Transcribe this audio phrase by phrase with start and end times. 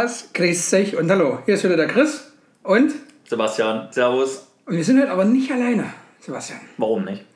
[0.00, 1.40] Servus, grüß euch und hallo.
[1.44, 2.32] Hier ist wieder der Chris
[2.62, 2.90] und,
[3.28, 4.48] Sebastian, Servus.
[4.64, 6.58] und wir sind heute aber nicht alleine, Sebastian.
[6.78, 7.26] Warum nicht?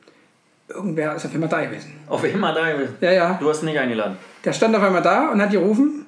[0.68, 1.92] Irgendwer ist auf einmal da gewesen.
[2.08, 2.96] Auf immer da gewesen.
[3.02, 3.34] Ja, ja.
[3.34, 4.16] Du hast ihn nicht eingeladen.
[4.42, 6.06] Der stand auf einmal da und hat gerufen.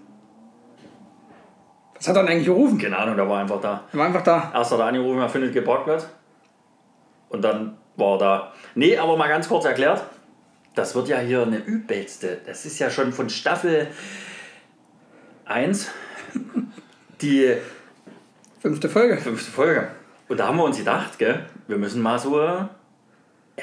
[1.94, 2.78] Was hat er denn eigentlich gerufen?
[2.78, 3.84] Keine Ahnung, der war einfach da.
[3.92, 4.50] Er war einfach da.
[4.54, 6.06] Erst hat er angerufen, er findet keinen Parkplatz.
[7.28, 8.52] Und dann war er da.
[8.74, 10.02] Nee, aber mal ganz kurz erklärt.
[10.74, 12.38] Das wird ja hier eine übelste.
[12.46, 13.88] Das ist ja schon von Staffel
[15.44, 15.90] 1
[17.20, 17.54] die
[18.60, 19.16] Fünfte Folge.
[19.18, 19.88] fünfte Folge.
[20.28, 22.68] Und da haben wir uns gedacht, gell, wir müssen mal so ein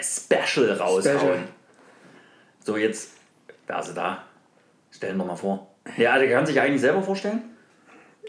[0.02, 1.18] Special raushauen.
[1.20, 1.40] Special.
[2.64, 3.10] So, jetzt,
[3.68, 4.24] wer ist da?
[4.92, 5.68] Stellen wir mal vor.
[5.98, 7.42] Ja, der kann sich eigentlich selber vorstellen.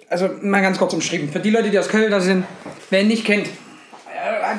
[0.09, 1.31] Also mal ganz kurz umschrieben.
[1.31, 2.45] Für die Leute, die aus Köln da sind,
[2.91, 3.47] wer ihn nicht kennt.
[3.47, 4.57] äh,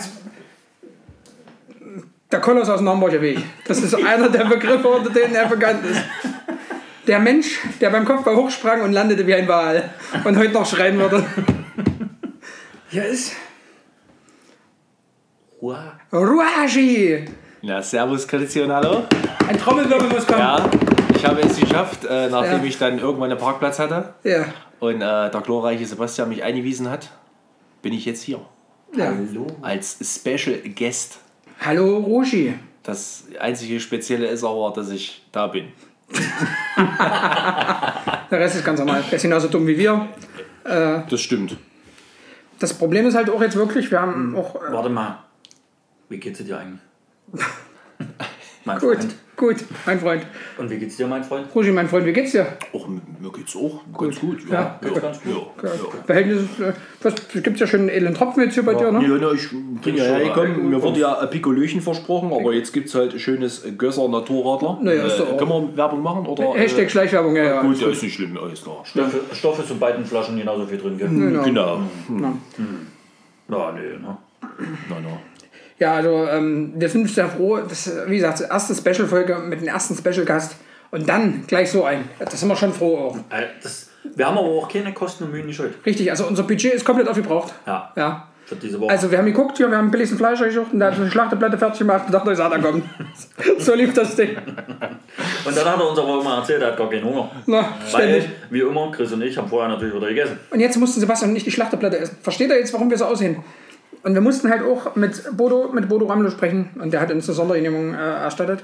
[2.31, 3.39] Der Koloss aus dem Hamburger Weg.
[3.67, 6.01] Das ist einer der Begriffe, unter denen er bekannt ist.
[7.07, 9.89] Der Mensch, der beim Kopfball hochsprang und landete wie ein Wal
[10.23, 11.23] und heute noch schreien würde.
[12.89, 13.33] Hier ist
[15.61, 15.77] Wow.
[16.11, 17.25] Ruaji.
[17.61, 19.03] Ja, servus Christian, hallo.
[19.47, 20.39] Ein Trommelwirbel muss kommen.
[20.39, 20.69] Ja,
[21.15, 22.63] ich habe es geschafft, äh, nachdem Ja.
[22.65, 24.45] ich dann irgendwann einen Parkplatz hatte Ja.
[24.79, 27.09] und äh, der glorreiche Sebastian mich eingewiesen hat,
[27.81, 28.41] bin ich jetzt hier
[28.95, 29.05] ja.
[29.05, 29.47] Hallo.
[29.61, 31.19] als Special Guest.
[31.61, 32.53] Hallo Roshi.
[32.83, 35.69] Das einzige Spezielle ist aber, dass ich da bin.
[38.31, 39.03] Der Rest ist ganz normal.
[39.03, 40.07] Der ist genauso dumm wie wir.
[40.63, 41.57] Das stimmt.
[42.59, 44.55] Das Problem ist halt auch jetzt wirklich, wir haben auch.
[44.55, 45.19] Äh, Warte mal.
[46.09, 46.81] Wie geht's dir eigentlich?
[48.65, 49.15] mein gut, Freund.
[49.35, 50.25] Gut, mein Freund.
[50.57, 51.47] Und wie geht's dir, mein Freund?
[51.53, 52.47] Roshi, mein Freund, wie geht's dir?
[52.73, 53.01] Auch, mir
[53.35, 54.39] geht's auch ganz gut.
[54.49, 55.33] Ja, ja, ganz gut.
[55.63, 55.75] Ja, ja.
[56.05, 59.01] Verhältnis, äh, was gibt's ja schon einen edlen Tropfen jetzt hier bei dir, ne?
[59.03, 60.69] Ja, na, ich bin ja hergekommen.
[60.69, 64.79] Mir wurde ja ein Pikolöchen versprochen, aber jetzt gibt es halt schönes Gösser Naturradler.
[64.81, 66.25] Naja, ist doch auch- können wir Werbung machen?
[66.25, 67.61] Oder, Hashtag Schleichwerbung, ja, ja.
[67.61, 68.81] Gut, ja, ist nicht schlimm, alles klar.
[68.83, 71.07] Stoffe, Stoffe zu beiden Flaschen genauso viel drin, gell?
[71.09, 71.43] Genau.
[71.43, 72.33] Genau.
[73.47, 74.17] Ja, nee, ne?
[74.89, 75.19] Na, na.
[75.77, 79.95] Ja, also ähm, wir sind sehr froh, dass, wie gesagt, erste Special-Folge mit dem ersten
[79.95, 80.55] Special-Gast
[80.91, 82.07] und dann gleich so ein.
[82.19, 83.17] Da sind wir schon froh auch.
[83.35, 85.73] Äh, Das, wir haben aber auch keine Kosten und Mühen nicht schuld.
[85.85, 87.53] Richtig, also unser Budget ist komplett aufgebraucht.
[87.65, 87.91] Ja.
[87.95, 88.27] Ja.
[88.45, 88.91] Für diese Woche.
[88.91, 91.57] Also wir haben geguckt, hier, wir haben billigsten Fleisch gesucht und da hat eine Schlachteplatte
[91.57, 92.85] fertig gemacht und dachte, ich sag, da kommt.
[93.57, 94.37] so lief das Ding.
[94.37, 97.31] und dann hat er uns aber immer erzählt, er hat gar keinen Hunger.
[97.47, 98.25] Na, ständig.
[98.25, 100.37] Weil, wie immer, Chris und ich haben vorher natürlich wieder gegessen.
[100.51, 102.17] Und jetzt mussten Sebastian und ich die Schlachteplatte essen.
[102.21, 103.43] Versteht er jetzt, warum wir so aussehen?
[104.05, 107.27] Und wir mussten halt auch mit Bodo, mit Bodo Ramlo sprechen und der hat uns
[107.27, 108.63] eine Sondergenehmigung äh, erstattet,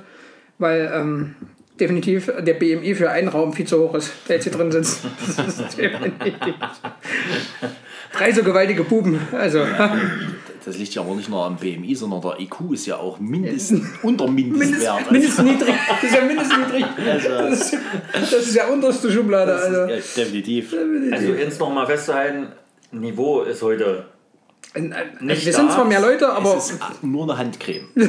[0.59, 1.33] weil ähm,
[1.79, 5.01] definitiv der BMI für einen Raum viel zu hoch ist, der jetzt hier drin sitzt.
[5.37, 6.35] Das ist definitiv.
[8.13, 9.19] Drei so gewaltige Buben.
[9.31, 9.65] Also,
[10.63, 13.83] Das liegt ja aber nicht nur am BMI, sondern der IQ ist ja auch mindestens
[14.03, 15.11] unter Mindestwert.
[15.11, 15.73] mindestens niedrig.
[15.89, 16.85] Das ist ja mindestens niedrig.
[17.03, 17.77] Das ist,
[18.13, 19.55] das ist ja unterste Schublade.
[19.55, 19.91] Also, Also.
[19.91, 20.75] ja, definitiv.
[21.11, 22.49] Also jetzt noch mal festzuhalten,
[22.91, 24.05] Niveau ist heute
[24.73, 25.75] Nicht wir sind da.
[25.75, 27.87] zwar mehr Leute, aber Es ist nur eine Handcreme.
[27.95, 28.07] ja,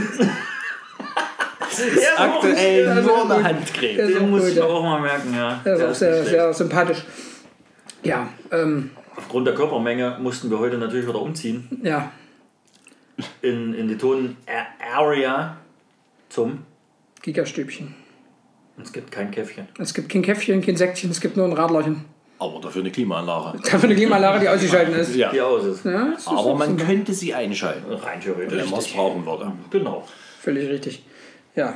[2.17, 3.97] Aktuell also nur eine Handcreme.
[3.97, 4.65] Den so muss ich ja.
[4.65, 5.61] auch mal merken, ja.
[5.65, 7.05] der ist auch ist sehr, sehr sympathisch.
[8.05, 12.13] Ja, ähm, Aufgrund der Körpermenge mussten wir heute natürlich wieder umziehen ja.
[13.43, 15.57] in, in die Ton-Area
[16.29, 16.65] zum.
[17.23, 17.95] Gigastübchen.
[18.83, 19.69] Es gibt kein Käffchen.
[19.79, 22.05] Es gibt kein Käffchen, kein Säckchen, es gibt nur ein Radlerchen.
[22.43, 23.59] Aber dafür eine Klimaanlage.
[23.59, 25.15] Dafür eine Klimaanlage, die ausgeschaltet ist.
[25.15, 25.33] Ja.
[25.33, 25.85] Wie aus ist.
[25.85, 28.59] Ja, ist Aber man so könnte sie einschalten, Rein theoretisch.
[28.63, 29.53] wenn man es brauchen würde.
[29.71, 30.07] Genau.
[30.41, 31.05] völlig richtig.
[31.55, 31.75] Ja,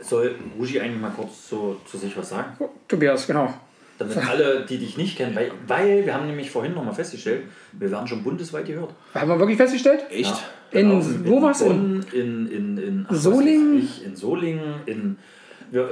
[0.00, 2.52] Soll Ruji eigentlich mal kurz so zu sich was sagen?
[2.60, 3.52] Oh, Tobias, genau.
[3.98, 7.90] Damit alle, die dich nicht kennen, weil, weil wir haben nämlich vorhin nochmal festgestellt, wir
[7.90, 8.90] werden schon bundesweit gehört.
[9.14, 10.04] Haben wir wirklich festgestellt?
[10.10, 10.34] Echt?
[10.70, 11.68] In, wo war's denn?
[11.68, 13.88] Bonn, in, in, in ach, Solingen?
[14.04, 15.16] in Solingen, in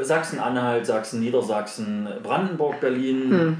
[0.02, 3.56] Sachsen-Anhalt, Sachsen, Niedersachsen, Brandenburg, Berlin, Hm.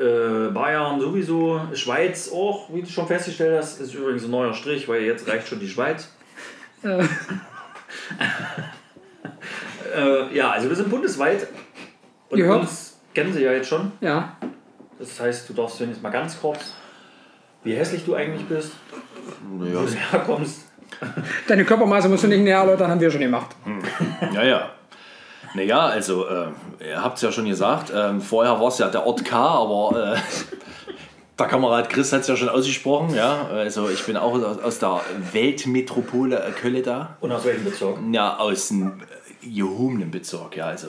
[0.00, 4.88] äh, Bayern sowieso, Schweiz auch, wie du schon festgestellt hast, ist übrigens ein neuer Strich,
[4.88, 6.08] weil jetzt reicht schon die Schweiz.
[6.82, 7.02] Äh,
[9.94, 11.46] Äh, ja, also wir sind bundesweit
[12.28, 12.62] und Gehört.
[12.62, 13.92] uns kennen sie ja jetzt schon.
[14.00, 14.36] ja,
[14.98, 16.74] Das heißt, du darfst jetzt mal ganz kurz,
[17.62, 18.72] wie hässlich du eigentlich bist,
[19.48, 20.62] wo Ja, du herkommst.
[21.46, 23.54] deine Körpermaße musst du nicht näher erläutern, haben wir schon gemacht.
[24.32, 24.42] ja.
[24.42, 24.70] ja.
[25.54, 26.48] Naja, also, äh,
[26.80, 30.14] ihr habt es ja schon gesagt, ähm, vorher war es ja der Ort K, aber
[30.14, 30.18] äh,
[31.38, 33.14] der Kamerad Chris hat es ja schon ausgesprochen.
[33.14, 33.46] Ja?
[33.46, 35.00] Also, ich bin auch aus, aus der
[35.32, 37.16] Weltmetropole äh, Köln da.
[37.20, 37.98] Und aus welchem Bezirk?
[38.10, 39.00] Ja, aus dem
[39.42, 40.88] äh, gehobenen Bezirk, ja, also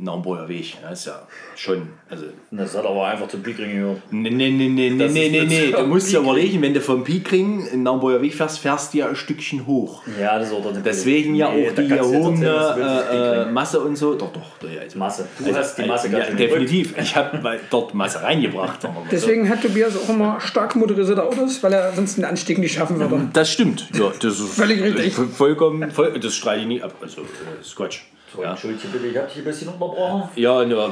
[0.00, 0.76] Naumburger Weg.
[0.82, 1.88] Ja, ist ja schon.
[2.08, 4.00] Also, Das hat aber einfach zum Pickring gehört.
[4.10, 5.72] nee, nee, nee, nee, nee, Das nee, nee.
[5.72, 6.24] Du musst dir Piekring.
[6.24, 10.02] überlegen, wenn du vom Piekring in Naumburger Weg fährst, fährst du ja ein Stückchen hoch.
[10.20, 13.52] Ja, das ist auch Deswegen ja Nee, auch die erhobene äh, Pickring.
[13.52, 14.14] Masse und so.
[14.14, 14.70] Doch, doch.
[14.72, 15.26] Ja, also, Masse.
[15.38, 16.94] Du hast die Masse ja, ganz schön definitiv.
[16.96, 18.82] Ich habe dort Masse reingebracht.
[18.84, 19.00] mal so.
[19.10, 23.00] Deswegen hat Tobias auch immer stark motorisierte Autos, weil er sonst den Anstieg nicht schaffen
[23.00, 23.28] würde.
[23.32, 23.88] Das stimmt.
[23.98, 25.14] Ja, das ist Völlig richtig.
[25.14, 26.94] voll- Vollkommen, voll, das streite ich nicht ab.
[27.00, 27.24] Also, äh,
[27.58, 28.00] das ist Quatsch.
[28.34, 30.28] So, Ja, Entschuldigung bitte, ich hab dich ein bisschen unterbrochen.
[30.36, 30.90] ja, na,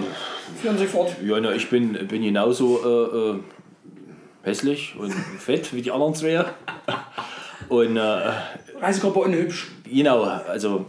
[0.60, 1.14] Führen Sie fort.
[1.24, 3.40] ja na, ich bin, bin genauso äh, äh,
[4.42, 6.44] hässlich und fett wie die anderen zwei.
[7.68, 8.32] Und äh,
[8.80, 9.68] Reisegruppe unhübsch.
[9.84, 10.86] genau, also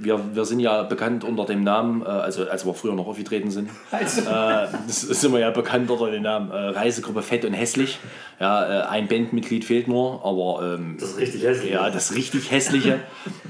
[0.00, 3.50] wir, wir sind ja bekannt unter dem Namen, äh, also als wir früher noch aufgetreten
[3.50, 7.52] sind, Also, äh, das sind wir ja bekannt unter dem Namen äh, Reisegruppe Fett und
[7.52, 7.98] Hässlich.
[8.40, 11.70] Ja, äh, ein Bandmitglied fehlt nur, aber ähm, Das ist richtig hässlich.
[11.72, 13.00] Ja, das richtig hässliche.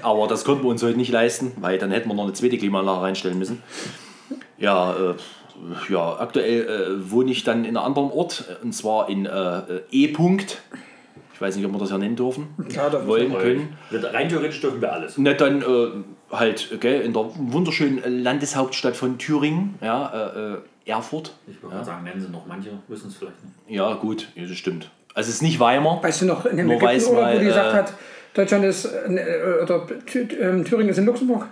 [0.02, 2.58] Aber das konnten wir uns heute nicht leisten, weil dann hätten wir noch eine zweite
[2.58, 3.62] Klimaanlage reinstellen müssen.
[4.58, 5.14] Ja, äh,
[5.92, 10.62] ja aktuell äh, wohne ich dann in einem anderen Ort, und zwar in äh, E-Punkt.
[11.32, 12.48] Ich weiß nicht, ob wir das ja nennen dürfen.
[12.70, 13.76] Ja, wollen können.
[13.90, 15.18] Rein theoretisch dürfen wir alles.
[15.18, 15.88] Na, dann äh,
[16.38, 21.34] halt gell, in der wunderschönen Landeshauptstadt von Thüringen, ja, äh, äh, Erfurt.
[21.46, 23.54] Ich würde mal sagen, nennen sie noch, manche wissen es vielleicht nicht.
[23.76, 24.90] Ja, gut, ja, das stimmt.
[25.14, 26.02] Also es ist nicht Weimar.
[26.02, 27.94] Weißt du noch, in dem Nur weiß Ägypten, oder, wo die gesagt äh, hat,
[28.34, 31.46] Deutschland ist, äh, oder Thü- ähm, Thüringen ist in Luxemburg?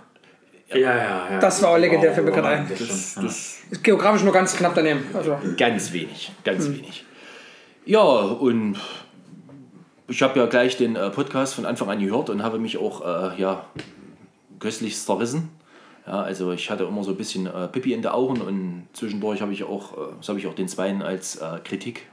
[0.69, 0.97] Ja, ja,
[1.31, 1.39] ja.
[1.39, 2.65] Das war auch legendär für Ja, Bäckerei.
[2.67, 3.27] das Das, schon, ja.
[3.29, 5.01] das Ist geografisch nur ganz knapp daneben.
[5.13, 7.05] Also, Ganz wenig, ganz wenig.
[7.85, 8.77] Ja, und
[10.07, 13.01] ich habe ja gleich den äh, Podcast von Anfang an gehört und habe mich auch
[13.33, 13.65] äh, ja,
[14.63, 15.49] köstlich zerrissen.
[16.07, 19.41] Ja, also ich hatte immer so ein bisschen äh, Pipi in den Augen und zwischendurch
[19.41, 22.07] habe ich auch, äh, das habe ich auch den Zweien als äh, Kritik,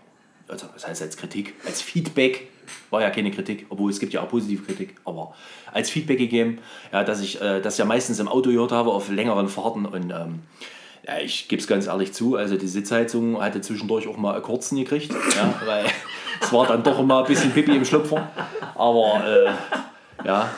[0.48, 2.48] also was heißt als Kritik, als Feedback,
[2.90, 5.34] war ja keine Kritik, obwohl es gibt ja auch positive Kritik, aber
[5.72, 6.58] als Feedback gegeben,
[6.92, 10.10] ja, dass ich äh, das ja meistens im Auto gehört habe auf längeren Fahrten und
[10.10, 10.40] ähm,
[11.06, 14.76] ja, ich gebe es ganz ehrlich zu, also die Sitzheizung hatte zwischendurch auch mal kurzen
[14.76, 15.86] gekriegt, ja, weil
[16.40, 18.30] es war dann doch immer ein bisschen Pipi im Schlüpfer.
[18.76, 19.50] Aber äh,
[20.24, 20.48] ja,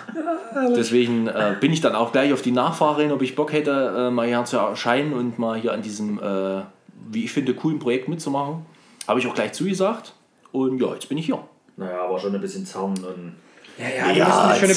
[0.76, 3.94] deswegen äh, bin ich dann auch gleich auf die Nachfrage hin, ob ich Bock hätte,
[4.09, 6.62] äh, mal hier zu erscheinen und mal hier an diesem, äh,
[7.11, 8.67] wie ich finde, coolen Projekt mitzumachen.
[9.09, 10.14] Habe ich auch gleich zugesagt
[10.53, 11.38] und ja, jetzt bin ich hier.
[11.76, 13.35] Naja, aber schon ein bisschen Zorn und
[13.79, 14.29] ja, ja, die müssen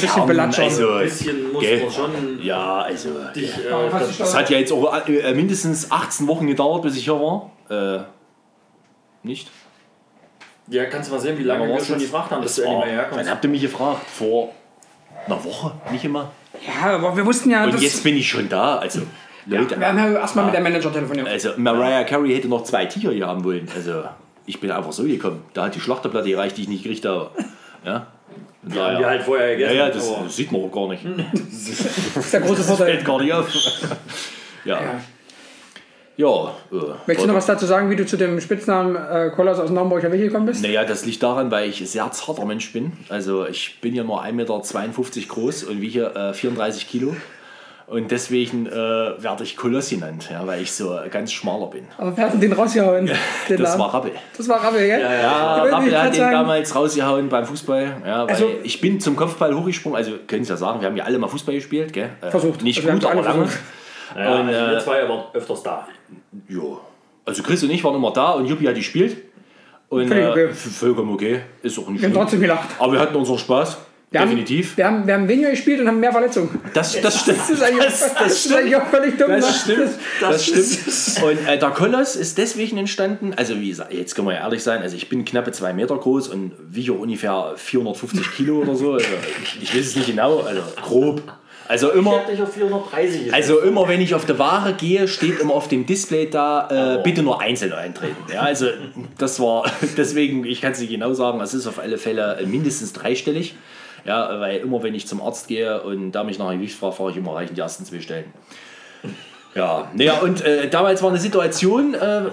[0.02, 0.64] dich schon ein bisschen belatschern.
[0.66, 1.82] also, ein bisschen muss gell?
[1.84, 3.10] man schon Ja, also.
[3.36, 3.52] dich.
[3.72, 6.96] Aber Äh, was das, Das hat ja jetzt auch äh, mindestens 18 Wochen gedauert, bis
[6.96, 7.52] ich hier war.
[7.70, 8.04] Äh,
[9.24, 9.52] nicht?
[10.68, 12.72] ja, kannst du mal sehen, wie lange wir was schon gefragt haben, dass Das du
[12.72, 13.30] endlich mal herkommst.
[13.30, 14.10] habt ihr mich gefragt?
[14.10, 14.54] Vor
[15.26, 15.72] einer Woche?
[15.92, 16.32] Nicht immer?
[16.66, 18.78] Ja, aber wir wussten ja, Und jetzt bin ich schon da.
[18.78, 19.02] Also,
[19.46, 19.80] Leute.
[19.80, 21.28] wir haben ja erstmal mit der Manager telefoniert.
[21.28, 23.68] Also, Mariah Carey hätte noch zwei Tiger hier haben wollen.
[23.76, 24.04] Also,
[24.46, 25.44] ich bin einfach so gekommen.
[25.54, 27.30] Da hat die Schlachterplatte gereicht, die ich nicht gekriegt habe.
[27.86, 28.08] Ja?
[28.64, 29.78] Die haben daher- wir halt vorher ja, gegessen.
[29.78, 31.04] ja, das, aber- das sieht man auch gar nicht.
[32.16, 32.88] Das ist der große Vorteil.
[32.94, 33.48] Fällt gar nicht auf.
[34.66, 34.82] Ja.
[34.82, 35.00] Ja.
[36.18, 36.28] Ja.
[36.72, 36.76] äh,
[37.08, 40.12] Möchtest du noch was dazu sagen, wie du zu dem Spitznamen äh, Kollers aus Naumburger
[40.12, 40.62] Weg gekommen bist?
[40.64, 42.94] Naja, das liegt daran, weil ich ein sehr zarter Mensch bin.
[43.10, 47.16] Also ich bin ja nur 1,52 Meter groß und wiege äh, 34 Kilo.
[47.88, 51.84] Und deswegen äh, werde ich Koloss genannt, ja, weil ich so ganz schmaler bin.
[52.00, 53.06] Aber wir hatten den rausgehauen.
[53.50, 53.80] Den Das Namen.
[53.82, 54.12] war Rabbel.
[54.36, 55.02] das war Rabbel, gell?
[55.02, 57.98] Ja, will Rabbel grad hat den sagen- damals rausgehauen beim Fußball.
[58.04, 59.96] Ja, Also- ich bin zum Kopfball hochgesprungen.
[59.98, 61.94] Also können Sie ja sagen, wir haben ja alle mal Fußball gespielt.
[61.94, 62.10] Gell?
[62.22, 62.64] Äh, Versucht.
[62.64, 63.50] Nicht Also gut, aber lange.
[64.14, 64.18] Versucht.
[64.26, 65.88] Ja, Und, also wir äh, zwei waren öfters da.
[66.48, 66.80] Jo.
[67.26, 69.18] Also Chris und ich waren immer da und Juppie hat gespielt.
[69.90, 70.44] Und Völlig okay.
[70.46, 71.42] äh, vollkommen okay.
[71.62, 72.70] Ist auch nicht Wir haben trotzdem gelacht.
[72.80, 73.78] Aber wir hatten unseren Spaß.
[74.12, 74.78] Wir haben- Definitiv.
[74.78, 76.60] Wir haben, wir haben weniger gespielt und haben mehr Verletzungen.
[76.74, 77.40] Das, das stimmt.
[77.40, 79.30] Das ist eigentlich, Das, das, das ist eigentlich auch völlig dumm.
[79.32, 79.38] ne?
[79.40, 79.90] Das stimmt.
[80.22, 81.26] Das, ist- stimmt.
[81.42, 84.64] Und äh, der Koloss ist deswegen entstanden, also wie gesagt, jetzt können wir ja ehrlich
[84.64, 88.94] sein, also ich bin knappe zwei Meter groß und wiege ungefähr 450 Kilo oder so.
[88.94, 89.06] Also
[89.62, 91.22] ich weiß es nicht genau, also grob.
[91.68, 93.34] Also Ich immer, hätte dich auf 430 gesetzt.
[93.34, 97.04] also immer wenn ich auf der Ware gehe, steht immer auf dem Display da, äh,
[97.04, 98.16] bitte nur einzeln eintreten.
[98.32, 98.68] Ja, also
[99.18, 99.66] das war
[99.98, 103.56] deswegen, ich kann es nicht genau sagen, es ist auf alle Fälle mindestens dreistellig.
[104.06, 106.96] Ja, weil immer wenn ich zum Arzt gehe und da mich nach einem Gewicht frage,
[106.96, 108.26] fahre ich immer reichen die ersten zwei Stellen.
[109.56, 112.24] Ja, naja, und äh, damals war eine Situation, äh,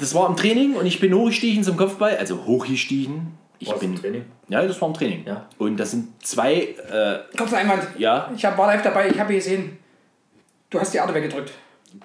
[0.00, 3.38] das war im Training und ich bin hochgestiegen zum Kopfball, also hochgestiegen.
[3.66, 4.24] Ich du bin, im Training?
[4.48, 5.24] Ja, das war im Training.
[5.26, 5.46] Ja.
[5.58, 7.82] Und das sind zwei, äh, Kurzer Einwand.
[7.98, 9.78] ja, Ich hab, war live dabei, ich habe gesehen,
[10.70, 11.52] du hast die Erde weggedrückt.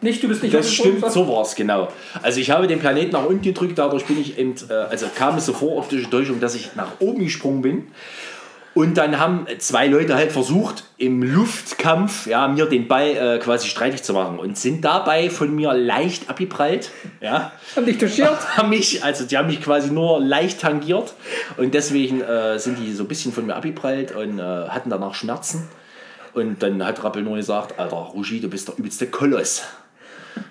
[0.02, 1.88] Nicht, du bist nicht Das stimmt, so war es, genau.
[2.22, 5.38] Also ich habe den Planeten nach unten gedrückt, dadurch bin ich eben, äh, also kam
[5.38, 7.88] es so vor auf die Täuschung, dass ich nach oben gesprungen bin.
[8.76, 13.68] Und dann haben zwei Leute halt versucht, im Luftkampf ja, mir den Ball äh, quasi
[13.68, 16.92] streitig zu machen und sind dabei von mir leicht abgeprallt.
[17.20, 18.38] Ja, Haben dich touchiert.
[18.58, 21.14] haben mich, also die haben mich quasi nur leicht tangiert
[21.58, 25.14] und deswegen äh, sind die so ein bisschen von mir abgeprallt und äh, hatten danach
[25.14, 25.68] Schmerzen.
[26.34, 29.64] Und dann hat Rappel nur gesagt, Alter, Rugi, du bist der übelste Koloss.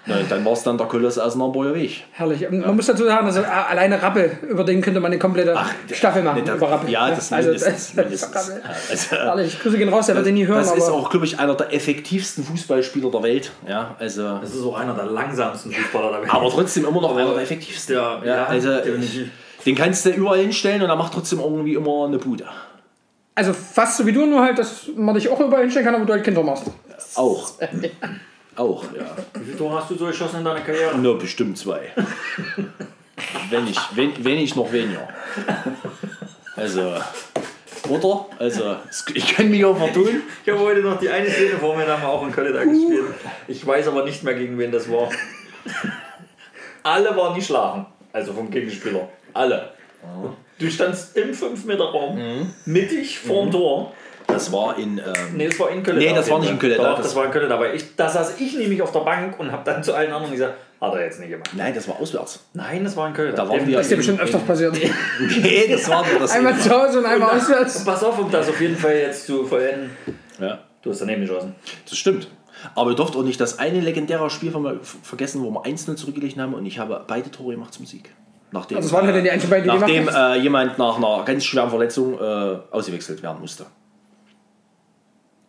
[0.06, 2.04] Na, dann war es dann der Koloss aus Naumburger Weg.
[2.12, 2.46] Herrlich.
[2.48, 5.54] Und Man muss dazu sagen, also, alleine Rappel, über den könnte man eine komplette
[5.92, 6.42] Staffel machen.
[6.44, 6.90] Das- über Rappel.
[6.90, 7.94] Ja, das also, mindestens.
[7.94, 8.48] mindestens.
[8.64, 9.60] Ja, also, Herrlich.
[9.60, 10.58] Grüße gehen raus, der wird den nie hören.
[10.58, 13.50] das ist auch, glaube ich, einer der effektivsten Fußballspieler der Welt.
[13.68, 16.32] Ja, also, Das ist auch einer der langsamsten Fußballer der Welt.
[16.34, 17.94] aber trotzdem immer noch einer der effektivsten.
[17.96, 19.28] Ja, ja, also, definitiv.
[19.66, 22.44] den kannst du überall hinstellen und er macht trotzdem irgendwie immer eine Bude.
[23.34, 26.04] also fast so wie du, nur halt, dass man dich auch überall hinstellen kann, aber
[26.06, 26.64] du halt kein Tor machst.
[27.14, 27.50] Auch.
[28.58, 29.16] Auch, ja.
[29.34, 30.98] Wie viele Tore hast du so geschossen in deiner Karriere?
[30.98, 31.92] Nur bestimmt zwei.
[33.50, 35.08] wenn, ich, wenn, wenn ich noch weniger.
[36.56, 36.96] Also,
[37.88, 38.26] oder?
[38.40, 38.76] Also,
[39.14, 40.22] ich kann mich auch vertun.
[40.44, 42.52] Ich habe heute noch die eine Szene vor mir, da haben wir auch in Köln
[42.52, 43.04] da gespielt.
[43.46, 45.08] Ich weiß aber nicht mehr, gegen wen das war.
[46.82, 47.86] Alle waren nicht schlagen.
[48.12, 49.08] Also vom Gegenspieler.
[49.34, 49.72] Alle.
[50.58, 53.92] Du standst im 5-Meter-Raum, mittig vorm Tor.
[54.28, 54.98] Das war in.
[54.98, 55.04] Ähm,
[55.36, 55.98] Nee, das war in Köln.
[55.98, 57.50] Nee, das war nicht in Köln, Doch, das- das war in Köln.
[57.50, 60.32] Aber ich, da saß ich nämlich auf der Bank und habe dann zu allen anderen
[60.32, 61.50] gesagt, hat er jetzt nicht gemacht.
[61.56, 62.44] nein, das war auswärts.
[62.52, 63.34] Nein, das war in Köln.
[63.34, 64.76] Da waren wir- Das ist dir bestimmt in- öfters passiert.
[65.42, 66.32] Nee, das war nur das.
[66.32, 67.84] Einmal zu Hause und einmal auswärts.
[67.84, 69.90] Pass auf, um das auf jeden Fall jetzt zu vollenden.
[70.38, 71.54] Ja, Du hast daneben geschossen.
[71.88, 72.28] das stimmt.
[72.74, 75.94] Aber ihr dürft auch nicht das eine legendäre Spiel von mir vergessen, wo wir 1-0
[75.96, 78.10] zurückgelegt haben und ich habe beide Tore gemacht zum Sieg.
[78.50, 81.22] Nachdem, Also, das waren ja dann die einzigen beiden, die nachdem äh, jemand nach einer
[81.24, 83.66] ganz schweren Verletzung äh, ausgewechselt werden musste.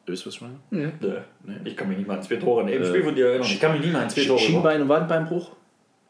[0.09, 0.55] Wisst ihr, was ich meine?
[0.71, 1.17] Nö.
[1.65, 3.47] Ich kann mich nicht mal an zwei Tore in dem Spiel von dir erinnern.
[3.47, 4.39] Ich kann mich nicht mal an zwei Tore.
[4.39, 5.51] Schienbein- und Wadenbeinbruch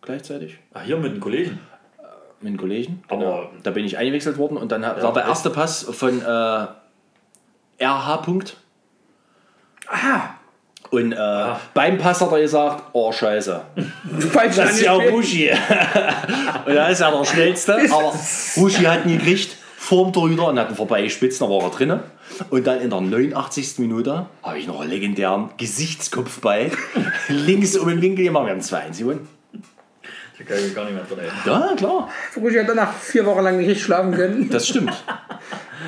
[0.02, 0.58] gleichzeitig.
[0.74, 1.60] Ah, hier mit einem Kollegen.
[2.42, 3.04] mit einem Kollegen.
[3.10, 3.50] Aber- Genau.
[3.64, 6.68] Da bin ich eingewechselt worden und dann war der erste Pass von äh,
[7.84, 8.18] RH.
[8.24, 8.58] Punkt.
[9.88, 10.36] Ah,
[10.92, 13.62] Und äh, beim Pass hat er gesagt, oh scheiße,
[14.32, 15.14] falsch das ist ja angespielt.
[15.16, 15.50] Buschi.
[16.66, 18.14] und er ist ja der Schnellste, aber
[18.56, 22.04] Buschi hat ihn gekriegt vorm Torhüter und hat ihn vorbeigespitzt, dann war er drinne.
[22.50, 23.80] Und dann in der 89.
[23.80, 26.72] Minute habe ich noch einen legendären Gesichtskopfball
[27.28, 28.46] links um den Winkel gemacht.
[28.46, 29.28] Wir haben 2-1 gewonnen.
[30.38, 31.70] Da kann ich mich gar nicht mehr dran erinnern.
[31.70, 34.50] Ja, klar, Fukushi hat danach vier Wochen lang nicht schlafen können.
[34.52, 34.94] das stimmt.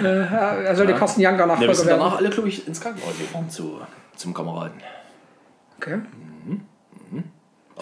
[0.04, 2.00] Ja, er sollte Carsten Janker Ja, wir sind werden.
[2.02, 3.80] danach alle, glaube ich, ins Krankenhaus gefahren zu,
[4.16, 4.82] zum Kameraden.
[5.78, 6.00] Okay.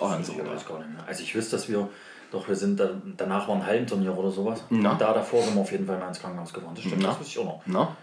[0.02, 0.52] Oh, Ich oder?
[0.54, 1.04] weiß gar nicht mehr.
[1.08, 1.90] Also ich wüsste, dass wir,
[2.32, 4.64] doch wir sind, da, danach war ein Hallenturnier oder sowas.
[4.70, 4.92] Na.
[4.92, 6.74] Und da davor sind wir auf jeden Fall mal ins Krankenhaus gefahren.
[6.76, 7.10] Das stimmt, Na.
[7.10, 7.62] das wüsste ich auch noch.
[7.66, 7.98] Na,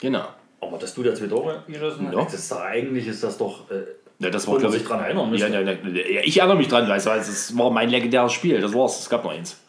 [0.00, 0.24] genau.
[0.60, 2.24] Aber dass du da zwei Tore geschossen hast, Ja.
[2.24, 3.70] das ist doch, eigentlich ist das doch...
[3.70, 3.84] Äh,
[4.18, 5.48] Ja, das war, man glaube sich ich, dran erinnern müsste.
[5.48, 8.32] Ja, ja, ja, ja, ich erinnere mich dran, weißt du, weil es war mein legendäres
[8.32, 9.56] Spiel, das war's, es gab noch eins.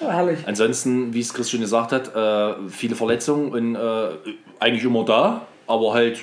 [0.00, 0.40] Oh, herrlich.
[0.46, 4.08] Ansonsten, wie es Chris schon gesagt hat, äh, viele Verletzungen und äh,
[4.60, 6.18] eigentlich immer da, aber halt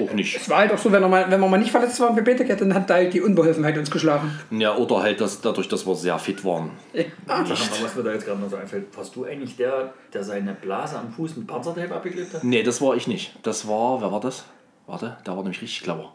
[0.00, 0.36] auch nicht.
[0.36, 2.22] Es war halt auch so, wenn, er mal, wenn wir mal nicht verletzt waren bei
[2.22, 4.30] Beteke, dann hat da halt die Unbeholfenheit uns geschlagen.
[4.50, 6.70] Ja, oder halt das, dadurch, dass wir sehr fit waren.
[7.26, 8.86] Sag mal, was mir da jetzt gerade noch so einfällt.
[8.96, 12.44] Warst du eigentlich der, der seine Blase am Fuß mit Panzertape abgeklebt hat?
[12.44, 13.34] Nee, das war ich nicht.
[13.42, 14.44] Das war, wer war das?
[14.86, 16.12] Warte, der war nämlich richtig clever.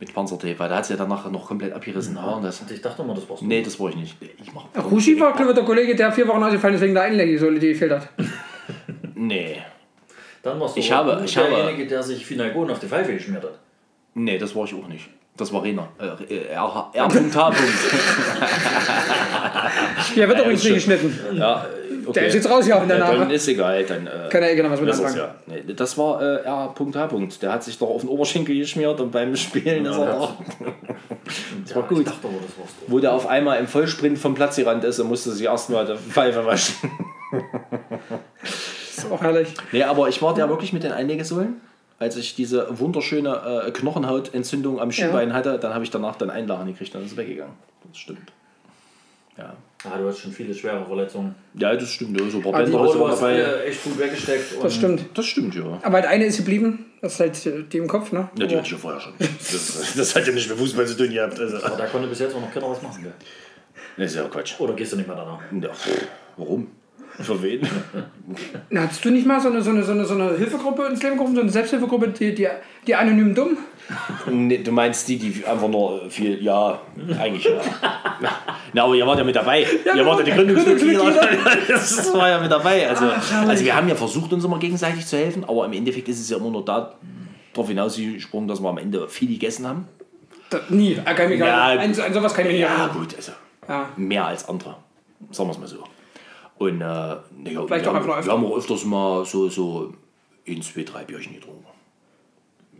[0.00, 2.16] Mit Panzertape, weil der hat es ja danach noch komplett abgerissen.
[2.16, 2.24] Ja.
[2.24, 3.46] und das, Und ich dachte immer, das warst du.
[3.46, 4.16] nee, das war ich nicht.
[4.42, 7.04] Ich mach Rushi war, glaube ich, der Kollege, der vier Wochen ausgefallen ist wegen der
[7.04, 8.08] Einlegesohle, die gefehlt hat.
[9.14, 9.58] Nee.
[10.42, 13.44] Dann warst du Ich habe- ich habe- derjenige, der sich Finalgon auf die Pfeife geschmiert
[13.44, 13.58] hat.
[14.14, 15.08] Nee, das war ich auch nicht.
[15.36, 15.88] Das war Rena.
[15.98, 16.90] Äh, äh, R.
[16.92, 17.08] R.
[17.08, 17.52] H.
[20.14, 20.74] Der wird übrigens stimmt.
[20.76, 21.36] nicht geschnitten.
[21.38, 21.64] Ja,
[22.04, 22.12] okay.
[22.12, 23.10] Der ist jetzt raus hier auf der ja.
[23.14, 23.82] Dann ist egal.
[23.84, 25.30] Dann, äh, Kann er eh genau was mit das ist anfangen.
[25.46, 25.54] ja.
[25.64, 26.74] Nee, das war äh, R.
[26.78, 27.28] H.
[27.40, 30.34] Der hat sich doch auf den Oberschenkel geschmiert und beim Spielen ist er doch.
[31.64, 32.00] Das war gut.
[32.00, 32.28] Ich dachte.
[32.88, 35.94] Wo der auf einmal im Vollsprint vom Platz gerannt ist und musste sich erstmal die
[35.96, 36.74] Pfeife waschen.
[39.02, 39.48] Das ist auch herrlich.
[39.72, 41.60] Nee, aber ich war der wirklich mit den Einlegesohlen.
[41.98, 46.66] Als ich diese wunderschöne äh, Knochenhautentzündung am Schienbein hatte, dann habe ich danach dann Einlagen
[46.66, 47.54] gekriegt, dann ist es weggegangen.
[47.88, 48.32] Das stimmt.
[49.38, 49.54] Ja,
[49.84, 51.34] Ah, du hast schon viele schwere Verletzungen.
[51.54, 52.20] ja das stimmt.
[52.20, 53.34] Ja, so ein paar Ah, die- Bänder Aber ist du hast dabei.
[53.38, 54.52] äh, echt gut weggesteckt.
[54.54, 55.04] und Das stimmt.
[55.14, 55.78] Das stimmt, ja.
[55.82, 56.86] Aber halt eine ist geblieben.
[57.00, 58.28] Das ist halt äh, die im Kopf, ne?
[58.38, 59.12] Ja, die hatte ich ja vorher schon.
[59.18, 61.40] Das, das hat ja nicht mit Fußball zu tun gehabt.
[61.40, 61.56] Also.
[61.64, 63.02] Aber da konnte bis jetzt auch noch keiner was machen.
[63.02, 63.12] Gell?
[63.96, 64.54] Das ist ja Quatsch.
[64.60, 65.40] Oder gehst du nicht mehr danach?
[65.60, 65.70] Ja,
[66.36, 66.68] warum?
[67.20, 67.60] Für wen?
[68.70, 71.02] Na, hattest du nicht mal so eine, so eine, so eine, so eine Hilfegruppe ins
[71.02, 72.48] Leben gerufen, so eine Selbsthilfegruppe, die, die,
[72.86, 73.58] die anonym dumm?
[74.30, 76.80] Nee, du meinst die, die einfach nur viel, ja,
[77.20, 77.60] eigentlich ja.
[78.72, 79.66] Na, aber ihr wart ja mit dabei.
[79.94, 81.02] ihr wart ja die Gründungsmitglieder.
[81.68, 82.88] Das war ja mit dabei.
[82.88, 83.06] Also,
[83.46, 86.30] also wir haben ja versucht, uns immer gegenseitig zu helfen, aber im Endeffekt ist es
[86.30, 86.94] ja immer nur da
[87.52, 89.86] darauf hinausgesprungen, dass wir am Ende viel gegessen haben.
[90.48, 90.94] Da, nie.
[90.94, 93.14] Kann ich mich Ja, gar nicht- an, an sowas kann ich mich nicht Ja, gut,
[93.14, 93.32] also
[93.68, 93.88] Ja.
[93.96, 94.76] mehr als andere.
[95.30, 95.84] Sagen wir es mal so.
[96.62, 97.22] Und äh, naja,
[97.66, 98.24] Vielleicht wir, auch haben, öfter.
[98.26, 99.92] wir haben auch öfters mal so, so
[100.46, 101.66] ein, zwei, drei Bierchen getrunken.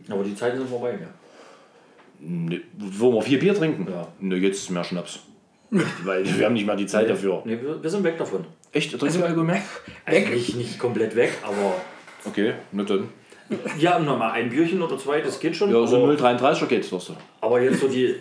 [0.09, 0.97] Aber die Zeiten sind vorbei.
[0.97, 1.07] Gell?
[2.19, 3.87] Ne, wo wir vier Bier trinken?
[3.89, 4.07] Ja.
[4.19, 5.19] Ne, jetzt ist mehr Schnaps.
[6.03, 7.41] Weil wir haben nicht mal die Zeit dafür.
[7.45, 8.45] Nee, wir, wir sind weg davon.
[8.71, 8.97] Echt?
[8.97, 9.61] Trinkst du Alkohol mehr?
[10.05, 11.73] Also nicht, nicht komplett weg, aber
[12.25, 13.09] Okay, na dann.
[13.77, 15.69] Ja, nochmal ein Bierchen oder zwei, das geht schon.
[15.71, 17.15] Ja, so aber, 0,33er geht's doch so.
[17.41, 18.15] aber jetzt so die.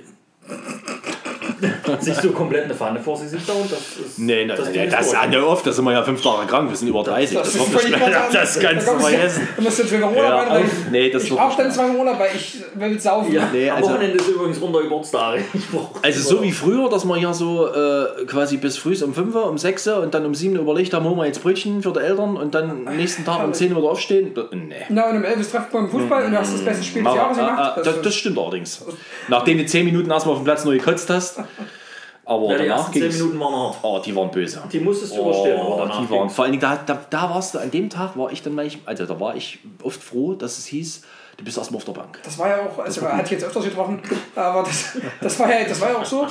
[2.00, 4.18] sich so komplett eine Fahne vor sich sich da und das ist.
[4.18, 5.22] Nee, das, das das, ist das ist durch.
[5.22, 7.36] ja nicht oft, da sind wir ja fünf Tage krank, wir sind über 30.
[7.38, 8.32] Das, wird völlig nicht- was anderes.
[8.32, 9.48] das kannst du vergessen.
[9.56, 11.88] Du musst jetzt wieder Urlaub Ja, auf- nee, das ich wird brauche nicht dann zwei
[11.98, 13.32] Urlaub, weil ich will saufen.
[13.32, 15.40] Ja, Nee, am also- Wochenende ist übrigens runder Geburtstag.
[15.54, 19.14] Ich brauch- Also so wie früher, dass man hier so äh, quasi bis früh um
[19.14, 21.42] 5 Uhr, um 6 Uhr und dann um 7 Uhr überlegt haben, holen wir jetzt
[21.42, 24.32] Brötchen für die Eltern und dann am nächsten Tag um 10 Uhr wieder aufstehen.
[24.52, 24.74] Nee.
[24.88, 27.14] Na, und um 11 ist Treffpunkt beim Fußball und du hast das beste Spiel des
[27.14, 27.80] Jahres gemacht.
[27.84, 28.84] das, das stimmt allerdings.
[29.28, 31.40] Nachdem du 10 Minuten erstmal auf dem Platz nur gekotzt hast.
[32.24, 33.18] Aber Ja, die danach 10 ging's.
[33.18, 33.76] Minuten waren hart.
[33.82, 34.62] Oh, die waren böse.
[34.72, 37.30] Die musstest du überstehen, Oh, aber danach die waren, vor allen Dingen, da, da, da
[37.30, 40.34] warst du, an dem Tag war ich dann manchmal, also da war ich oft froh,
[40.34, 41.02] dass es hieß,
[41.38, 42.20] du bist erstmal auf der Bank.
[42.22, 44.00] Das war ja auch, also hat ich jetzt öfters getroffen,
[44.36, 46.24] aber das, das, war ja, das war ja auch so.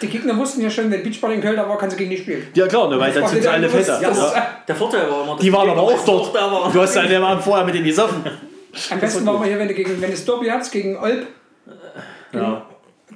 [0.00, 2.16] Die Gegner wussten ja schon, wenn Beachball in Köln da war, kannst du gegen die
[2.16, 2.46] spielen.
[2.54, 4.00] Ja klar, ne, weil dann war sind sie alle fetter.
[4.00, 4.08] ja, Ja.
[4.08, 4.34] das-
[4.66, 6.32] Der Vorteil war immer, dass Die waren aber auch dort.
[6.34, 6.72] waren.
[6.72, 8.24] Du hast ja den Abend vorher mit denen gesoffen.
[8.90, 11.26] Am besten war man hier, wenn du gegen, wenn du Derby hast, gegen Olb,
[12.32, 12.62] Ja.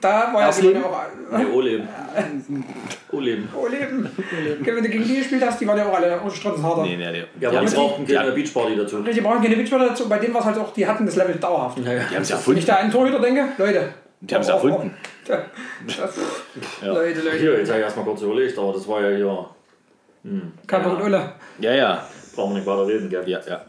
[0.01, 0.85] Da war ja Ersleben?
[0.85, 1.01] auch.
[1.37, 1.89] Nee, O-Leben.
[3.13, 3.49] O-Leben.
[3.55, 4.11] Oh Leben.
[4.61, 6.83] Wenn du gegen die gespielt hast, die waren ja auch alle strotzenharter.
[6.83, 7.19] Nee, nee, nee.
[7.19, 9.03] Ja, die aber haben die sie brauchten keine ja, Beachparty dazu.
[9.03, 10.09] Die brauchen keine Beachballer dazu.
[10.09, 11.79] Bei denen war es halt auch, die hatten das Level dauerhaft.
[11.79, 12.05] Ja, ja.
[12.11, 12.59] die haben's Wenn erfunden.
[12.61, 13.89] ich da an einen Torhüter denke, Leute.
[14.21, 14.95] Die haben es erfunden.
[16.83, 17.37] Leute, Leute.
[17.39, 19.47] Hier, jetzt habe ich erstmal kurz überlegt, aber das war ja hier.
[20.67, 21.33] Kappe und Ulle.
[21.61, 22.07] Ja, ja.
[22.35, 23.29] Brauchen wir nicht weiter reden, gell?
[23.29, 23.65] Ja, ja.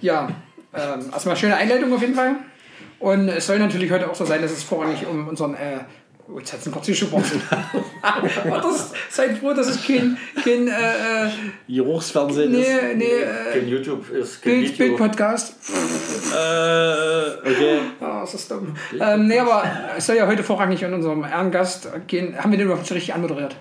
[0.00, 0.28] Ja,
[0.74, 2.36] ähm, erstmal schöne Einleitung auf jeden Fall.
[3.00, 5.54] Und es soll natürlich heute auch so sein, dass es vorrangig um unseren.
[5.54, 5.80] Äh,
[6.28, 7.24] oh, jetzt hat es einen kurz gesprochen.
[8.02, 11.30] das, seid froh, dass es kein, kein äh, äh,
[11.66, 12.68] Geruchsfernsehen ist.
[12.68, 14.86] nee, nee, äh, Kein YouTube ist kein Bild, Video.
[14.86, 15.54] Bild-Podcast.
[16.32, 17.78] Äh, okay.
[18.00, 18.76] Ah, ist das dumm.
[18.98, 19.64] Ähm, nee, aber
[19.96, 22.36] es soll ja heute vorrangig an unserem Ehrengast gehen.
[22.36, 23.56] Haben wir den überhaupt schon richtig anmoderiert?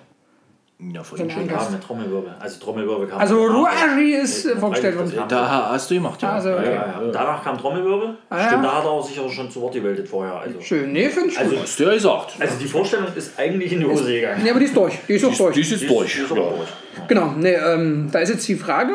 [0.81, 1.41] Ja, vorhin schon.
[1.41, 1.65] Ehrengast.
[1.71, 2.35] Ja, mit Trommelwirbel.
[2.39, 3.19] Also Trommelwirbel kam.
[3.19, 3.45] Also.
[3.45, 5.11] Ruari ist äh, Nee, vorgestellt worden.
[5.27, 6.31] Da hast du gemacht, ja.
[6.31, 6.73] Also, Ja, okay.
[6.73, 7.11] ja, ja.
[7.11, 8.15] Danach kam Trommelwirbel.
[8.29, 8.69] Ah, Stimmt, ja.
[8.69, 10.35] da hat er auch sicher schon zu Wort gewählt vorher.
[10.35, 10.93] Also, Schön.
[10.93, 11.63] Nee, finde ich Also- gut.
[11.63, 12.33] Hast du ja gesagt.
[12.39, 14.41] also die Vorstellung ist eigentlich in die Hose gegangen.
[14.41, 14.97] Nee, aber die ist durch.
[15.05, 15.53] Die ist auch durch.
[15.55, 16.13] Die ist jetzt durch.
[16.15, 16.69] Die ist aber durch.
[17.09, 17.33] Genau.
[17.37, 18.93] Nee, ähm, da ist jetzt die Frage.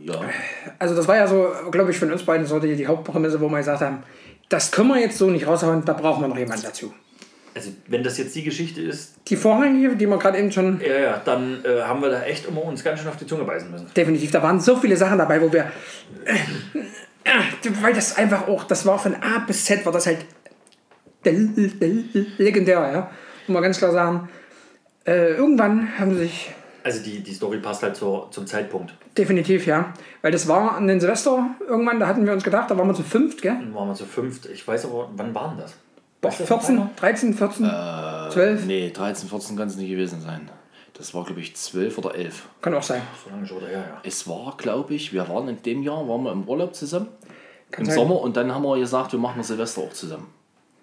[0.00, 0.14] Ja.
[0.78, 3.48] Also das war ja so, glaube ich, von uns beiden so die, die Hauptprämisse, wo
[3.50, 4.02] wir gesagt haben,
[4.48, 6.94] das können wir jetzt so nicht raushauen, da brauchen wir noch jemanden dazu.
[7.56, 10.98] Also wenn das jetzt die Geschichte ist, Die vorrangige, die wir gerade eben schon ja,
[10.98, 13.70] ja, dann äh, haben wir da echt immer uns ganz schön auf die Zunge beißen
[13.70, 13.86] müssen.
[13.96, 15.72] definitiv, da waren so viele Sachen dabei, wo wir,
[16.26, 16.34] äh,
[17.24, 20.18] äh, weil das einfach auch, das war von A bis Z, war das halt
[21.24, 23.10] legendär, ja.
[23.46, 24.28] Muss man ganz klar sagen,
[25.06, 26.50] äh, irgendwann haben sie sich
[26.84, 28.92] Also die, die Story passt halt zur, zum Zeitpunkt.
[29.16, 32.76] definitiv, ja, weil das war an den Silvester irgendwann, da hatten wir uns gedacht, da
[32.76, 33.56] waren wir zu fünft, gell?
[33.58, 34.44] Dann waren wir zu fünft.
[34.46, 35.74] Ich weiß aber, wann waren das?
[36.20, 36.90] Boah, Weißt du das noch 14, einer?
[36.96, 40.50] 13, 14, Äh, 12, Nee, 13, 14 kann es nicht gewesen sein.
[40.94, 42.48] Das war, glaube ich, 12 oder 11.
[42.62, 43.02] kann auch sein.
[43.22, 44.00] So lange schon wieder her, ja.
[44.02, 47.08] Es war, glaube ich, wir waren in dem Jahr, waren wir im Urlaub zusammen.
[47.70, 47.98] Kann Im sein.
[47.98, 50.32] Sommer und dann haben wir gesagt, wir machen Silvester auch zusammen.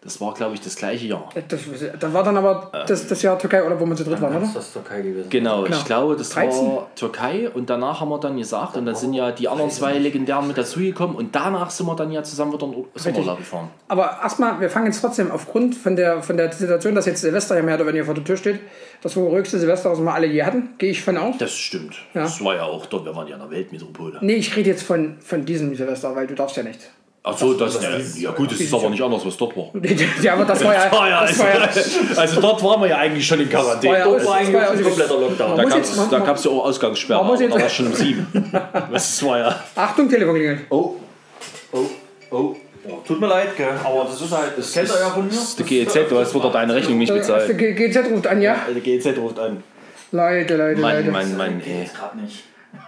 [0.03, 1.29] Das war, glaube ich, das gleiche Jahr.
[1.47, 1.61] Das,
[1.99, 4.45] das war dann aber das, das Jahr Türkei, oder wo wir zu dritt waren, oder?
[4.45, 5.29] ist das Türkei gewesen.
[5.29, 5.77] Genau, Genau.
[5.77, 6.67] ich glaube, das 13.
[6.67, 9.97] war Türkei und danach haben wir dann gesagt, und dann sind ja die anderen zwei
[9.97, 13.69] Legendären mit dazugekommen und danach sind wir dann ja zusammen wieder in Sommerlaub gefahren.
[13.87, 17.55] Aber erstmal, wir fangen jetzt trotzdem aufgrund von der, von der Situation, dass jetzt Silvester
[17.55, 18.59] ja mehr oder weniger vor der Tür steht,
[19.01, 21.35] das wohl ruhigste Silvester, was wir alle je hatten, gehe ich von aus.
[21.37, 21.95] Das stimmt.
[22.13, 22.23] Ja.
[22.23, 24.17] Das war ja auch dort, wir waren ja in der Weltmetropole.
[24.21, 26.79] Nee, ich rede jetzt von, von diesem Silvester, weil du darfst ja nicht.
[27.25, 29.55] Ach so, das, das ja, ist- ja gut, das ist aber nicht anders, was dort
[29.55, 29.71] war.
[30.21, 30.85] ja, aber das war ja.
[31.09, 31.69] Ja, Das also, war ja
[32.21, 33.97] also dort waren wir ja eigentlich schon in Quarantäne.
[33.99, 35.57] ja Dort war das eigentlich war ja ein kompletter Lockdown.
[35.57, 37.87] Da gab es man- da gab's ja auch Ausgangssperre, aber jetzt- da war es schon
[37.87, 38.27] um sieben.
[38.91, 39.63] Das war ja...
[39.75, 40.59] Achtung, Telefon klingelt.
[40.69, 40.95] Oh,
[41.71, 41.79] oh,
[42.31, 42.55] oh.
[43.07, 43.67] Tut mir leid, gell?
[43.81, 45.29] aber das ist halt, das kennt ihr ja von mir.
[45.31, 47.57] Das ist die GEZ, du hast wieder deine Rechnung nicht Der bezahlt.
[47.57, 48.57] G- GZ ruft an, ja?
[48.75, 49.63] Die GEZ ruft an.
[50.11, 51.11] Leute, Leute, Mann, Leute.
[51.11, 51.89] Mann, Mann, ey.
[51.97, 52.43] gerade nicht.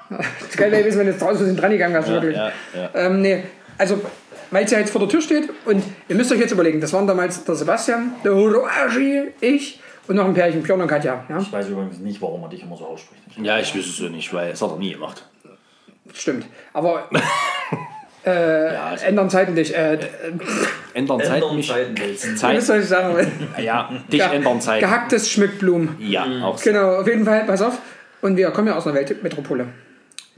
[0.10, 2.36] Das Geile ist, wenn du jetzt draußen sind dran gegangen hast, wirklich.
[2.36, 2.90] Ja, ja.
[2.94, 3.44] Ähm, nee,
[3.78, 4.02] also,
[4.52, 6.94] weil es ja jetzt vor der Tür steht und ihr müsst euch jetzt überlegen, das
[6.94, 11.26] waren damals der Sebastian, der Hiroshi, ich und noch ein Pärchen, Björn und Katja.
[11.28, 11.40] Ja?
[11.40, 13.22] Ich weiß übrigens nicht, warum man dich immer so ausspricht.
[13.42, 15.26] ja, ich wüsste es so nicht, weil es hat er nie gemacht.
[16.14, 16.46] Stimmt.
[16.74, 17.10] Aber
[18.26, 19.76] Ja, also ändern Zeiten dich.
[19.76, 20.00] Äh, äh,
[20.94, 21.68] ändern Zeiten Ändern mich.
[21.68, 23.32] Zeiten wie Zeit, soll ich sagen?
[23.62, 24.84] ja, dich ändern Zeiten.
[24.84, 25.96] Gehacktes Schmückblumen.
[26.00, 26.64] Ja, auch so.
[26.64, 27.78] Genau, auf jeden Fall, pass auf.
[28.22, 29.68] Und wir kommen ja aus einer Weltmetropole.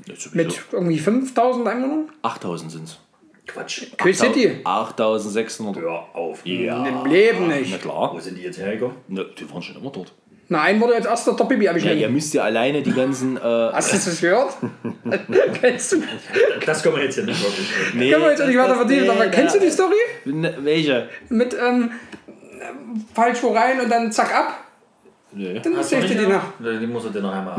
[0.06, 0.13] Ja.
[0.34, 2.10] Mit irgendwie 5000 Einwohnern.
[2.22, 3.00] 8000 sind es.
[3.48, 3.84] Quatsch.
[3.98, 4.60] Köhl City.
[4.64, 5.82] 8600.
[5.82, 6.46] Hör auf.
[6.46, 6.86] Ja.
[6.86, 7.82] Im Leben Na nicht.
[7.82, 8.12] klar.
[8.14, 8.98] Wo sind die jetzt hergekommen?
[9.08, 10.12] Ne, die waren schon immer dort.
[10.50, 12.00] Nein, wurde jetzt erst der Bibi Ja, abgeschnitten.
[12.00, 13.36] ihr müsst ja alleine die ganzen.
[13.36, 14.54] Äh, Hast du das gehört?
[15.62, 15.98] kennst du?
[16.66, 17.68] Das können wir jetzt hier nicht wirklich.
[17.94, 19.96] nee, Können wir jetzt nicht weiter vertiefen, aber kennst du die Story?
[20.26, 21.10] Ne, welche?
[21.30, 21.92] Mit ähm,
[23.14, 24.60] falsch wo rein und dann zack ab?
[25.34, 25.60] Nee.
[25.62, 26.32] Dann Hast sehe du ich dir die noch?
[26.32, 26.44] nach.
[26.60, 27.54] Nee, Die musst du dir noch einmal.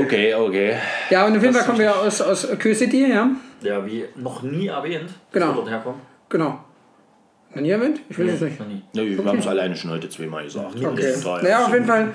[0.00, 0.74] Okay, okay.
[1.10, 3.30] Ja, und auf jeden Fall kommen wir aus, aus Kö City, ja.
[3.62, 5.52] Ja, wie noch nie erwähnt, Genau.
[5.52, 6.00] dort herkommen.
[6.28, 6.60] Genau.
[7.54, 8.00] Noch nie erwähnt?
[8.10, 8.60] Ich will es nicht.
[8.60, 8.82] Noch nie.
[8.92, 10.76] Ja, wir haben es alleine schon heute zweimal gesagt.
[10.84, 11.14] Okay.
[11.24, 12.12] Daher- Naja, auf jeden Fall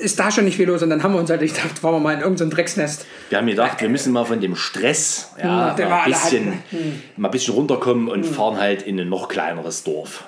[0.00, 0.80] ist da schon nicht viel los.
[0.84, 3.04] Und dann haben wir uns halt gedacht, fahren wir mal in irgendein Drecksnest.
[3.28, 5.70] Wir haben gedacht, wir müssen mal von dem Stress ja, mal,
[6.04, 7.02] ein bisschen, halten.
[7.16, 10.22] mal ein bisschen runterkommen und fahren halt in ein noch kleineres Dorf.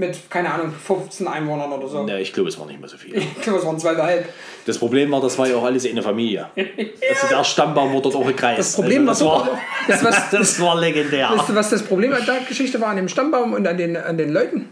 [0.00, 2.06] Mit, keine Ahnung, 15 Einwohnern oder so.
[2.06, 3.16] Ja, ich glaube, es war nicht mehr so viel.
[3.16, 4.28] Ich glaube, es waren zweieinhalb.
[4.64, 6.46] Das Problem war, das war ja auch alles eine Familie.
[6.56, 8.58] Also der Stammbaum wurde dort auch gekreist.
[8.60, 9.58] Das Problem also war,
[9.88, 11.30] das, war, das, was, das war legendär.
[11.34, 13.96] Weißt du, was das Problem an der Geschichte war an dem Stammbaum und an den,
[13.96, 14.68] an den Leuten?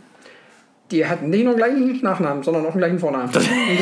[0.93, 3.31] Die hatten nicht nur den gleichen Nachnamen, sondern auch den gleichen Vornamen.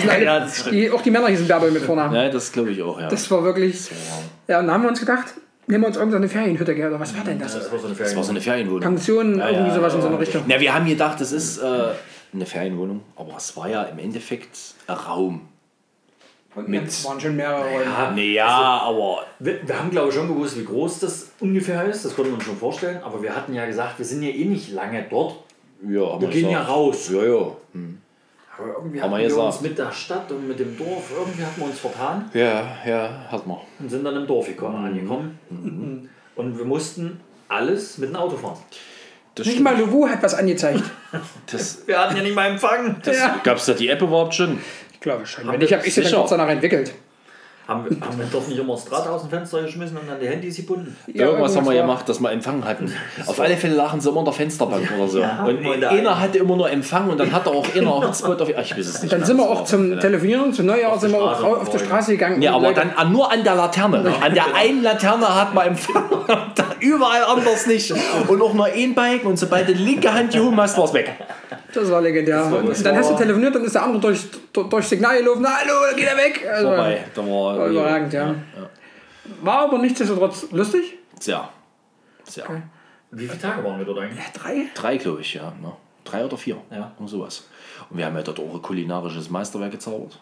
[0.09, 2.15] Alle, Ja, die, auch die Männer hießen Bärbel mit Vornamen.
[2.15, 3.09] Ja, das glaube ich auch, ja.
[3.09, 3.91] Das war wirklich.
[4.49, 5.27] Ja, und dann haben wir uns gedacht,
[5.67, 6.89] nehmen wir uns irgendeine Ferienhütte her.
[6.89, 7.55] Oder was war denn das?
[7.55, 8.81] Das war so eine Das war so eine Ferienwohnung.
[8.81, 10.13] Pension, Ja, irgendwie ja, sowas in so ja.
[10.13, 10.43] eine Richtung.
[10.47, 11.89] Na, wir haben gedacht, das ist äh,
[12.33, 15.49] eine Ferienwohnung, aber es war ja im Endeffekt ein Raum.
[16.55, 17.85] Und mit- es waren schon mehrere Räume.
[17.85, 18.47] Ja, Naja,
[18.85, 22.05] aber wir, wir haben glaube ich schon gewusst, wie groß das ungefähr ist.
[22.05, 23.01] Das konnten wir uns schon vorstellen.
[23.03, 25.35] Aber wir hatten ja gesagt, wir sind ja eh nicht lange dort.
[25.89, 27.11] ja, haben Wir gehen ja raus.
[27.13, 27.53] Ja, ja.
[28.59, 29.63] Aber irgendwie Haben wir wir uns gesagt.
[29.63, 33.47] mit der Stadt und mit dem Dorf, irgendwie hatten wir uns vertan Ja, ja, hat
[33.47, 33.59] man.
[33.79, 35.39] und sind dann im Dorf gekommen, angekommen.
[36.37, 38.59] Und wir mussten alles mit dem Auto fahren.
[39.35, 39.65] Das Nicht stimmt.
[39.65, 40.83] mal Louvou hat was angezeigt.
[41.51, 43.01] Das, Wir hatten ja nicht mal Empfang.
[43.05, 43.41] Ja.
[43.43, 44.59] Gab es da die App überhaupt schon?
[44.93, 45.45] Ich glaube schon.
[45.45, 46.93] Haben Wenn nicht, habe ich sie dann kurz danach entwickelt.
[47.67, 50.21] Haben wir, haben wir doch nicht immer das Draht aus dem Fenster geschmissen und dann
[50.21, 50.95] die Handys gebunden?
[51.07, 52.93] Ja, irgendwas haben wir war- gemacht, dass wir Empfang hatten.
[53.27, 55.21] Auf alle Fälle lachen sie immer an der Fensterbank oder so.
[55.21, 57.95] Ja, und der einer eine- hatte immer nur Empfang und dann hat er auch einer
[58.07, 58.49] Hotspot auf.
[58.55, 59.11] Ach, ich weiß es nicht.
[59.13, 59.27] Dann mehr.
[59.27, 61.85] sind wir Das auch war- zum Telefonieren, zum Neujahr sind wir auch auf die vorbei.
[61.87, 62.43] Straße gegangen.
[62.43, 64.13] Ja, aber dann an, nur an der Laterne.
[64.21, 66.05] An der einen Laterne hat man Empfang,
[66.81, 67.95] überall anders nicht.
[68.29, 70.93] Und auch nur ein Balken und sobald du die linke Hand gehoben hast, war es
[70.93, 71.13] weg.
[71.73, 72.51] Das war legendär.
[72.53, 74.21] war- und das dann war- hast du telefoniert, dann ist der andere durch,
[74.53, 75.41] durch, Signal gelaufen.
[75.43, 76.47] Na, hallo, dann geht er weg.
[76.53, 76.99] Also, Vorbei.
[77.15, 78.35] Da war, War überragend, ja.
[79.43, 80.99] War aber nichtsdestotrotz lustig.
[81.19, 81.49] Sehr.
[82.25, 82.47] Sehr.
[83.11, 84.25] Wie viele Tage waren wir dort eigentlich?
[84.33, 84.67] Drei?
[84.75, 85.53] Drei, glaube ich, ja.
[85.63, 85.73] Ne?
[86.05, 86.57] Drei oder vier.
[86.71, 86.93] Ja.
[86.99, 87.49] Und sowas.
[87.91, 90.21] Und wir haben ja dort auch ein kulinarisches Meisterwerk gezaubert.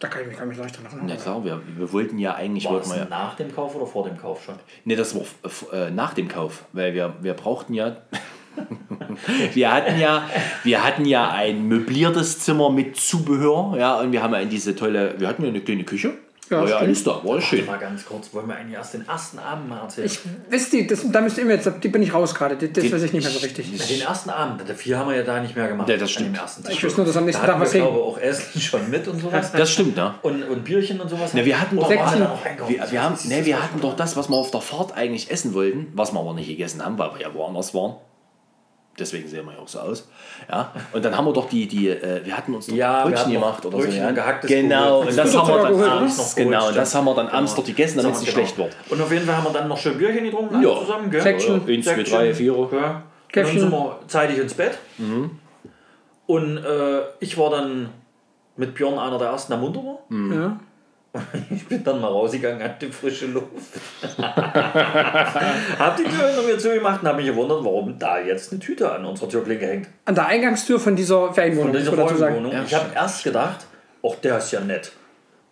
[0.00, 1.08] Da kann ich mich gar nicht leicht dran erinnern.
[1.08, 3.74] Ja klar, wir, wir wollten ja eigentlich, War wollten das wir ja, nach dem Kauf
[3.74, 4.54] oder vor dem Kauf schon?
[4.84, 7.96] Nee, das war f- äh, nach dem Kauf, weil wir, wir brauchten ja.
[9.54, 10.28] Wir hatten ja,
[10.64, 15.14] wir hatten ja ein möbliertes Zimmer mit Zubehör, ja, und wir haben ja diese tolle,
[15.18, 16.14] wir hatten ja eine kleine Küche.
[16.50, 17.66] Ja, war ja alles da, war schön.
[17.66, 20.06] Mal ganz kurz, wollen wir eigentlich erst den ersten Abend mal erzählen?
[20.06, 22.56] Ich wisst ihr, das, da müsst ihr mir jetzt, die bin ich raus gerade.
[22.56, 23.70] Das, das weiß ich nicht mehr so richtig.
[23.70, 25.88] den ersten Abend, der vier haben wir ja da nicht mehr gemacht.
[25.88, 26.36] Ja, das stimmt.
[26.36, 26.72] ersten Tag.
[26.72, 27.90] Ich weiß nur, dass am nächsten da Tag was wir, hing.
[27.90, 29.52] glaube ich, auch Essen schon mit und sowas.
[29.52, 30.14] Das stimmt, ne?
[30.22, 31.32] Und, und Bierchen und sowas.
[31.34, 31.98] Na, wir hatten doch, wir
[32.90, 35.88] wir, haben, nee, wir hatten doch das, was wir auf der Fahrt eigentlich essen wollten,
[35.92, 37.96] was wir aber nicht gegessen haben, weil wir ja woanders waren.
[38.98, 40.08] Deswegen sehen wir ja auch so aus.
[40.50, 40.72] Ja?
[40.92, 43.64] Und dann haben wir doch die, die äh, wir hatten uns doch Ja, Brötchen gemacht
[43.64, 43.98] oder Brötchen so.
[44.00, 44.08] Ja?
[44.08, 47.14] und gehacktes genau, und das Mit haben wir dann abends, genau, und das haben wir
[47.14, 47.38] dann genau.
[47.38, 48.46] abends dort gegessen, damit es nicht Genau.
[48.46, 48.76] schlecht wird.
[48.90, 50.80] Und auf jeden Fall haben wir dann noch schön Bierchen getrunken, Ja.
[50.80, 51.22] zusammen, gell?
[51.22, 51.62] Säckchen.
[51.68, 52.52] Eins, zwei, drei, vier.
[52.52, 52.56] Ja.
[52.56, 54.78] Und dann sind wir zeitig ins Bett.
[54.98, 55.30] Mhm.
[56.26, 57.88] Und äh, ich war dann
[58.56, 59.98] mit Björn einer der ersten am munter war.
[60.08, 60.32] Mhm.
[60.32, 60.60] Ja.
[61.50, 63.46] Ich bin dann mal rausgegangen an die frische Luft.
[64.18, 68.90] hab die Tür hinter mir zugemacht und hab mich gewundert, warum da jetzt eine Tüte
[68.90, 69.88] an unserer Türklinke hängt.
[70.04, 71.92] An der Eingangstür von dieser Ferienwohnung, Von dieser.
[71.92, 72.52] Freundwohnung.
[72.66, 73.66] Ich habe erst gedacht,
[74.02, 74.92] auch der ist ja nett,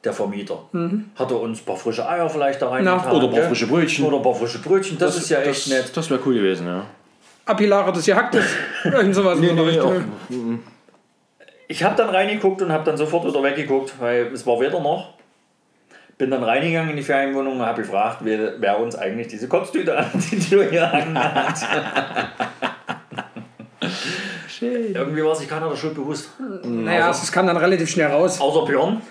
[0.05, 0.59] der Vermieter.
[1.17, 3.49] Hat er uns ein paar frische Eier vielleicht da rein getan, oder ein paar gell?
[3.49, 4.05] frische Brötchen.
[4.05, 5.97] Oder ein paar frische Brötchen, das, ist ja echt das, nett.
[5.97, 6.87] Das wäre cool gewesen, ja.
[7.47, 8.45] Apilares Gehacktes.
[8.85, 10.05] Irgend sowas in so einer Richtung.
[11.69, 15.16] Ich habe dann reingeguckt und habe dann sofort wieder weggeguckt, weil es war Wetter noch.
[16.19, 19.97] Bin dann reingegangen in die Ferienwohnung und habe gefragt, wer, wer uns eigentlich diese Kotztüte
[19.99, 21.59] an die Tür gehangen hat.
[24.61, 26.31] Irgendwie war sich keiner der Schuld bewusst.
[26.65, 28.41] Naja, es kam dann relativ schnell raus.
[28.41, 29.03] Außer Björn.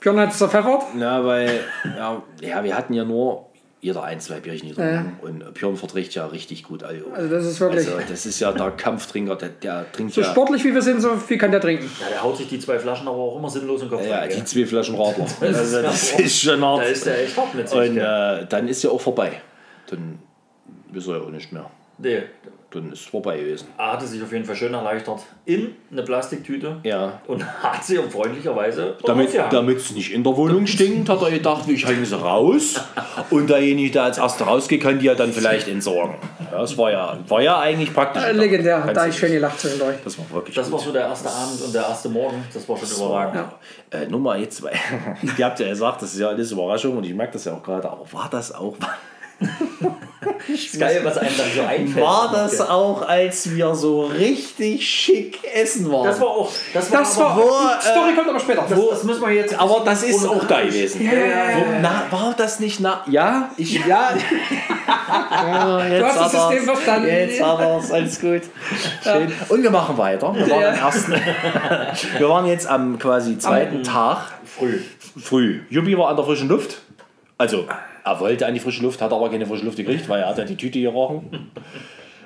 [0.00, 0.82] Björn hat es zerpfeffert.
[0.94, 1.60] Na, weil,
[1.96, 3.49] ja, ja, wir hatten ja nur
[3.80, 5.16] jeder ein, zwei Bierchen getrunken.
[5.22, 7.14] Und Björn verträgt ja richtig gut Alkohol.
[7.14, 7.88] Also das ist wirklich...
[7.88, 11.00] Also, das ist ja der Kampftrinker, der, der trinkt so ja, sportlich wie wir sind,
[11.00, 11.90] so viel kann der trinken.
[12.00, 14.28] Ja, der haut sich die zwei Flaschen aber auch immer sinnlos im Kopf ja, rein,
[14.28, 14.44] die gell?
[14.44, 15.26] zwei Flaschen Radler.
[15.40, 16.80] Also, das ja- ist schon hart.
[16.80, 17.78] Da ist der echt hart mit sich.
[17.78, 19.40] Und äh, dann ist ja auch vorbei.
[19.86, 20.18] Dann
[20.92, 21.70] ist er ja auch nicht mehr.
[21.98, 22.22] Nee,
[22.72, 23.66] Dann ist es vorbei gewesen.
[23.76, 27.20] er hatte sich auf jeden Fall schön erleichtert in eine Plastiktüte Ja.
[27.26, 29.52] und hat sie freundlicherweise Damit rausgehangen.
[29.52, 32.80] damit es nicht in der Wohnung stinkt, hat er gedacht, ich hänge sie raus.
[33.30, 36.14] Und derjenige, der als erster rausgeht, kann die ja dann vielleicht entsorgen.
[36.52, 38.22] Ja, das war ja, war ja eigentlich praktisch.
[38.22, 39.96] Äh, legendär, da ich schön gelacht zwischendurch.
[40.04, 40.78] Das war wirklich Das gut.
[40.78, 42.44] war so der erste Abend und der erste Morgen.
[42.54, 43.44] Das war schon überragend.
[43.90, 44.74] Äh, Nummer jetzt, weil
[45.38, 47.62] ihr habt ja gesagt, das ist ja alles Überraschung und ich merke das ja auch
[47.62, 48.76] gerade, aber war das auch.
[50.54, 52.04] ist geil, was einem dann so einfällt.
[52.04, 56.04] War das auch, als wir so richtig schick essen waren?
[56.06, 56.52] Das war auch.
[56.74, 57.30] Das war, Das war.
[57.32, 58.64] aber, wo, die Story äh, kommt aber später.
[58.68, 59.58] das, das müssen wir jetzt.
[59.58, 61.02] aber das ist auch da gewesen.
[61.04, 61.10] Ja,
[61.56, 63.02] Wo, na, war das nicht na?
[63.08, 63.86] Ja, ich ja.
[63.86, 66.64] ja jetzt Du hast das System er's.
[66.64, 67.08] verstanden.
[67.08, 68.42] Jetzt hat er's, alles gut.
[69.02, 69.32] Schön.
[69.48, 70.34] Und wir machen weiter.
[70.34, 70.68] Wir waren, Ja.
[70.70, 71.12] am ersten,
[72.18, 74.80] wir waren jetzt am quasi zweiten Tag früh.
[75.20, 75.60] früh.
[75.70, 76.78] Juppie war an der frischen Luft.
[77.38, 77.66] Also,
[78.04, 80.38] er wollte an die frische Luft, hat aber keine frische Luft gekriegt, weil er hat
[80.38, 81.50] ja die Tüte gerochen.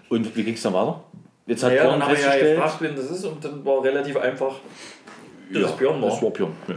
[0.09, 1.03] Und wie ging es dann weiter?
[1.47, 3.83] Jetzt hat Ja, Björn dann habe ich ja gefragt, wen das ist und dann war
[3.83, 4.55] relativ einfach,
[5.53, 6.11] dass ja, es Björn war.
[6.11, 6.53] Das war Björn.
[6.69, 6.75] Ja.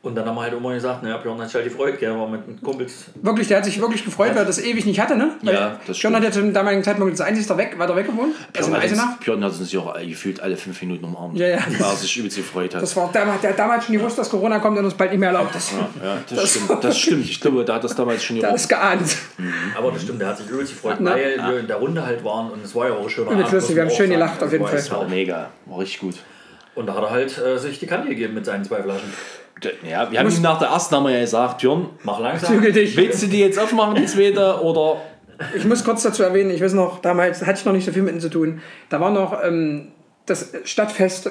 [0.00, 2.28] Und dann haben wir halt immer gesagt, naja, Björn hat sich halt gefreut, gell, war
[2.28, 3.06] mit den Kumpels.
[3.20, 5.32] Wirklich, der hat sich wirklich gefreut, weil er das ewig nicht hatte, ne?
[5.42, 6.16] Weil Ja, das John stimmt.
[6.16, 8.32] hat ja zum damaligen Zeitpunkt das einzige weg, weiter weg gewohnt.
[8.56, 11.48] Also in Björn, hat Björn hat uns ja auch gefühlt alle fünf Minuten umarmt, Ja,
[11.48, 11.58] ja.
[11.80, 12.82] weil er sich übelst gefreut hat.
[12.82, 15.18] Das war damals, der hat damals schon gewusst, dass Corona kommt und uns bald nicht
[15.18, 15.72] mehr erlaubt ist.
[15.72, 16.84] ja, das, Das- stimmt.
[16.84, 17.24] Das stimmt.
[17.24, 19.16] Ich glaube, da hat das damals schon Der hat es geahnt.
[19.76, 21.10] Aber das stimmt, der hat sich übelst gefreut, Na.
[21.14, 23.52] weil wir in der Runde halt waren und es war ja auch ein schöner Übelst
[23.52, 24.76] lustig, wir haben auch schön gelacht, auf jeden Fall.
[24.76, 25.50] Das war mega.
[25.66, 26.14] War richtig gut.
[26.76, 29.12] Und da hat er halt äh, sich die Kante gegeben mit seinen zwei Flaschen.
[29.88, 32.54] Ja, wir haben ihm nach der ersten haben wir ja gesagt, Björn, Mach langsam.
[32.54, 32.96] Zügel dich.
[32.96, 34.96] willst du die jetzt aufmachen, die zweite, oder
[35.56, 38.02] Ich muss kurz dazu erwähnen, ich weiß noch, damals hatte ich noch nicht so viel
[38.02, 38.60] mit ihnen zu tun.
[38.88, 39.88] Da war noch ähm,
[40.26, 41.30] das Stadtfest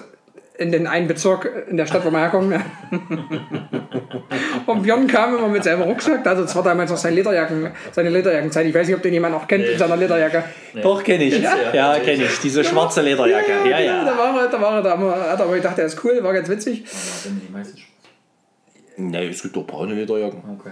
[0.58, 2.52] in den einen Bezirk in der Stadt, wo wir herkommen.
[2.52, 2.62] Ja.
[4.66, 8.10] Und Björn kam immer mit seinem Rucksack, also das war damals noch seine Lederjacken, seine
[8.10, 8.66] Lederjackenzeit.
[8.66, 10.44] Ich weiß nicht, ob den jemand noch kennt in seiner Lederjacke.
[10.82, 11.40] Doch, kenne ich.
[11.40, 11.54] Ja.
[11.74, 12.40] Ja, kenne ich.
[12.40, 13.70] Diese schwarze Lederjacke.
[13.70, 14.18] Ja, Da ja.
[14.18, 16.50] war er, da war er, da hat er aber gedacht, der ist cool, war ganz
[16.50, 16.82] witzig.
[16.82, 17.78] Ja, sind die meisten
[18.98, 20.42] Nee, es gibt doch braune Lederjacken.
[20.60, 20.72] Okay.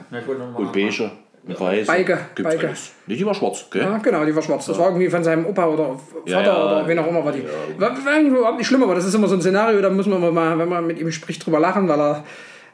[0.57, 1.11] Und beige.
[1.47, 1.85] Und weiß.
[1.85, 2.67] Beige, Gibt's Beige.
[2.67, 2.91] alles.
[3.05, 3.83] Nee, die war schwarz, gell?
[3.83, 4.65] Ja, genau, die war schwarz.
[4.65, 6.65] Das war irgendwie von seinem Opa oder Vater Ja, ja.
[6.65, 7.43] oder wen auch immer war die.
[7.77, 10.07] War, war eigentlich überhaupt nicht schlimm, aber das ist immer so ein Szenario, da muss
[10.07, 12.23] man mal, wenn man mit ihm spricht, drüber lachen, weil er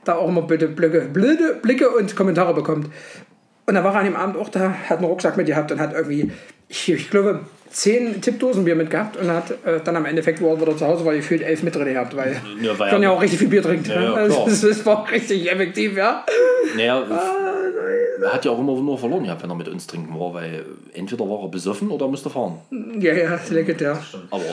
[0.06, 2.88] da auch immer blöde, blöde, blöde Blicke und Kommentare bekommt.
[3.66, 5.80] Und da war er an dem Abend auch da, hat einen Rucksack mit gehabt und
[5.82, 6.32] hat irgendwie,
[6.70, 10.76] ich, ich glaube, zehn Tippdosenbier mitgehabt und hat äh, dann am Endeffekt, wo er wieder
[10.78, 13.22] zu Hause war, gefühlt elf mit drin gehabt, weil Ja, weil John er- ja auch
[13.22, 13.88] richtig viel Bier trinkt.
[13.88, 16.26] Ja, ja, also, das, das war richtig effektiv, ja.
[16.76, 17.04] Naja,
[18.24, 20.66] er hat ja auch immer nur verloren gehabt, wenn er mit uns trinken war, weil
[20.94, 22.60] entweder war er besoffen oder musste fahren.
[23.00, 24.00] Ja, ja, legendär.
[24.30, 24.44] Aber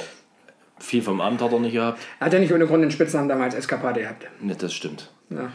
[0.79, 2.01] viel vom Amt hat er nicht gehabt.
[2.21, 4.27] Er hat ja nicht ohne Grund den Spitznamen damals Eskapade gehabt.
[4.41, 5.11] Ne, das stimmt.
[5.31, 5.53] Ja.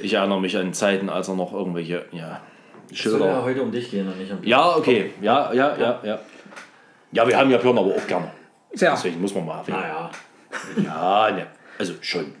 [0.00, 2.40] Ich erinnere mich an Zeiten, als er noch irgendwelche, ja,
[2.92, 3.44] Es soll ja Schilder.
[3.44, 5.10] heute um dich gehen und nicht um Ja, okay.
[5.20, 6.18] Ja, ja, ja, ja.
[7.12, 8.30] Ja, wir haben ja Björn aber auch gerne.
[8.72, 8.92] Sehr.
[8.92, 9.78] Deswegen muss man mal erwähnen.
[9.80, 10.10] Naja.
[10.84, 11.46] Ja, ne.
[11.78, 12.32] Also schon.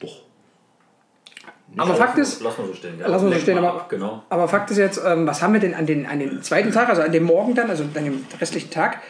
[0.00, 0.22] Doch.
[1.76, 2.98] Aber Fakt ist, Lass mal so stehen.
[2.98, 3.06] Ja.
[3.08, 4.22] Lass mal so stehen, mal aber, ab, Genau.
[4.28, 6.88] aber Fakt ist jetzt, ähm, was haben wir denn an den, an den zweiten Tag,
[6.88, 9.00] also an dem Morgen dann, also an dem restlichen Tag,